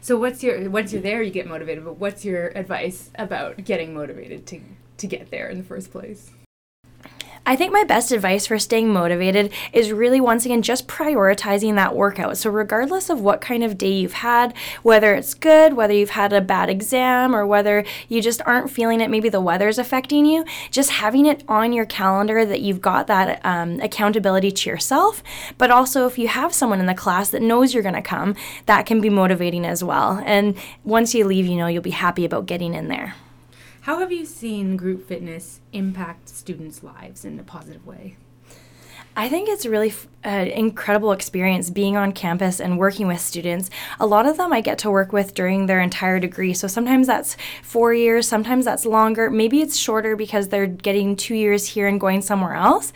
So 0.00 0.16
what's 0.16 0.42
your 0.42 0.70
once 0.70 0.92
you're 0.92 1.02
there 1.02 1.22
you 1.22 1.30
get 1.30 1.46
motivated, 1.46 1.84
but 1.84 1.98
what's 1.98 2.24
your 2.24 2.48
advice 2.56 3.10
about 3.16 3.64
getting 3.64 3.92
motivated 3.92 4.46
to 4.46 4.60
to 4.96 5.06
get 5.06 5.30
there 5.30 5.48
in 5.48 5.58
the 5.58 5.64
first 5.64 5.90
place? 5.90 6.30
I 7.50 7.56
think 7.56 7.72
my 7.72 7.82
best 7.82 8.12
advice 8.12 8.46
for 8.46 8.60
staying 8.60 8.92
motivated 8.92 9.52
is 9.72 9.90
really 9.90 10.20
once 10.20 10.46
again 10.46 10.62
just 10.62 10.86
prioritizing 10.86 11.74
that 11.74 11.96
workout. 11.96 12.38
So, 12.38 12.48
regardless 12.48 13.10
of 13.10 13.22
what 13.22 13.40
kind 13.40 13.64
of 13.64 13.76
day 13.76 13.90
you've 13.90 14.12
had, 14.12 14.56
whether 14.84 15.16
it's 15.16 15.34
good, 15.34 15.72
whether 15.74 15.92
you've 15.92 16.10
had 16.10 16.32
a 16.32 16.40
bad 16.40 16.70
exam, 16.70 17.34
or 17.34 17.44
whether 17.44 17.84
you 18.08 18.22
just 18.22 18.40
aren't 18.46 18.70
feeling 18.70 19.00
it, 19.00 19.10
maybe 19.10 19.28
the 19.28 19.40
weather's 19.40 19.80
affecting 19.80 20.26
you, 20.26 20.44
just 20.70 20.90
having 20.90 21.26
it 21.26 21.42
on 21.48 21.72
your 21.72 21.86
calendar 21.86 22.44
that 22.44 22.60
you've 22.60 22.80
got 22.80 23.08
that 23.08 23.44
um, 23.44 23.80
accountability 23.80 24.52
to 24.52 24.70
yourself. 24.70 25.20
But 25.58 25.72
also, 25.72 26.06
if 26.06 26.20
you 26.20 26.28
have 26.28 26.54
someone 26.54 26.78
in 26.78 26.86
the 26.86 26.94
class 26.94 27.30
that 27.30 27.42
knows 27.42 27.74
you're 27.74 27.82
going 27.82 27.96
to 27.96 28.00
come, 28.00 28.36
that 28.66 28.86
can 28.86 29.00
be 29.00 29.10
motivating 29.10 29.66
as 29.66 29.82
well. 29.82 30.22
And 30.24 30.56
once 30.84 31.16
you 31.16 31.24
leave, 31.24 31.46
you 31.46 31.56
know 31.56 31.66
you'll 31.66 31.82
be 31.82 31.90
happy 31.90 32.24
about 32.24 32.46
getting 32.46 32.74
in 32.74 32.86
there. 32.86 33.16
How 33.84 33.98
have 34.00 34.12
you 34.12 34.26
seen 34.26 34.76
group 34.76 35.08
fitness 35.08 35.60
impact 35.72 36.28
students' 36.28 36.82
lives 36.82 37.24
in 37.24 37.40
a 37.40 37.42
positive 37.42 37.86
way? 37.86 38.16
I 39.16 39.28
think 39.28 39.48
it's 39.48 39.64
really 39.64 39.92
an 40.22 40.48
incredible 40.48 41.12
experience 41.12 41.70
being 41.70 41.96
on 41.96 42.12
campus 42.12 42.60
and 42.60 42.78
working 42.78 43.06
with 43.06 43.20
students. 43.20 43.70
A 43.98 44.06
lot 44.06 44.26
of 44.26 44.36
them 44.36 44.52
I 44.52 44.60
get 44.60 44.78
to 44.80 44.90
work 44.90 45.12
with 45.12 45.34
during 45.34 45.64
their 45.64 45.80
entire 45.80 46.20
degree. 46.20 46.52
So 46.52 46.68
sometimes 46.68 47.06
that's 47.06 47.36
four 47.62 47.92
years, 47.94 48.28
sometimes 48.28 48.66
that's 48.66 48.84
longer. 48.84 49.30
Maybe 49.30 49.62
it's 49.62 49.76
shorter 49.76 50.14
because 50.14 50.48
they're 50.48 50.66
getting 50.66 51.16
two 51.16 51.34
years 51.34 51.66
here 51.66 51.88
and 51.88 51.98
going 51.98 52.20
somewhere 52.20 52.54
else. 52.54 52.92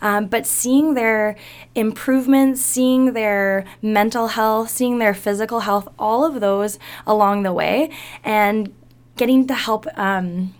Um, 0.00 0.26
but 0.26 0.46
seeing 0.46 0.94
their 0.94 1.36
improvements, 1.74 2.60
seeing 2.60 3.12
their 3.12 3.64
mental 3.82 4.28
health, 4.28 4.70
seeing 4.70 4.98
their 4.98 5.14
physical 5.14 5.60
health, 5.60 5.88
all 5.98 6.24
of 6.24 6.40
those 6.40 6.78
along 7.06 7.42
the 7.42 7.52
way, 7.52 7.90
and 8.22 8.72
getting 9.18 9.46
to 9.48 9.54
help. 9.54 9.86
Um, 9.98 10.54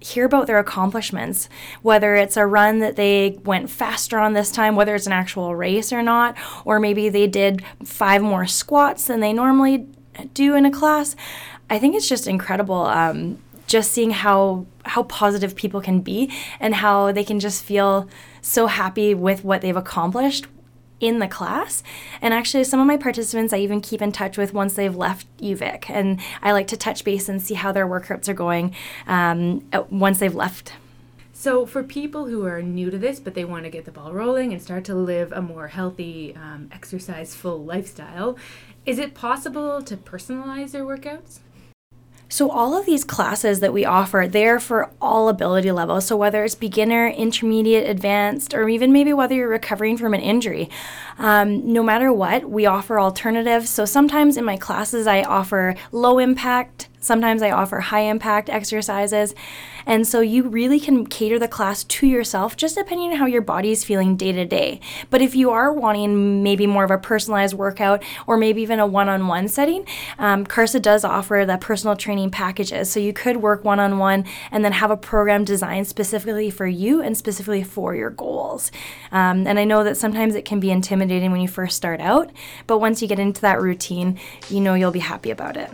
hear 0.00 0.26
about 0.26 0.46
their 0.46 0.58
accomplishments, 0.58 1.48
whether 1.80 2.14
it's 2.14 2.36
a 2.36 2.46
run 2.46 2.80
that 2.80 2.94
they 2.94 3.38
went 3.42 3.70
faster 3.70 4.18
on 4.18 4.34
this 4.34 4.52
time, 4.52 4.76
whether 4.76 4.94
it's 4.94 5.06
an 5.06 5.14
actual 5.14 5.56
race 5.56 5.94
or 5.94 6.02
not, 6.02 6.36
or 6.66 6.78
maybe 6.78 7.08
they 7.08 7.26
did 7.26 7.64
five 7.82 8.20
more 8.20 8.46
squats 8.46 9.06
than 9.06 9.20
they 9.20 9.32
normally 9.32 9.86
do 10.34 10.54
in 10.54 10.66
a 10.66 10.70
class. 10.70 11.16
I 11.70 11.78
think 11.78 11.96
it's 11.96 12.08
just 12.08 12.26
incredible. 12.26 12.82
Um, 12.84 13.38
just 13.66 13.92
seeing 13.92 14.10
how 14.10 14.66
how 14.84 15.04
positive 15.04 15.56
people 15.56 15.80
can 15.80 16.00
be 16.00 16.30
and 16.60 16.74
how 16.74 17.10
they 17.10 17.24
can 17.24 17.40
just 17.40 17.64
feel 17.64 18.06
so 18.42 18.66
happy 18.66 19.14
with 19.14 19.42
what 19.42 19.62
they've 19.62 19.76
accomplished 19.76 20.46
in 21.04 21.18
the 21.18 21.28
class. 21.28 21.82
And 22.22 22.32
actually, 22.32 22.64
some 22.64 22.80
of 22.80 22.86
my 22.86 22.96
participants 22.96 23.52
I 23.52 23.58
even 23.58 23.80
keep 23.80 24.00
in 24.00 24.10
touch 24.10 24.38
with 24.38 24.54
once 24.54 24.74
they've 24.74 24.94
left 24.94 25.26
UVic. 25.38 25.90
And 25.90 26.20
I 26.42 26.52
like 26.52 26.66
to 26.68 26.76
touch 26.76 27.04
base 27.04 27.28
and 27.28 27.42
see 27.42 27.54
how 27.54 27.72
their 27.72 27.86
workouts 27.86 28.28
are 28.28 28.34
going 28.34 28.74
um, 29.06 29.64
once 29.90 30.18
they've 30.18 30.34
left. 30.34 30.72
So, 31.32 31.66
for 31.66 31.82
people 31.82 32.24
who 32.26 32.46
are 32.46 32.62
new 32.62 32.90
to 32.90 32.96
this, 32.96 33.20
but 33.20 33.34
they 33.34 33.44
want 33.44 33.64
to 33.64 33.70
get 33.70 33.84
the 33.84 33.90
ball 33.90 34.14
rolling 34.14 34.52
and 34.52 34.62
start 34.62 34.84
to 34.84 34.94
live 34.94 35.30
a 35.32 35.42
more 35.42 35.68
healthy, 35.68 36.34
um, 36.34 36.70
exercise 36.72 37.34
full 37.34 37.62
lifestyle, 37.62 38.38
is 38.86 38.98
it 38.98 39.12
possible 39.12 39.82
to 39.82 39.96
personalize 39.96 40.70
their 40.70 40.84
workouts? 40.84 41.40
So 42.28 42.50
all 42.50 42.76
of 42.76 42.86
these 42.86 43.04
classes 43.04 43.60
that 43.60 43.72
we 43.72 43.84
offer, 43.84 44.26
they're 44.28 44.58
for 44.58 44.90
all 45.00 45.28
ability 45.28 45.70
levels. 45.72 46.06
So 46.06 46.16
whether 46.16 46.44
it's 46.44 46.54
beginner, 46.54 47.08
intermediate, 47.08 47.88
advanced, 47.88 48.54
or 48.54 48.68
even 48.68 48.92
maybe 48.92 49.12
whether 49.12 49.34
you're 49.34 49.48
recovering 49.48 49.96
from 49.96 50.14
an 50.14 50.20
injury, 50.20 50.68
um, 51.18 51.72
no 51.72 51.82
matter 51.82 52.12
what, 52.12 52.48
we 52.50 52.66
offer 52.66 52.98
alternatives. 52.98 53.70
So 53.70 53.84
sometimes 53.84 54.36
in 54.36 54.44
my 54.44 54.56
classes, 54.56 55.06
I 55.06 55.22
offer 55.22 55.76
low 55.92 56.18
impact 56.18 56.88
Sometimes 57.04 57.42
I 57.42 57.50
offer 57.50 57.80
high 57.80 58.00
impact 58.00 58.48
exercises. 58.48 59.34
And 59.86 60.06
so 60.06 60.20
you 60.20 60.48
really 60.48 60.80
can 60.80 61.06
cater 61.06 61.38
the 61.38 61.48
class 61.48 61.84
to 61.84 62.06
yourself 62.06 62.56
just 62.56 62.76
depending 62.76 63.10
on 63.10 63.16
how 63.16 63.26
your 63.26 63.42
body 63.42 63.70
is 63.70 63.84
feeling 63.84 64.16
day 64.16 64.32
to 64.32 64.44
day. 64.44 64.80
But 65.10 65.22
if 65.22 65.34
you 65.34 65.50
are 65.50 65.72
wanting 65.72 66.42
maybe 66.42 66.66
more 66.66 66.84
of 66.84 66.90
a 66.90 66.98
personalized 66.98 67.54
workout 67.54 68.02
or 68.26 68.36
maybe 68.36 68.62
even 68.62 68.80
a 68.80 68.86
one 68.86 69.08
on 69.08 69.26
one 69.26 69.48
setting, 69.48 69.86
um, 70.18 70.46
CARSA 70.46 70.80
does 70.80 71.04
offer 71.04 71.44
the 71.46 71.56
personal 71.56 71.96
training 71.96 72.30
packages. 72.30 72.90
So 72.90 73.00
you 73.00 73.12
could 73.12 73.38
work 73.38 73.64
one 73.64 73.80
on 73.80 73.98
one 73.98 74.24
and 74.50 74.64
then 74.64 74.72
have 74.72 74.90
a 74.90 74.96
program 74.96 75.44
designed 75.44 75.86
specifically 75.86 76.50
for 76.50 76.66
you 76.66 77.02
and 77.02 77.16
specifically 77.16 77.62
for 77.62 77.94
your 77.94 78.10
goals. 78.10 78.70
Um, 79.12 79.46
and 79.46 79.58
I 79.58 79.64
know 79.64 79.84
that 79.84 79.96
sometimes 79.96 80.34
it 80.34 80.44
can 80.44 80.60
be 80.60 80.70
intimidating 80.70 81.30
when 81.30 81.40
you 81.40 81.48
first 81.48 81.76
start 81.76 82.00
out, 82.00 82.30
but 82.66 82.78
once 82.78 83.02
you 83.02 83.08
get 83.08 83.18
into 83.18 83.40
that 83.42 83.60
routine, 83.60 84.18
you 84.48 84.60
know 84.60 84.74
you'll 84.74 84.90
be 84.90 85.00
happy 85.00 85.30
about 85.30 85.56
it. 85.56 85.70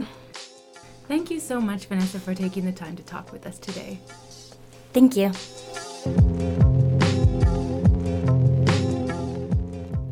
Thank 1.11 1.29
you 1.29 1.41
so 1.41 1.61
much, 1.61 1.87
Vanessa, 1.87 2.21
for 2.21 2.37
taking 2.37 2.65
the 2.65 2.71
time 2.71 2.95
to 2.95 3.03
talk 3.03 3.33
with 3.33 3.45
us 3.45 3.59
today. 3.59 3.99
Thank 4.93 5.17
you. 5.17 5.33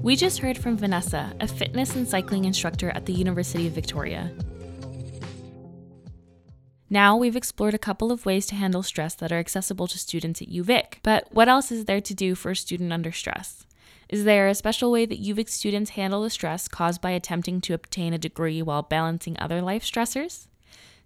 We 0.02 0.16
just 0.16 0.40
heard 0.40 0.58
from 0.58 0.76
Vanessa, 0.76 1.32
a 1.38 1.46
fitness 1.46 1.94
and 1.94 2.08
cycling 2.08 2.46
instructor 2.46 2.90
at 2.90 3.06
the 3.06 3.12
University 3.12 3.68
of 3.68 3.74
Victoria. 3.74 4.32
Now 6.90 7.16
we've 7.16 7.36
explored 7.36 7.74
a 7.74 7.78
couple 7.78 8.10
of 8.10 8.26
ways 8.26 8.46
to 8.46 8.56
handle 8.56 8.82
stress 8.82 9.14
that 9.14 9.30
are 9.30 9.38
accessible 9.38 9.86
to 9.86 9.98
students 9.98 10.42
at 10.42 10.48
UVic. 10.48 10.94
But 11.04 11.28
what 11.30 11.48
else 11.48 11.70
is 11.70 11.84
there 11.84 12.00
to 12.00 12.12
do 12.12 12.34
for 12.34 12.50
a 12.50 12.56
student 12.56 12.92
under 12.92 13.12
stress? 13.12 13.66
Is 14.08 14.24
there 14.24 14.48
a 14.48 14.54
special 14.56 14.90
way 14.90 15.06
that 15.06 15.22
UVic 15.22 15.48
students 15.48 15.90
handle 15.90 16.24
the 16.24 16.30
stress 16.30 16.66
caused 16.66 17.00
by 17.00 17.12
attempting 17.12 17.60
to 17.60 17.74
obtain 17.74 18.12
a 18.12 18.18
degree 18.18 18.62
while 18.62 18.82
balancing 18.82 19.36
other 19.38 19.62
life 19.62 19.84
stressors? 19.84 20.47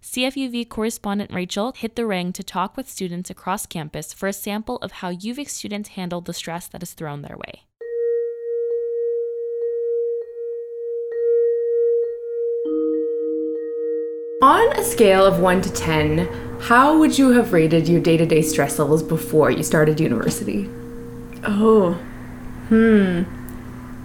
CFUV 0.03 0.67
correspondent 0.67 1.31
Rachel 1.31 1.71
hit 1.71 1.95
the 1.95 2.05
ring 2.05 2.33
to 2.33 2.43
talk 2.43 2.75
with 2.75 2.89
students 2.89 3.29
across 3.29 3.65
campus 3.65 4.11
for 4.11 4.27
a 4.27 4.33
sample 4.33 4.75
of 4.79 4.91
how 4.91 5.13
UVic 5.13 5.47
students 5.47 5.89
handle 5.89 6.19
the 6.19 6.33
stress 6.33 6.67
that 6.67 6.83
is 6.83 6.91
thrown 6.91 7.21
their 7.21 7.37
way. 7.37 7.63
On 14.41 14.77
a 14.77 14.83
scale 14.83 15.25
of 15.25 15.39
1 15.39 15.61
to 15.61 15.71
10, 15.71 16.59
how 16.59 16.99
would 16.99 17.17
you 17.17 17.29
have 17.29 17.53
rated 17.53 17.87
your 17.87 18.01
day 18.01 18.17
to 18.17 18.25
day 18.25 18.41
stress 18.41 18.77
levels 18.77 19.01
before 19.01 19.51
you 19.51 19.63
started 19.63 20.01
university? 20.01 20.69
Oh, 21.45 21.93
hmm. 22.67 23.23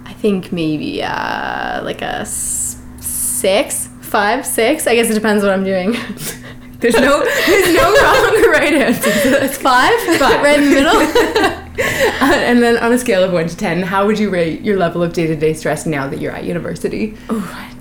I 0.05 0.13
think 0.13 0.53
maybe 0.53 1.03
uh, 1.03 1.83
like 1.83 2.01
a 2.01 2.19
s- 2.21 2.81
six 3.01 3.88
five, 4.09 4.45
six. 4.45 4.87
I 4.87 4.95
guess 4.95 5.09
it 5.09 5.13
depends 5.13 5.43
what 5.43 5.53
I'm 5.53 5.63
doing. 5.63 5.91
there's 6.79 6.95
no 6.95 7.23
there's 7.23 7.73
no 7.73 7.83
wrong 7.83 8.45
or 8.45 8.51
right 8.51 8.73
answer. 8.73 9.11
It's 9.43 9.57
five, 9.57 9.97
five. 10.17 10.43
right 10.43 10.59
in 10.59 10.69
the 10.69 10.75
middle. 10.75 10.95
uh, 12.21 12.33
and 12.33 12.61
then 12.61 12.77
on 12.77 12.91
a 12.91 12.97
scale 12.97 13.23
of 13.23 13.31
one 13.31 13.47
to 13.47 13.55
ten, 13.55 13.83
how 13.83 14.05
would 14.05 14.19
you 14.19 14.29
rate 14.29 14.61
your 14.61 14.77
level 14.77 15.03
of 15.03 15.13
day 15.13 15.27
to 15.27 15.35
day 15.35 15.53
stress 15.53 15.85
now 15.85 16.07
that 16.07 16.19
you're 16.19 16.31
at 16.31 16.43
university? 16.43 17.17
Oh, 17.29 17.75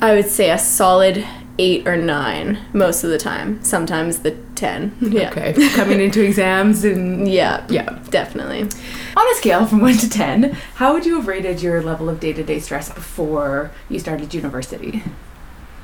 I 0.00 0.14
would 0.14 0.28
say 0.28 0.50
a 0.50 0.58
solid 0.58 1.24
eight 1.60 1.88
or 1.88 1.96
nine 1.96 2.58
most 2.72 3.02
of 3.04 3.10
the 3.10 3.18
time. 3.18 3.62
Sometimes 3.62 4.20
the 4.20 4.32
ten. 4.54 4.96
Yeah. 5.00 5.30
Okay. 5.30 5.68
Coming 5.70 6.00
into 6.00 6.22
exams 6.22 6.84
and 6.84 7.28
yeah, 7.28 7.66
yeah, 7.68 7.98
definitely. 8.10 8.62
On 8.62 9.32
a 9.32 9.34
scale 9.36 9.66
from 9.66 9.80
one 9.80 9.96
to 9.96 10.08
ten, 10.08 10.52
how 10.74 10.92
would 10.92 11.06
you 11.06 11.16
have 11.16 11.26
rated 11.26 11.62
your 11.62 11.82
level 11.82 12.08
of 12.08 12.20
day 12.20 12.32
to 12.32 12.42
day 12.42 12.60
stress 12.60 12.92
before 12.92 13.70
you 13.88 13.98
started 13.98 14.34
university? 14.34 15.02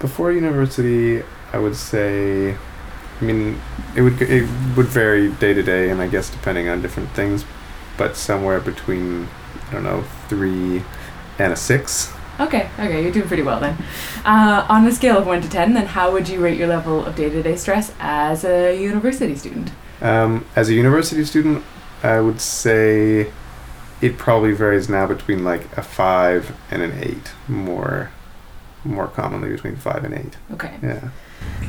Before 0.04 0.30
university, 0.30 1.22
I 1.54 1.58
would 1.58 1.74
say, 1.74 2.52
I 2.52 3.24
mean, 3.24 3.58
it 3.96 4.02
would 4.02 4.20
it 4.20 4.46
would 4.76 4.84
vary 4.84 5.30
day 5.30 5.54
to 5.54 5.62
day, 5.62 5.88
and 5.88 6.02
I 6.02 6.08
guess 6.08 6.28
depending 6.28 6.68
on 6.68 6.82
different 6.82 7.08
things, 7.12 7.46
but 7.96 8.14
somewhere 8.14 8.60
between 8.60 9.28
I 9.68 9.72
don't 9.72 9.82
know 9.82 10.04
three 10.28 10.84
and 11.38 11.54
a 11.54 11.56
six. 11.56 12.12
Okay, 12.38 12.68
okay, 12.78 13.02
you're 13.02 13.12
doing 13.12 13.26
pretty 13.26 13.42
well 13.42 13.58
then. 13.60 13.78
Uh, 14.26 14.66
on 14.68 14.86
a 14.86 14.92
scale 14.92 15.16
of 15.16 15.26
one 15.26 15.40
to 15.40 15.48
ten, 15.48 15.72
then 15.72 15.86
how 15.86 16.12
would 16.12 16.28
you 16.28 16.38
rate 16.38 16.58
your 16.58 16.68
level 16.68 17.02
of 17.06 17.16
day 17.16 17.30
to 17.30 17.42
day 17.42 17.56
stress 17.56 17.90
as 17.98 18.44
a 18.44 18.78
university 18.78 19.34
student? 19.36 19.70
Um, 20.02 20.44
as 20.54 20.68
a 20.68 20.74
university 20.74 21.24
student, 21.24 21.64
I 22.02 22.20
would 22.20 22.42
say 22.42 23.32
it 24.02 24.18
probably 24.18 24.52
varies 24.52 24.86
now 24.86 25.06
between 25.06 25.44
like 25.44 25.74
a 25.78 25.82
five 25.82 26.54
and 26.70 26.82
an 26.82 26.92
eight 27.02 27.32
more 27.48 28.10
more 28.84 29.08
commonly 29.08 29.50
between 29.50 29.76
five 29.76 30.04
and 30.04 30.14
eight. 30.14 30.36
Okay. 30.52 30.74
Yeah. 30.82 31.08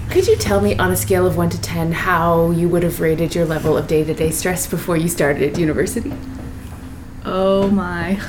Could 0.09 0.27
you 0.27 0.35
tell 0.35 0.61
me 0.61 0.75
on 0.77 0.91
a 0.91 0.95
scale 0.95 1.25
of 1.25 1.35
one 1.37 1.49
to 1.49 1.61
ten 1.61 1.91
how 1.91 2.51
you 2.51 2.69
would 2.69 2.83
have 2.83 2.99
rated 2.99 3.35
your 3.35 3.45
level 3.45 3.77
of 3.77 3.87
day 3.87 4.03
to 4.03 4.13
day 4.13 4.31
stress 4.31 4.67
before 4.67 4.97
you 4.97 5.07
started 5.07 5.57
university? 5.57 6.13
Oh 7.25 7.69
my. 7.71 8.19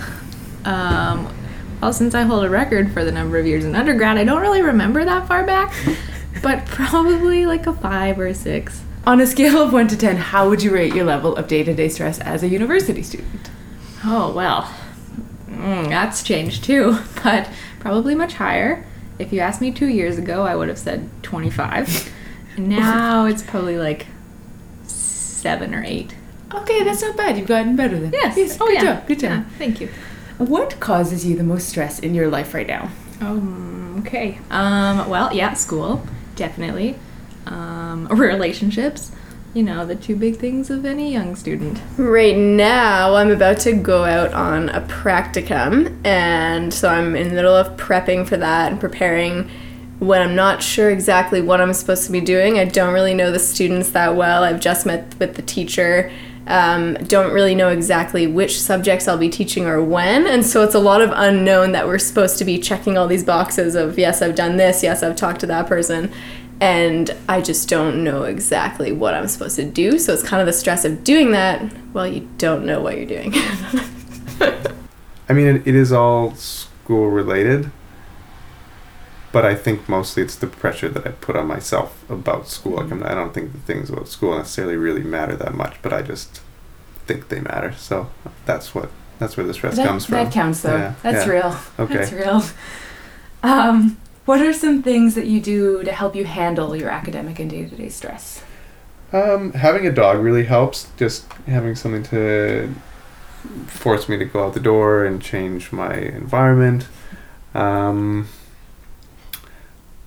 Um, 0.64 1.32
well, 1.80 1.92
since 1.92 2.14
I 2.14 2.22
hold 2.22 2.44
a 2.44 2.50
record 2.50 2.92
for 2.92 3.04
the 3.04 3.12
number 3.12 3.38
of 3.38 3.46
years 3.46 3.64
in 3.64 3.74
undergrad, 3.74 4.16
I 4.16 4.24
don't 4.24 4.40
really 4.40 4.62
remember 4.62 5.04
that 5.04 5.28
far 5.28 5.44
back, 5.44 5.74
but 6.42 6.66
probably 6.66 7.46
like 7.46 7.66
a 7.66 7.72
five 7.72 8.18
or 8.18 8.26
a 8.26 8.34
six. 8.34 8.82
On 9.06 9.20
a 9.20 9.26
scale 9.26 9.62
of 9.62 9.72
one 9.72 9.86
to 9.88 9.96
ten, 9.96 10.16
how 10.16 10.48
would 10.48 10.62
you 10.62 10.72
rate 10.72 10.94
your 10.94 11.04
level 11.04 11.36
of 11.36 11.46
day 11.46 11.62
to 11.62 11.74
day 11.74 11.88
stress 11.88 12.18
as 12.20 12.42
a 12.42 12.48
university 12.48 13.02
student? 13.02 13.50
Oh, 14.04 14.32
well, 14.34 14.72
mm, 15.48 15.88
that's 15.88 16.22
changed 16.22 16.64
too, 16.64 16.98
but 17.22 17.48
probably 17.86 18.16
much 18.16 18.34
higher. 18.34 18.84
If 19.20 19.32
you 19.32 19.38
asked 19.38 19.60
me 19.60 19.70
two 19.70 19.86
years 19.86 20.18
ago, 20.18 20.42
I 20.42 20.56
would 20.56 20.66
have 20.66 20.78
said 20.78 21.08
25. 21.22 22.12
now 22.58 23.26
it's 23.26 23.44
probably 23.44 23.78
like 23.78 24.08
seven 24.82 25.72
or 25.72 25.84
eight. 25.84 26.16
Okay, 26.52 26.82
that's 26.82 27.00
not 27.02 27.16
bad. 27.16 27.38
You've 27.38 27.46
gotten 27.46 27.76
better 27.76 27.96
then. 27.96 28.12
Yes. 28.12 28.36
Yes. 28.36 28.58
Oh, 28.60 28.66
good 28.66 28.74
yeah. 28.74 28.82
job. 28.82 29.06
Good 29.06 29.20
job. 29.20 29.30
Yeah, 29.30 29.44
thank 29.56 29.80
you. 29.80 29.88
What 30.38 30.80
causes 30.80 31.24
you 31.24 31.36
the 31.36 31.44
most 31.44 31.68
stress 31.68 32.00
in 32.00 32.12
your 32.12 32.28
life 32.28 32.54
right 32.54 32.66
now? 32.66 32.90
Um, 33.20 34.02
okay. 34.04 34.40
Um, 34.50 35.08
well, 35.08 35.32
yeah, 35.32 35.54
school, 35.54 36.04
definitely. 36.34 36.96
Um, 37.46 38.08
relationships, 38.10 39.12
you 39.56 39.62
know, 39.62 39.86
the 39.86 39.96
two 39.96 40.14
big 40.14 40.36
things 40.36 40.68
of 40.68 40.84
any 40.84 41.10
young 41.10 41.34
student. 41.34 41.80
Right 41.96 42.36
now, 42.36 43.14
I'm 43.14 43.30
about 43.30 43.58
to 43.60 43.72
go 43.72 44.04
out 44.04 44.34
on 44.34 44.68
a 44.68 44.82
practicum, 44.82 45.96
and 46.04 46.74
so 46.74 46.90
I'm 46.90 47.16
in 47.16 47.30
the 47.30 47.34
middle 47.34 47.56
of 47.56 47.74
prepping 47.78 48.28
for 48.28 48.36
that 48.36 48.70
and 48.70 48.78
preparing. 48.78 49.48
When 49.98 50.20
I'm 50.20 50.34
not 50.34 50.62
sure 50.62 50.90
exactly 50.90 51.40
what 51.40 51.62
I'm 51.62 51.72
supposed 51.72 52.04
to 52.04 52.12
be 52.12 52.20
doing, 52.20 52.58
I 52.58 52.66
don't 52.66 52.92
really 52.92 53.14
know 53.14 53.32
the 53.32 53.38
students 53.38 53.88
that 53.92 54.14
well. 54.14 54.44
I've 54.44 54.60
just 54.60 54.84
met 54.84 55.14
with 55.18 55.36
the 55.36 55.42
teacher. 55.42 56.12
Um, 56.46 56.92
don't 56.94 57.32
really 57.32 57.54
know 57.54 57.70
exactly 57.70 58.26
which 58.26 58.60
subjects 58.60 59.08
I'll 59.08 59.16
be 59.16 59.30
teaching 59.30 59.64
or 59.64 59.82
when, 59.82 60.26
and 60.26 60.44
so 60.44 60.64
it's 60.64 60.74
a 60.74 60.78
lot 60.78 61.00
of 61.00 61.10
unknown 61.14 61.72
that 61.72 61.86
we're 61.86 61.98
supposed 61.98 62.36
to 62.38 62.44
be 62.44 62.58
checking 62.58 62.98
all 62.98 63.08
these 63.08 63.24
boxes 63.24 63.74
of 63.74 63.98
yes, 63.98 64.20
I've 64.20 64.34
done 64.34 64.58
this, 64.58 64.82
yes, 64.82 65.02
I've 65.02 65.16
talked 65.16 65.40
to 65.40 65.46
that 65.46 65.66
person, 65.66 66.12
and 66.60 67.14
I 67.28 67.40
just 67.40 67.68
don't 67.68 68.02
know 68.02 68.22
exactly 68.22 68.92
what 68.92 69.14
I'm 69.14 69.28
supposed 69.28 69.56
to 69.56 69.64
do. 69.64 69.98
So 69.98 70.12
it's 70.12 70.22
kind 70.22 70.40
of 70.40 70.46
the 70.46 70.52
stress 70.52 70.84
of 70.84 71.04
doing 71.04 71.32
that 71.32 71.60
while 71.92 72.06
you 72.06 72.28
don't 72.38 72.64
know 72.64 72.80
what 72.80 72.96
you're 72.96 73.06
doing. 73.06 73.32
I 75.28 75.32
mean, 75.32 75.56
it, 75.56 75.66
it 75.66 75.74
is 75.74 75.92
all 75.92 76.34
school 76.34 77.10
related, 77.10 77.70
but 79.32 79.44
I 79.44 79.54
think 79.54 79.88
mostly 79.88 80.22
it's 80.22 80.36
the 80.36 80.46
pressure 80.46 80.88
that 80.88 81.06
I 81.06 81.10
put 81.10 81.36
on 81.36 81.46
myself 81.46 82.08
about 82.08 82.48
school. 82.48 82.76
Like 82.76 82.90
I'm, 82.90 83.02
I 83.02 83.14
don't 83.14 83.34
think 83.34 83.52
the 83.52 83.58
things 83.58 83.90
about 83.90 84.08
school 84.08 84.36
necessarily 84.36 84.76
really 84.76 85.02
matter 85.02 85.36
that 85.36 85.54
much, 85.54 85.76
but 85.82 85.92
I 85.92 86.02
just 86.02 86.40
think 87.06 87.28
they 87.28 87.40
matter. 87.40 87.72
So 87.72 88.10
that's 88.46 88.74
what 88.74 88.90
that's 89.18 89.36
where 89.36 89.46
the 89.46 89.54
stress 89.54 89.76
that, 89.76 89.86
comes 89.86 90.06
from. 90.06 90.14
that 90.14 90.32
counts 90.32 90.62
though. 90.62 90.76
Yeah, 90.76 90.94
That's 91.02 91.26
yeah. 91.26 91.32
real. 91.32 91.56
Okay. 91.78 91.96
That's 91.96 92.12
real. 92.12 92.42
Um, 93.42 93.98
what 94.26 94.42
are 94.42 94.52
some 94.52 94.82
things 94.82 95.14
that 95.14 95.26
you 95.26 95.40
do 95.40 95.82
to 95.84 95.92
help 95.92 96.14
you 96.14 96.24
handle 96.24 96.76
your 96.76 96.90
academic 96.90 97.38
and 97.38 97.48
day-to-day 97.48 97.88
stress? 97.88 98.42
Um, 99.12 99.52
having 99.52 99.86
a 99.86 99.92
dog 99.92 100.18
really 100.18 100.44
helps. 100.44 100.90
Just 100.96 101.32
having 101.46 101.74
something 101.74 102.02
to 102.04 102.74
force 103.66 104.08
me 104.08 104.16
to 104.18 104.24
go 104.24 104.44
out 104.44 104.54
the 104.54 104.60
door 104.60 105.04
and 105.04 105.22
change 105.22 105.72
my 105.72 105.94
environment. 105.94 106.88
Um, 107.54 108.28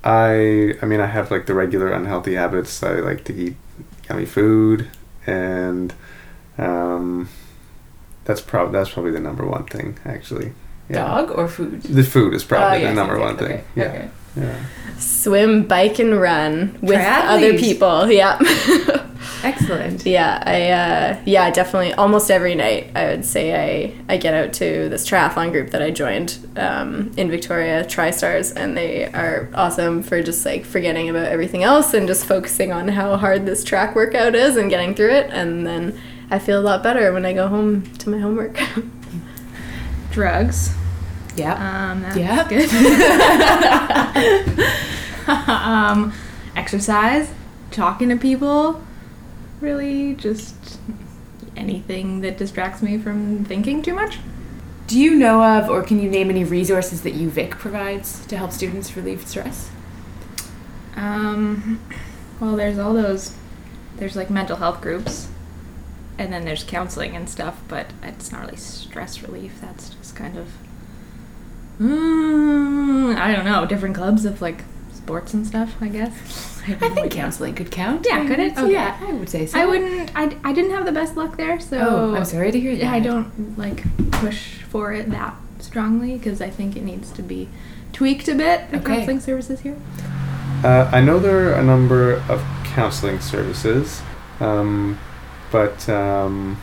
I 0.04 0.76
I 0.82 0.86
mean 0.86 1.00
I 1.00 1.08
have 1.08 1.32
like 1.32 1.46
the 1.46 1.54
regular 1.54 1.92
unhealthy 1.92 2.36
habits. 2.36 2.84
I 2.84 2.96
like 2.96 3.24
to 3.26 3.34
eat 3.34 3.56
yummy 4.10 4.26
food, 4.26 4.90
and 5.26 5.94
um, 6.58 7.30
that's 8.26 8.42
probably 8.42 8.74
that's 8.74 8.92
probably 8.92 9.12
the 9.12 9.20
number 9.20 9.46
one 9.46 9.66
thing 9.66 9.98
actually. 10.06 10.54
Yeah. 10.90 11.06
Dog 11.06 11.32
or 11.32 11.48
food? 11.48 11.82
The 11.84 12.04
food 12.04 12.34
is 12.34 12.44
probably 12.44 12.80
Oh, 12.80 12.82
yes, 12.82 12.90
the 12.90 12.96
number 12.96 13.16
okay, 13.16 13.24
one 13.26 13.38
thing. 13.38 13.46
okay, 13.52 13.64
Yeah. 13.76 13.86
okay. 13.86 14.10
Yeah. 14.36 14.66
Swim, 14.98 15.64
bike, 15.68 16.00
and 16.00 16.20
run 16.20 16.78
with 16.82 17.00
other 17.00 17.58
people. 17.58 18.08
Yeah. 18.12 18.38
Excellent. 19.44 20.06
Yeah, 20.06 20.44
I 20.46 20.70
uh, 20.70 21.22
yeah 21.26 21.50
definitely 21.52 21.94
almost 21.94 22.30
every 22.30 22.56
night 22.56 22.92
I 22.96 23.06
would 23.08 23.24
say 23.24 23.54
I 23.56 23.94
I 24.14 24.18
get 24.18 24.34
out 24.34 24.52
to 24.54 24.90
this 24.90 25.08
triathlon 25.10 25.52
group 25.52 25.70
that 25.72 25.82
I 25.82 25.92
joined 25.92 26.38
um, 26.58 27.12
in 27.16 27.30
Victoria, 27.30 27.86
TriStars, 27.86 28.54
and 28.56 28.76
they 28.76 29.06
are 29.06 29.50
awesome 29.54 30.04
for 30.04 30.22
just 30.22 30.46
like 30.46 30.66
forgetting 30.66 31.10
about 31.10 31.28
everything 31.28 31.64
else 31.64 31.94
and 31.94 32.06
just 32.08 32.26
focusing 32.26 32.74
on 32.74 32.90
how 32.90 33.16
hard 33.16 33.46
this 33.46 33.64
track 33.64 33.96
workout 33.96 34.36
is 34.36 34.58
and 34.58 34.70
getting 34.70 34.94
through 34.94 35.12
it, 35.12 35.30
and 35.32 35.66
then 35.66 35.98
I 36.30 36.40
feel 36.40 36.60
a 36.60 36.66
lot 36.66 36.84
better 36.84 37.14
when 37.14 37.26
I 37.26 37.32
go 37.34 37.48
home 37.48 37.84
to 38.00 38.10
my 38.10 38.18
homework. 38.20 38.60
Drugs. 40.12 40.72
Yeah. 41.40 41.92
Um, 41.92 42.04
Yeah. 42.18 42.48
good. 42.48 42.70
um, 45.28 46.14
exercise, 46.56 47.32
talking 47.72 48.10
to 48.10 48.16
people, 48.18 48.82
really 49.62 50.16
just 50.16 50.80
anything 51.56 52.22
that 52.22 52.38
distracts 52.38 52.82
me 52.82 52.98
from 52.98 53.46
thinking 53.46 53.82
too 53.82 53.94
much. 53.94 54.20
Do 54.88 55.00
you 55.00 55.16
know 55.16 55.44
of 55.44 55.70
or 55.70 55.84
can 55.84 56.00
you 56.02 56.10
name 56.10 56.30
any 56.30 56.44
resources 56.44 57.04
that 57.04 57.14
UVic 57.14 57.52
provides 57.52 58.26
to 58.28 58.38
help 58.38 58.52
students 58.52 58.96
relieve 58.98 59.28
stress? 59.28 59.70
Um, 60.96 61.80
well, 62.40 62.56
there's 62.56 62.80
all 62.80 62.94
those, 62.94 63.36
there's 63.98 64.16
like 64.16 64.30
mental 64.30 64.58
health 64.58 64.82
groups, 64.82 65.28
and 66.18 66.34
then 66.34 66.44
there's 66.44 66.64
counseling 66.64 67.16
and 67.16 67.30
stuff, 67.30 67.62
but 67.68 67.88
it's 68.04 68.32
not 68.32 68.42
really 68.46 68.58
stress 68.58 69.22
relief. 69.22 69.62
That's 69.62 69.90
just 69.92 70.16
kind 70.16 70.38
of, 70.38 70.48
mm, 71.80 73.16
I 73.16 73.34
don't 73.36 73.46
know, 73.46 73.66
different 73.66 73.96
clubs 73.96 74.26
of 74.26 74.42
like 74.42 74.64
sports 74.94 75.34
and 75.34 75.46
stuff, 75.46 75.76
I 75.82 75.88
guess. 75.88 76.14
I 76.68 76.90
think 76.90 77.12
counseling 77.12 77.56
could 77.56 77.72
count. 77.72 78.06
Yeah, 78.08 78.28
could 78.28 78.40
it? 78.40 78.58
Okay. 78.58 78.74
Yeah, 78.74 78.98
I 79.02 79.14
would 79.14 79.30
say 79.30 79.46
so. 79.48 79.60
I 79.60 79.66
wouldn't, 79.66 80.12
I, 80.16 80.36
I 80.44 80.54
didn't 80.54 80.72
have 80.72 80.86
the 80.86 80.92
best 80.92 81.16
luck 81.18 81.36
there, 81.38 81.60
so. 81.60 81.78
Oh, 81.80 82.16
I'm 82.16 82.26
sorry 82.26 82.52
to 82.52 82.60
hear 82.60 82.74
that. 82.76 82.82
Yeah, 82.84 82.92
I 82.92 83.00
don't 83.00 83.58
like 83.58 83.84
push 84.12 84.62
for 84.64 84.94
it 84.94 85.10
that 85.10 85.34
strongly 85.60 86.18
because 86.18 86.42
I 86.42 86.50
think 86.50 86.76
it 86.76 86.84
needs 86.84 87.12
to 87.14 87.24
be 87.24 87.50
tweaked 87.94 88.28
a 88.28 88.36
bit. 88.36 88.70
The 88.70 88.78
Okay. 88.78 88.98
counseling 88.98 89.20
services 89.20 89.62
here. 89.62 89.78
Uh, 90.64 90.90
I 90.94 91.02
know 91.02 91.18
there 91.20 91.50
are 91.50 91.54
a 91.54 91.64
number 91.64 92.16
of 92.30 92.44
counseling 92.66 93.20
services, 93.20 94.02
um, 94.40 95.00
but 95.52 95.88
um, 95.90 96.62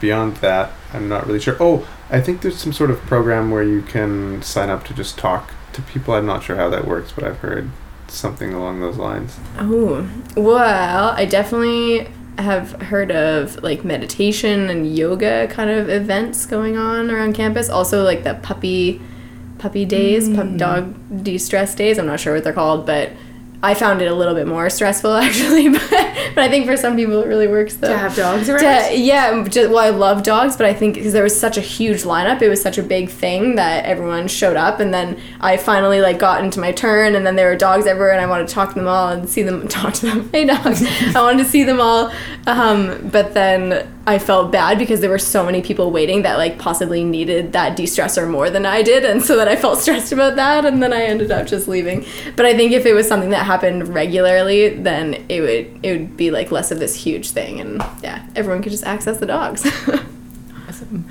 beyond 0.00 0.36
that, 0.38 0.72
I'm 0.92 1.08
not 1.08 1.26
really 1.26 1.40
sure. 1.40 1.56
Oh, 1.60 1.86
I 2.10 2.20
think 2.20 2.40
there's 2.40 2.58
some 2.58 2.72
sort 2.72 2.90
of 2.90 3.00
program 3.02 3.50
where 3.50 3.62
you 3.62 3.82
can 3.82 4.42
sign 4.42 4.70
up 4.70 4.84
to 4.84 4.94
just 4.94 5.18
talk 5.18 5.52
to 5.74 5.82
people. 5.82 6.14
I'm 6.14 6.26
not 6.26 6.42
sure 6.42 6.56
how 6.56 6.70
that 6.70 6.86
works, 6.86 7.12
but 7.12 7.24
I've 7.24 7.38
heard 7.38 7.70
something 8.08 8.54
along 8.54 8.80
those 8.80 8.96
lines. 8.96 9.38
Oh, 9.58 10.08
well, 10.36 11.10
I 11.10 11.26
definitely 11.26 12.08
have 12.38 12.72
heard 12.82 13.10
of 13.10 13.62
like 13.62 13.84
meditation 13.84 14.70
and 14.70 14.96
yoga 14.96 15.48
kind 15.48 15.70
of 15.70 15.90
events 15.90 16.46
going 16.46 16.76
on 16.76 17.10
around 17.10 17.34
campus. 17.34 17.68
Also, 17.68 18.04
like 18.04 18.24
the 18.24 18.34
puppy 18.34 19.02
puppy 19.58 19.84
days, 19.84 20.28
pup 20.28 20.46
mm. 20.46 20.56
dog 20.56 21.24
de-stress 21.24 21.74
days. 21.74 21.98
I'm 21.98 22.06
not 22.06 22.20
sure 22.20 22.34
what 22.34 22.44
they're 22.44 22.52
called, 22.52 22.86
but 22.86 23.10
I 23.60 23.74
found 23.74 24.00
it 24.02 24.06
a 24.06 24.14
little 24.14 24.34
bit 24.34 24.46
more 24.46 24.70
stressful 24.70 25.12
actually. 25.16 25.68
but, 25.68 25.88
but 25.90 26.38
I 26.38 26.48
think 26.48 26.66
for 26.66 26.76
some 26.76 26.94
people 26.96 27.20
it 27.22 27.26
really 27.26 27.48
works 27.48 27.74
though. 27.74 27.88
To 27.88 27.98
have 27.98 28.14
dogs 28.14 28.48
around? 28.48 28.60
To- 28.60 28.96
yeah, 28.96 29.44
just, 29.48 29.70
well, 29.70 29.78
I 29.78 29.90
love 29.90 30.22
dogs, 30.22 30.56
but 30.56 30.66
I 30.66 30.74
think 30.74 30.94
because 30.94 31.12
there 31.12 31.22
was 31.24 31.38
such 31.38 31.56
a 31.56 31.60
huge 31.60 32.02
lineup, 32.02 32.40
it 32.40 32.48
was 32.48 32.62
such 32.62 32.78
a 32.78 32.82
big 32.82 33.10
thing 33.10 33.56
that 33.56 33.84
everyone 33.84 34.28
showed 34.28 34.56
up, 34.56 34.78
and 34.78 34.94
then 34.94 35.20
I 35.40 35.56
finally 35.56 36.00
like 36.00 36.18
got 36.18 36.44
into 36.44 36.60
my 36.60 36.70
turn, 36.72 37.16
and 37.16 37.26
then 37.26 37.34
there 37.36 37.48
were 37.48 37.56
dogs 37.56 37.86
everywhere, 37.86 38.12
and 38.12 38.20
I 38.20 38.26
wanted 38.26 38.48
to 38.48 38.54
talk 38.54 38.68
to 38.70 38.74
them 38.76 38.86
all 38.86 39.08
and 39.08 39.28
see 39.28 39.42
them 39.42 39.66
talk 39.68 39.94
to 39.94 40.06
them. 40.06 40.28
Hey, 40.30 40.44
dogs! 40.44 40.84
I 41.14 41.20
wanted 41.20 41.42
to 41.42 41.48
see 41.50 41.64
them 41.64 41.80
all, 41.80 42.12
um, 42.46 43.08
but 43.10 43.34
then 43.34 43.88
I 44.08 44.18
felt 44.18 44.50
bad 44.50 44.78
because 44.78 45.00
there 45.00 45.10
were 45.10 45.18
so 45.18 45.44
many 45.44 45.60
people 45.60 45.90
waiting 45.90 46.22
that 46.22 46.38
like 46.38 46.58
possibly 46.58 47.04
needed 47.04 47.52
that 47.52 47.76
de-stressor 47.76 48.26
more 48.26 48.48
than 48.48 48.64
I 48.64 48.82
did, 48.82 49.04
and 49.04 49.22
so 49.22 49.36
then 49.36 49.48
I 49.48 49.54
felt 49.54 49.78
stressed 49.82 50.12
about 50.12 50.36
that, 50.36 50.64
and 50.64 50.82
then 50.82 50.94
I 50.94 51.02
ended 51.02 51.30
up 51.30 51.46
just 51.46 51.68
leaving. 51.68 52.06
But 52.34 52.46
I 52.46 52.56
think 52.56 52.72
if 52.72 52.86
it 52.86 52.94
was 52.94 53.06
something 53.06 53.28
that 53.30 53.44
happened 53.44 53.88
regularly, 53.94 54.70
then 54.70 55.26
it 55.28 55.42
would 55.42 55.84
it 55.84 55.92
would 55.92 56.16
be 56.16 56.30
like 56.30 56.50
less 56.50 56.70
of 56.70 56.78
this 56.78 56.94
huge 56.94 57.32
thing, 57.32 57.60
and 57.60 57.82
yeah, 58.02 58.26
everyone 58.34 58.62
could 58.62 58.72
just 58.72 58.84
access 58.84 59.18
the 59.18 59.26
dogs. 59.26 59.66
Awesome. 60.68 61.08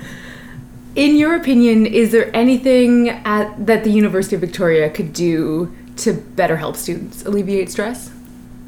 In 0.94 1.16
your 1.16 1.34
opinion, 1.34 1.84
is 1.84 2.12
there 2.12 2.30
anything 2.34 3.08
at, 3.08 3.66
that 3.66 3.82
the 3.82 3.90
University 3.90 4.36
of 4.36 4.40
Victoria 4.40 4.88
could 4.88 5.12
do 5.12 5.74
to 5.96 6.12
better 6.12 6.56
help 6.56 6.76
students 6.76 7.24
alleviate 7.24 7.70
stress? 7.72 8.12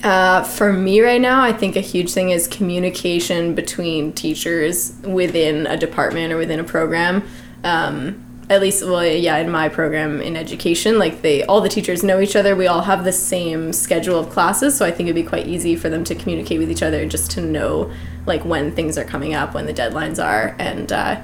Uh, 0.03 0.43
for 0.43 0.73
me 0.73 1.03
right 1.03 1.21
now, 1.21 1.43
I 1.43 1.53
think 1.53 1.77
a 1.77 1.81
huge 1.81 2.13
thing 2.13 2.31
is 2.31 2.49
communication 2.49 3.55
between 3.55 4.13
teachers 4.13 4.95
within 5.03 5.67
a 5.67 5.77
department 5.77 6.33
or 6.33 6.39
within 6.39 6.59
a 6.59 6.65
program. 6.65 7.23
Um, 7.65 8.25
at 8.49 8.61
least, 8.61 8.85
well, 8.85 9.07
yeah, 9.07 9.37
in 9.37 9.51
my 9.51 9.69
program 9.69 10.21
in 10.21 10.37
education, 10.37 10.99
like 10.99 11.23
they, 11.23 11.45
all 11.45 11.61
the 11.61 11.69
teachers 11.69 12.03
know 12.03 12.19
each 12.19 12.35
other. 12.35 12.57
We 12.57 12.67
all 12.67 12.81
have 12.81 13.05
the 13.05 13.13
same 13.13 13.73
schedule 13.73 14.19
of 14.19 14.31
classes, 14.31 14.77
so 14.77 14.85
I 14.85 14.91
think 14.91 15.09
it'd 15.09 15.23
be 15.23 15.29
quite 15.29 15.47
easy 15.47 15.77
for 15.77 15.89
them 15.89 16.03
to 16.05 16.17
communicate 16.17 16.59
with 16.59 16.71
each 16.71 16.83
other, 16.83 17.07
just 17.07 17.31
to 17.33 17.41
know 17.41 17.93
like 18.27 18.45
when 18.45 18.73
things 18.73 18.99
are 18.99 19.05
coming 19.05 19.35
up, 19.35 19.55
when 19.55 19.67
the 19.67 19.75
deadlines 19.75 20.23
are, 20.23 20.57
and 20.59 20.91
uh, 20.91 21.23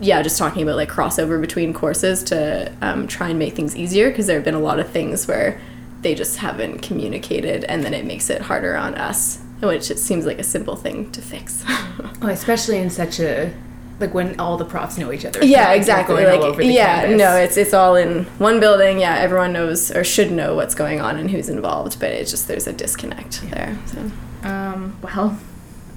yeah, 0.00 0.22
just 0.22 0.38
talking 0.38 0.62
about 0.62 0.74
like 0.74 0.88
crossover 0.88 1.40
between 1.40 1.72
courses 1.72 2.24
to 2.24 2.72
um, 2.80 3.06
try 3.06 3.28
and 3.28 3.38
make 3.38 3.54
things 3.54 3.76
easier 3.76 4.10
because 4.10 4.26
there 4.26 4.36
have 4.36 4.44
been 4.44 4.54
a 4.54 4.60
lot 4.60 4.80
of 4.80 4.88
things 4.88 5.28
where 5.28 5.60
they 6.06 6.14
just 6.14 6.36
haven't 6.36 6.82
communicated 6.82 7.64
and 7.64 7.84
then 7.84 7.92
it 7.92 8.04
makes 8.04 8.30
it 8.30 8.42
harder 8.42 8.76
on 8.76 8.94
us, 8.94 9.40
which 9.60 9.90
it 9.90 9.98
seems 9.98 10.24
like 10.24 10.38
a 10.38 10.44
simple 10.44 10.76
thing 10.76 11.10
to 11.10 11.20
fix. 11.20 11.64
Oh, 12.22 12.28
especially 12.28 12.78
in 12.78 12.88
such 12.90 13.18
a 13.20 13.52
like 13.98 14.14
when 14.14 14.38
all 14.38 14.56
the 14.56 14.64
profs 14.64 14.96
know 14.98 15.10
each 15.12 15.24
other. 15.24 15.44
yeah, 15.44 15.68
Like, 15.68 15.78
exactly. 15.78 16.22
going 16.22 16.40
Like 16.40 16.64
yeah, 16.64 17.00
campus. 17.00 17.18
no, 17.18 17.36
it's 17.36 17.56
it's 17.56 17.74
all 17.74 17.96
in 17.96 18.24
one 18.38 18.60
building. 18.60 19.00
Yeah, 19.00 19.16
everyone 19.16 19.52
knows 19.52 19.90
or 19.90 20.04
should 20.04 20.30
know 20.30 20.54
what's 20.54 20.74
going 20.76 21.00
on 21.00 21.16
and 21.16 21.30
who's 21.30 21.48
involved, 21.48 21.98
but 21.98 22.10
it's 22.10 22.30
just 22.30 22.46
there's 22.46 22.66
a 22.68 22.72
disconnect 22.72 23.42
there. 23.50 23.76
So. 23.86 24.10
Um, 24.48 24.96
well, 25.02 25.38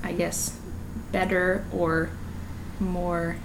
I 0.04 0.14
guess 0.14 0.58
better 1.12 1.64
or 1.72 2.10
more 2.80 3.36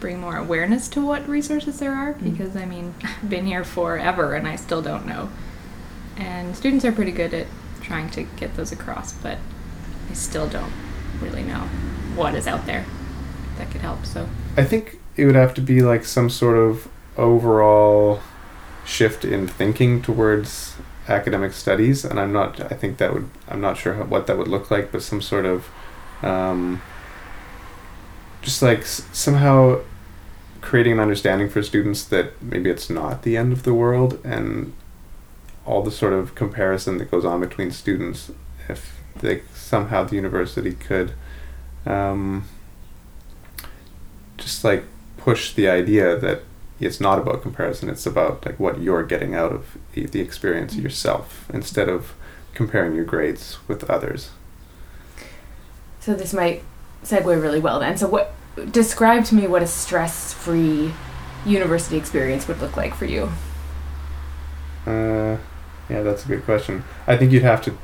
bring 0.00 0.20
more 0.20 0.36
awareness 0.36 0.88
to 0.88 1.06
what 1.06 1.26
resources 1.28 1.78
there 1.78 1.94
are 1.94 2.12
because 2.14 2.56
I 2.56 2.64
mean 2.66 2.94
I've 3.02 3.30
been 3.36 3.46
here 3.46 3.64
forever 3.64 4.34
and 4.34 4.46
I 4.48 4.56
still 4.56 4.82
don't 4.82 5.06
know. 5.06 5.30
And 6.16 6.56
students 6.56 6.84
are 6.84 6.92
pretty 6.92 7.12
good 7.12 7.34
at 7.34 7.46
trying 7.82 8.10
to 8.10 8.22
get 8.22 8.56
those 8.56 8.72
across, 8.72 9.12
but 9.12 9.38
I 10.10 10.14
still 10.14 10.48
don't 10.48 10.72
really 11.20 11.42
know 11.42 11.68
what 12.14 12.34
is 12.34 12.46
out 12.46 12.66
there 12.66 12.84
that 13.58 13.70
could 13.70 13.80
help. 13.80 14.04
So 14.06 14.28
I 14.56 14.64
think 14.64 14.98
it 15.16 15.26
would 15.26 15.34
have 15.34 15.54
to 15.54 15.60
be 15.60 15.82
like 15.82 16.04
some 16.04 16.30
sort 16.30 16.56
of 16.56 16.88
overall 17.16 18.20
shift 18.84 19.24
in 19.24 19.46
thinking 19.48 20.02
towards 20.02 20.76
academic 21.08 21.52
studies, 21.52 22.04
and 22.04 22.18
I'm 22.18 22.32
not. 22.32 22.60
I 22.60 22.74
think 22.74 22.98
that 22.98 23.12
would. 23.12 23.28
I'm 23.48 23.60
not 23.60 23.76
sure 23.76 23.94
how, 23.94 24.04
what 24.04 24.26
that 24.26 24.38
would 24.38 24.48
look 24.48 24.70
like, 24.70 24.90
but 24.92 25.02
some 25.02 25.20
sort 25.22 25.44
of, 25.44 25.68
um, 26.22 26.82
just 28.42 28.62
like 28.62 28.80
s- 28.80 29.06
somehow 29.12 29.80
creating 30.60 30.94
an 30.94 31.00
understanding 31.00 31.48
for 31.48 31.62
students 31.62 32.02
that 32.04 32.42
maybe 32.42 32.68
it's 32.70 32.90
not 32.90 33.22
the 33.22 33.36
end 33.36 33.52
of 33.52 33.62
the 33.62 33.72
world, 33.74 34.20
and 34.24 34.72
all 35.66 35.82
the 35.82 35.90
sort 35.90 36.12
of 36.12 36.34
comparison 36.34 36.98
that 36.98 37.10
goes 37.10 37.24
on 37.24 37.40
between 37.40 37.70
students. 37.70 38.30
If 38.68 39.00
they 39.16 39.42
somehow 39.52 40.04
the 40.04 40.16
university 40.16 40.72
could. 40.72 41.12
Um, 41.84 42.46
just 44.36 44.64
like 44.64 44.84
push 45.16 45.54
the 45.54 45.68
idea 45.68 46.16
that 46.16 46.42
it's 46.78 47.00
not 47.00 47.18
about 47.18 47.42
comparison 47.42 47.88
it's 47.88 48.06
about 48.06 48.44
like 48.44 48.60
what 48.60 48.80
you're 48.80 49.02
getting 49.02 49.34
out 49.34 49.50
of 49.50 49.78
the 49.92 50.06
the 50.06 50.20
experience 50.20 50.76
yourself 50.76 51.48
instead 51.52 51.88
of 51.88 52.14
comparing 52.54 52.94
your 52.94 53.04
grades 53.04 53.58
with 53.66 53.88
others 53.90 54.30
So 56.00 56.14
this 56.14 56.32
might 56.32 56.62
segue 57.02 57.42
really 57.42 57.60
well 57.60 57.80
then. 57.80 57.96
So 57.96 58.06
what 58.06 58.32
describe 58.70 59.24
to 59.26 59.34
me 59.34 59.46
what 59.46 59.62
a 59.62 59.66
stress-free 59.66 60.92
university 61.44 61.96
experience 61.96 62.46
would 62.48 62.60
look 62.60 62.76
like 62.76 62.94
for 62.94 63.06
you? 63.06 63.30
uh, 64.86 65.36
yeah 65.88 66.02
that's 66.02 66.24
a 66.24 66.28
good 66.28 66.44
question. 66.44 66.84
I 67.06 67.16
think 67.16 67.32
you'd 67.32 67.42
have 67.42 67.62
to 67.62 67.76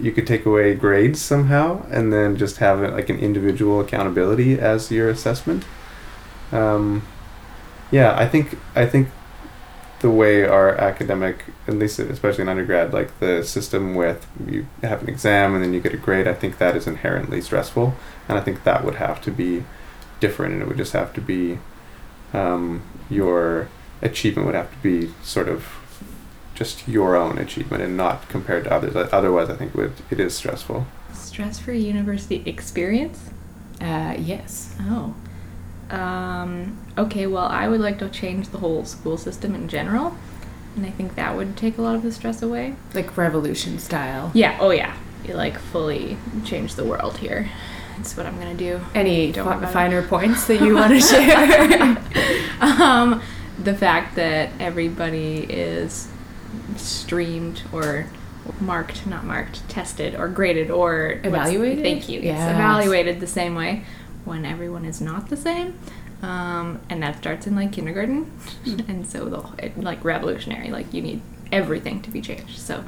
you 0.00 0.12
could 0.12 0.26
take 0.26 0.46
away 0.46 0.74
grades 0.74 1.20
somehow 1.20 1.84
and 1.90 2.12
then 2.12 2.36
just 2.36 2.58
have 2.58 2.82
it 2.82 2.92
like 2.92 3.08
an 3.08 3.18
individual 3.18 3.80
accountability 3.80 4.58
as 4.58 4.90
your 4.90 5.10
assessment. 5.10 5.64
Um, 6.52 7.02
yeah 7.92 8.18
i 8.18 8.26
think 8.26 8.58
i 8.74 8.84
think 8.84 9.08
the 10.00 10.10
way 10.10 10.44
our 10.44 10.76
academic 10.78 11.44
at 11.68 11.74
least 11.74 12.00
especially 12.00 12.42
in 12.42 12.48
undergrad 12.48 12.92
like 12.92 13.16
the 13.20 13.44
system 13.44 13.94
with 13.94 14.26
you 14.48 14.66
have 14.82 15.00
an 15.02 15.08
exam 15.08 15.54
and 15.54 15.62
then 15.62 15.72
you 15.72 15.80
get 15.80 15.94
a 15.94 15.96
grade 15.96 16.26
i 16.26 16.34
think 16.34 16.58
that 16.58 16.74
is 16.74 16.88
inherently 16.88 17.40
stressful. 17.40 17.94
And 18.28 18.36
i 18.36 18.40
think 18.40 18.64
that 18.64 18.84
would 18.84 18.96
have 18.96 19.20
to 19.20 19.30
be 19.30 19.64
different 20.18 20.54
and 20.54 20.62
it 20.62 20.66
would 20.66 20.78
just 20.78 20.92
have 20.92 21.12
to 21.14 21.20
be 21.20 21.58
um, 22.32 22.82
your 23.10 23.68
achievement 24.00 24.46
would 24.46 24.54
have 24.54 24.72
to 24.72 24.78
be 24.78 25.12
sort 25.22 25.48
of 25.48 25.66
just 26.62 26.86
your 26.88 27.16
own 27.16 27.38
achievement 27.38 27.82
and 27.82 27.96
not 27.96 28.28
compared 28.28 28.64
to 28.64 28.72
others 28.72 28.94
otherwise 29.12 29.48
i 29.50 29.56
think 29.56 29.74
it, 29.74 29.90
it 30.10 30.20
is 30.20 30.34
stressful 30.34 30.86
stress-free 31.32 31.78
university 31.78 32.42
experience. 32.46 33.30
Uh, 33.80 34.14
yes. 34.18 34.76
Oh. 34.82 35.14
Um, 35.90 36.78
okay, 36.96 37.26
well, 37.26 37.46
I 37.46 37.68
would 37.68 37.80
like 37.80 37.98
to 38.00 38.08
change 38.08 38.48
the 38.50 38.58
whole 38.58 38.84
school 38.84 39.16
system 39.16 39.54
in 39.54 39.66
general, 39.68 40.16
and 40.76 40.84
I 40.86 40.90
think 40.90 41.14
that 41.16 41.34
would 41.36 41.56
take 41.56 41.78
a 41.78 41.82
lot 41.82 41.94
of 41.94 42.02
the 42.02 42.12
stress 42.12 42.42
away. 42.42 42.74
Like 42.94 43.16
revolution 43.16 43.78
style. 43.78 44.30
Yeah, 44.34 44.58
oh 44.60 44.70
yeah. 44.70 44.94
You 45.24 45.34
like 45.34 45.58
fully 45.58 46.16
change 46.44 46.74
the 46.74 46.84
world 46.84 47.16
here. 47.18 47.50
That's 47.96 48.16
what 48.16 48.26
I'm 48.26 48.38
gonna 48.38 48.54
do. 48.54 48.80
Any 48.94 49.32
Don't 49.32 49.44
fi- 49.44 49.50
worry 49.50 49.58
about 49.58 49.70
it. 49.70 49.72
finer 49.72 50.02
points 50.02 50.46
that 50.46 50.60
you 50.60 50.74
want 50.74 50.92
to 50.92 51.00
share? 51.10 51.98
um, 52.60 53.22
the 53.62 53.74
fact 53.74 54.16
that 54.16 54.50
everybody 54.60 55.38
is 55.48 56.08
streamed 56.78 57.62
or 57.72 58.06
marked, 58.60 59.06
not 59.06 59.24
marked, 59.24 59.68
tested 59.68 60.14
or 60.14 60.28
graded 60.28 60.70
or 60.70 61.20
Evaluated? 61.22 61.82
Thank 61.84 62.08
you. 62.08 62.16
Yes, 62.20 62.38
Yes. 62.38 62.54
evaluated 62.54 63.20
the 63.20 63.26
same 63.26 63.54
way 63.54 63.84
when 64.24 64.44
everyone 64.44 64.84
is 64.84 65.00
not 65.00 65.28
the 65.28 65.36
same. 65.36 65.78
Um, 66.22 66.80
and 66.88 67.02
that 67.02 67.16
starts 67.18 67.46
in 67.48 67.56
like 67.56 67.72
kindergarten, 67.72 68.30
and 68.88 69.06
so 69.06 69.24
the 69.28 69.64
it, 69.66 69.78
like 69.80 70.04
revolutionary. 70.04 70.70
Like 70.70 70.92
you 70.94 71.02
need 71.02 71.20
everything 71.50 72.00
to 72.02 72.10
be 72.10 72.20
changed. 72.20 72.58
So, 72.60 72.84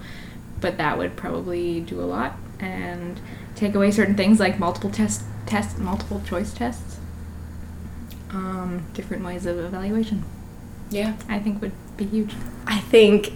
but 0.61 0.76
that 0.78 0.99
would 0.99 1.16
probably 1.16 1.80
do 1.80 2.01
a 2.01 2.07
lot 2.07 2.37
and 2.61 3.20
take 3.57 3.74
away 3.74 3.91
certain 3.91 4.14
things 4.16 4.39
like 4.39 4.59
multiple 4.61 4.91
test 4.91 5.22
test 5.47 5.78
multiple 5.78 6.22
choice 6.24 6.53
tests. 6.55 6.99
Um, 8.30 8.87
different 8.95 9.24
ways 9.24 9.47
of 9.47 9.59
evaluation. 9.59 10.24
yeah. 10.91 11.14
I 11.28 11.39
think 11.39 11.61
would 11.61 11.72
be 11.97 12.05
huge. 12.05 12.35
I 12.66 12.80
think 12.80 13.32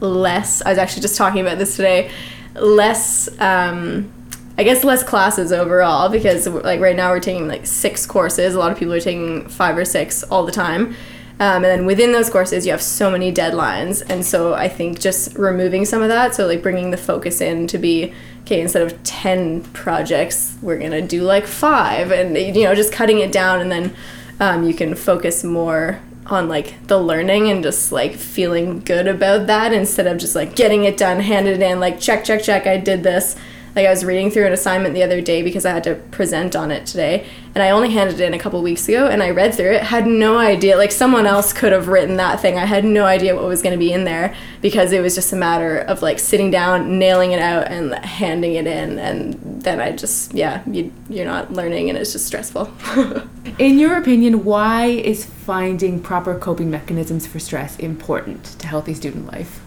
less. 0.00 0.62
I 0.62 0.70
was 0.70 0.78
actually 0.78 1.02
just 1.02 1.16
talking 1.16 1.40
about 1.40 1.58
this 1.58 1.76
today. 1.76 2.10
Less. 2.54 3.28
Um, 3.40 4.12
I 4.58 4.62
guess 4.62 4.84
less 4.84 5.02
classes 5.02 5.52
overall 5.52 6.10
because 6.10 6.46
like 6.46 6.80
right 6.80 6.94
now 6.94 7.10
we're 7.12 7.20
taking 7.20 7.48
like 7.48 7.64
six 7.64 8.04
courses. 8.04 8.54
A 8.54 8.58
lot 8.58 8.70
of 8.70 8.78
people 8.78 8.92
are 8.92 9.00
taking 9.00 9.48
five 9.48 9.78
or 9.78 9.86
six 9.86 10.22
all 10.24 10.44
the 10.44 10.52
time. 10.52 10.94
Um, 11.40 11.64
and 11.64 11.64
then 11.64 11.86
within 11.86 12.12
those 12.12 12.28
courses, 12.28 12.66
you 12.66 12.72
have 12.72 12.82
so 12.82 13.10
many 13.10 13.32
deadlines. 13.32 14.02
And 14.10 14.26
so 14.26 14.52
I 14.52 14.68
think 14.68 15.00
just 15.00 15.34
removing 15.38 15.86
some 15.86 16.02
of 16.02 16.08
that, 16.08 16.34
so 16.34 16.46
like 16.46 16.62
bringing 16.62 16.90
the 16.90 16.98
focus 16.98 17.40
in 17.40 17.66
to 17.68 17.78
be, 17.78 18.12
okay, 18.42 18.60
instead 18.60 18.82
of 18.82 19.02
10 19.04 19.62
projects, 19.72 20.58
we're 20.60 20.76
going 20.76 20.90
to 20.90 21.00
do 21.00 21.22
like 21.22 21.46
five. 21.46 22.12
And, 22.12 22.36
you 22.36 22.64
know, 22.64 22.74
just 22.74 22.92
cutting 22.92 23.20
it 23.20 23.32
down 23.32 23.62
and 23.62 23.72
then 23.72 23.96
um, 24.38 24.64
you 24.64 24.74
can 24.74 24.94
focus 24.94 25.42
more 25.42 25.98
on 26.32 26.48
like 26.48 26.86
the 26.86 26.98
learning 26.98 27.50
and 27.50 27.62
just 27.62 27.92
like 27.92 28.14
feeling 28.14 28.80
good 28.80 29.06
about 29.06 29.46
that 29.46 29.72
instead 29.72 30.06
of 30.06 30.18
just 30.18 30.34
like 30.34 30.56
getting 30.56 30.84
it 30.84 30.96
done, 30.96 31.20
handed 31.20 31.60
in, 31.60 31.80
like 31.80 32.00
check, 32.00 32.24
check, 32.24 32.42
check, 32.42 32.66
I 32.66 32.76
did 32.76 33.02
this. 33.02 33.36
Like 33.74 33.86
I 33.86 33.90
was 33.90 34.04
reading 34.04 34.30
through 34.30 34.46
an 34.46 34.52
assignment 34.52 34.94
the 34.94 35.02
other 35.02 35.20
day 35.20 35.42
because 35.42 35.64
I 35.64 35.72
had 35.72 35.84
to 35.84 35.94
present 35.94 36.56
on 36.56 36.70
it 36.70 36.86
today, 36.86 37.26
and 37.54 37.62
I 37.62 37.70
only 37.70 37.90
handed 37.90 38.20
it 38.20 38.24
in 38.24 38.34
a 38.34 38.38
couple 38.38 38.60
weeks 38.62 38.88
ago, 38.88 39.06
and 39.06 39.22
I 39.22 39.30
read 39.30 39.54
through 39.54 39.72
it, 39.72 39.82
had 39.84 40.06
no 40.06 40.38
idea. 40.38 40.76
Like 40.76 40.92
someone 40.92 41.26
else 41.26 41.52
could 41.52 41.72
have 41.72 41.88
written 41.88 42.16
that 42.16 42.40
thing. 42.40 42.58
I 42.58 42.66
had 42.66 42.84
no 42.84 43.04
idea 43.04 43.34
what 43.34 43.44
was 43.44 43.62
going 43.62 43.74
to 43.74 43.78
be 43.78 43.92
in 43.92 44.04
there 44.04 44.34
because 44.60 44.92
it 44.92 45.00
was 45.00 45.14
just 45.14 45.32
a 45.32 45.36
matter 45.36 45.78
of 45.78 46.02
like 46.02 46.18
sitting 46.18 46.50
down, 46.50 46.98
nailing 46.98 47.32
it 47.32 47.40
out, 47.40 47.68
and 47.68 47.94
handing 48.04 48.54
it 48.54 48.66
in, 48.66 48.98
and 48.98 49.62
then 49.62 49.80
I 49.80 49.92
just 49.92 50.34
yeah, 50.34 50.62
you 50.66 50.92
you're 51.08 51.26
not 51.26 51.52
learning, 51.52 51.88
and 51.88 51.98
it's 51.98 52.12
just 52.12 52.26
stressful. 52.26 52.72
In 53.58 53.78
your 53.78 53.96
opinion, 53.96 54.44
why 54.44 54.86
is 54.86 55.24
finding 55.24 56.00
proper 56.00 56.38
coping 56.38 56.70
mechanisms 56.70 57.26
for 57.26 57.38
stress 57.38 57.78
important 57.78 58.44
to 58.60 58.66
healthy 58.66 58.94
student 58.94 59.26
life? 59.26 59.60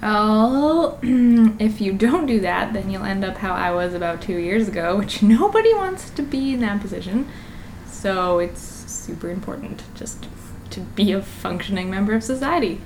Well, 0.00 0.98
if 1.02 1.80
you 1.80 1.92
don't 1.92 2.26
do 2.26 2.40
that, 2.40 2.72
then 2.72 2.90
you'll 2.90 3.04
end 3.04 3.24
up 3.24 3.38
how 3.38 3.52
I 3.52 3.72
was 3.72 3.94
about 3.94 4.22
two 4.22 4.36
years 4.38 4.68
ago, 4.68 4.96
which 4.98 5.22
nobody 5.22 5.74
wants 5.74 6.10
to 6.10 6.22
be 6.22 6.52
in 6.54 6.60
that 6.60 6.80
position. 6.80 7.28
So 7.86 8.38
it's 8.38 8.60
super 8.60 9.30
important 9.30 9.82
just 9.94 10.26
to 10.70 10.80
be 10.80 11.12
a 11.12 11.22
functioning 11.22 11.90
member 11.90 12.14
of 12.14 12.22
society 12.22 12.80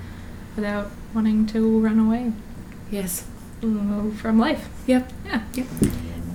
without 0.57 0.91
wanting 1.15 1.47
to 1.47 1.79
run 1.81 1.99
away 1.99 2.33
Yes. 2.91 3.25
from 3.61 4.39
life. 4.39 4.69
Yep. 4.87 5.11
Yeah. 5.27 5.43
Yep. 5.55 5.67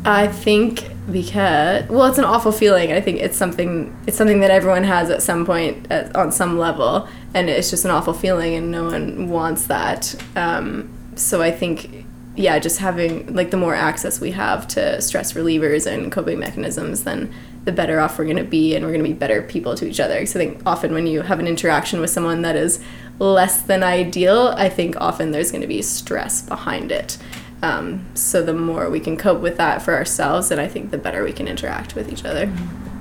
I 0.05 0.27
think 0.27 0.89
because 1.11 1.89
well, 1.89 2.05
it's 2.05 2.17
an 2.17 2.23
awful 2.23 2.51
feeling. 2.51 2.91
I 2.91 3.01
think 3.01 3.19
it's 3.19 3.37
something 3.37 3.95
it's 4.07 4.17
something 4.17 4.39
that 4.39 4.51
everyone 4.51 4.83
has 4.85 5.09
at 5.09 5.21
some 5.21 5.45
point 5.45 5.87
at, 5.91 6.15
on 6.15 6.31
some 6.31 6.57
level, 6.57 7.07
and 7.37 7.49
it's 7.49 7.69
just 7.69 7.85
an 7.85 7.91
awful 7.91 8.13
feeling, 8.13 8.55
and 8.55 8.71
no 8.71 8.85
one 8.85 9.29
wants 9.29 9.67
that. 9.67 10.15
Um, 10.35 10.89
so 11.15 11.41
I 11.41 11.51
think 11.51 12.05
yeah, 12.35 12.59
just 12.59 12.77
having 12.77 13.33
like 13.33 13.49
the 13.49 13.57
more 13.57 13.73
access 13.73 14.21
we 14.21 14.31
have 14.31 14.67
to 14.69 15.01
stress 15.01 15.33
relievers 15.33 15.91
and 15.91 16.11
coping 16.11 16.37
mechanisms, 16.39 17.03
then 17.03 17.33
the 17.65 17.71
better 17.71 17.99
off 17.99 18.17
we're 18.17 18.25
going 18.25 18.37
to 18.37 18.43
be, 18.43 18.75
and 18.75 18.85
we're 18.85 18.91
going 18.91 19.03
to 19.03 19.09
be 19.09 19.13
better 19.13 19.41
people 19.41 19.75
to 19.75 19.87
each 19.87 19.99
other. 19.99 20.19
Because 20.19 20.35
I 20.35 20.39
think 20.39 20.61
often 20.65 20.93
when 20.93 21.07
you 21.07 21.21
have 21.23 21.39
an 21.39 21.47
interaction 21.47 21.99
with 21.99 22.11
someone 22.11 22.43
that 22.43 22.55
is 22.55 22.79
less 23.19 23.61
than 23.63 23.83
ideal, 23.83 24.53
I 24.55 24.69
think 24.69 24.95
often 25.01 25.31
there's 25.31 25.51
going 25.51 25.61
to 25.61 25.67
be 25.67 25.81
stress 25.81 26.43
behind 26.43 26.91
it. 26.91 27.17
Um, 27.63 28.05
so 28.13 28.43
the 28.43 28.53
more 28.53 28.87
we 28.89 28.99
can 28.99 29.17
cope 29.17 29.41
with 29.41 29.57
that 29.57 29.81
for 29.81 29.95
ourselves, 29.95 30.49
then 30.49 30.59
I 30.59 30.67
think 30.67 30.91
the 30.91 30.97
better 30.99 31.23
we 31.23 31.33
can 31.33 31.47
interact 31.47 31.95
with 31.95 32.11
each 32.11 32.23
other. 32.23 32.51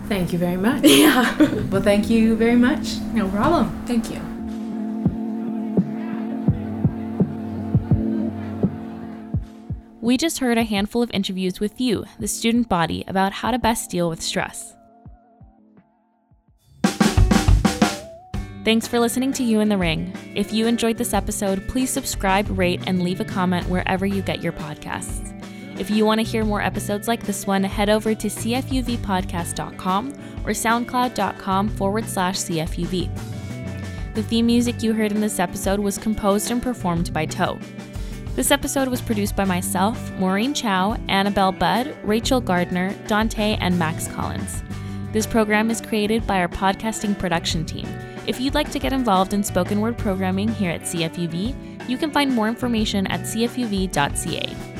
Thank 0.08 0.32
you 0.32 0.38
very 0.38 0.56
much. 0.56 0.84
Yeah. 0.84 1.36
Well, 1.70 1.82
thank 1.82 2.08
you 2.08 2.36
very 2.36 2.56
much. 2.56 2.98
No 3.12 3.28
problem. 3.28 3.84
Thank 3.86 4.10
you. 4.10 4.20
We 10.00 10.16
just 10.16 10.38
heard 10.38 10.56
a 10.56 10.62
handful 10.62 11.02
of 11.02 11.10
interviews 11.12 11.58
with 11.58 11.80
you, 11.80 12.04
the 12.20 12.28
student 12.28 12.68
body, 12.68 13.02
about 13.08 13.32
how 13.32 13.50
to 13.50 13.58
best 13.58 13.90
deal 13.90 14.08
with 14.08 14.22
stress. 14.22 14.76
Thanks 18.64 18.86
for 18.86 19.00
listening 19.00 19.32
to 19.34 19.42
You 19.42 19.60
in 19.60 19.68
the 19.68 19.76
Ring. 19.76 20.12
If 20.34 20.52
you 20.52 20.66
enjoyed 20.66 20.96
this 20.96 21.12
episode, 21.12 21.66
please 21.68 21.90
subscribe, 21.90 22.46
rate, 22.56 22.82
and 22.86 23.02
leave 23.02 23.20
a 23.20 23.24
comment 23.24 23.68
wherever 23.68 24.06
you 24.06 24.22
get 24.22 24.42
your 24.42 24.52
podcasts. 24.52 25.35
If 25.78 25.90
you 25.90 26.06
want 26.06 26.20
to 26.20 26.26
hear 26.26 26.44
more 26.44 26.62
episodes 26.62 27.06
like 27.06 27.22
this 27.24 27.46
one, 27.46 27.62
head 27.62 27.90
over 27.90 28.14
to 28.14 28.28
cfuvpodcast.com 28.28 30.08
or 30.44 30.50
soundcloud.com 30.50 31.68
forward 31.68 32.06
slash 32.06 32.36
cfuv. 32.36 33.10
The 34.14 34.22
theme 34.22 34.46
music 34.46 34.82
you 34.82 34.94
heard 34.94 35.12
in 35.12 35.20
this 35.20 35.38
episode 35.38 35.78
was 35.78 35.98
composed 35.98 36.50
and 36.50 36.62
performed 36.62 37.12
by 37.12 37.26
Toe. 37.26 37.58
This 38.34 38.50
episode 38.50 38.88
was 38.88 39.02
produced 39.02 39.36
by 39.36 39.44
myself, 39.44 40.10
Maureen 40.12 40.54
Chow, 40.54 40.96
Annabelle 41.08 41.52
Budd, 41.52 41.94
Rachel 42.02 42.40
Gardner, 42.40 42.94
Dante, 43.06 43.58
and 43.60 43.78
Max 43.78 44.08
Collins. 44.08 44.62
This 45.12 45.26
program 45.26 45.70
is 45.70 45.80
created 45.82 46.26
by 46.26 46.38
our 46.38 46.48
podcasting 46.48 47.18
production 47.18 47.66
team. 47.66 47.86
If 48.26 48.40
you'd 48.40 48.54
like 48.54 48.70
to 48.72 48.78
get 48.78 48.92
involved 48.92 49.34
in 49.34 49.44
spoken 49.44 49.80
word 49.80 49.98
programming 49.98 50.48
here 50.48 50.70
at 50.70 50.82
CFUV, 50.82 51.88
you 51.88 51.98
can 51.98 52.10
find 52.10 52.32
more 52.32 52.48
information 52.48 53.06
at 53.08 53.20
cfuv.ca. 53.20 54.75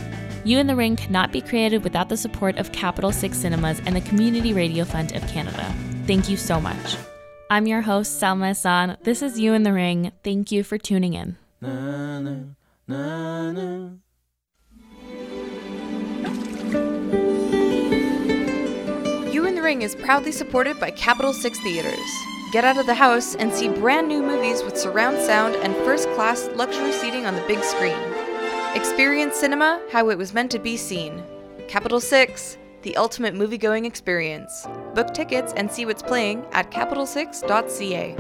You 0.47 0.61
in 0.61 0.69
the 0.69 0.77
Ring 0.77 0.95
cannot 0.95 1.33
be 1.33 1.41
created 1.41 1.83
without 1.83 2.09
the 2.09 2.17
support 2.17 2.57
of 2.57 2.71
Capitol 2.71 3.11
Six 3.11 3.39
Cinemas 3.39 3.81
and 3.85 3.97
the 3.97 4.01
Community 4.01 4.53
Radio 4.53 4.85
Fund 4.85 5.13
of 5.17 5.27
Canada. 5.27 5.75
Thank 6.07 6.29
you 6.29 6.37
so 6.37 6.61
much. 6.61 6.97
I'm 7.51 7.67
your 7.67 7.81
host, 7.81 8.23
Salma 8.23 8.51
Hassan. 8.51 8.97
This 9.03 9.23
is 9.23 9.41
You 9.41 9.55
in 9.55 9.65
the 9.65 9.73
Ring. 9.73 10.13
Thank 10.23 10.53
you 10.53 10.63
for 10.63 10.79
tuning 10.79 11.15
in. 11.15 11.37
Na, 11.61 12.21
na, 12.21 12.37
na, 12.87 13.51
na. 13.51 13.91
You 19.33 19.47
in 19.47 19.57
the 19.57 19.63
Ring 19.63 19.83
is 19.83 19.97
proudly 19.97 20.31
supported 20.31 20.79
by 20.79 20.93
Capitol 20.93 21.33
Six 21.33 21.59
Theaters. 21.59 21.99
Get 22.53 22.65
out 22.65 22.79
of 22.79 22.87
the 22.87 22.95
house 22.95 23.35
and 23.35 23.53
see 23.53 23.69
brand 23.69 24.07
new 24.07 24.23
movies 24.23 24.63
with 24.63 24.79
surround 24.79 25.19
sound 25.19 25.57
and 25.57 25.75
first 25.79 26.09
class 26.11 26.49
luxury 26.55 26.93
seating 26.93 27.27
on 27.27 27.35
the 27.35 27.45
big 27.49 27.65
screen. 27.65 28.16
Experience 28.77 29.37
cinema 29.37 29.81
how 29.91 30.11
it 30.11 30.19
was 30.19 30.35
meant 30.35 30.51
to 30.51 30.59
be 30.59 30.77
seen. 30.77 31.25
Capitol 31.67 31.99
Six, 31.99 32.59
the 32.83 32.95
ultimate 32.99 33.35
movie 33.35 33.57
going 33.57 33.87
experience. 33.87 34.67
Book 34.95 35.15
tickets 35.15 35.55
and 35.57 35.73
see 35.73 35.87
what's 35.87 36.03
playing 36.03 36.45
at 36.53 36.71
capitol6.ca. 36.71 38.17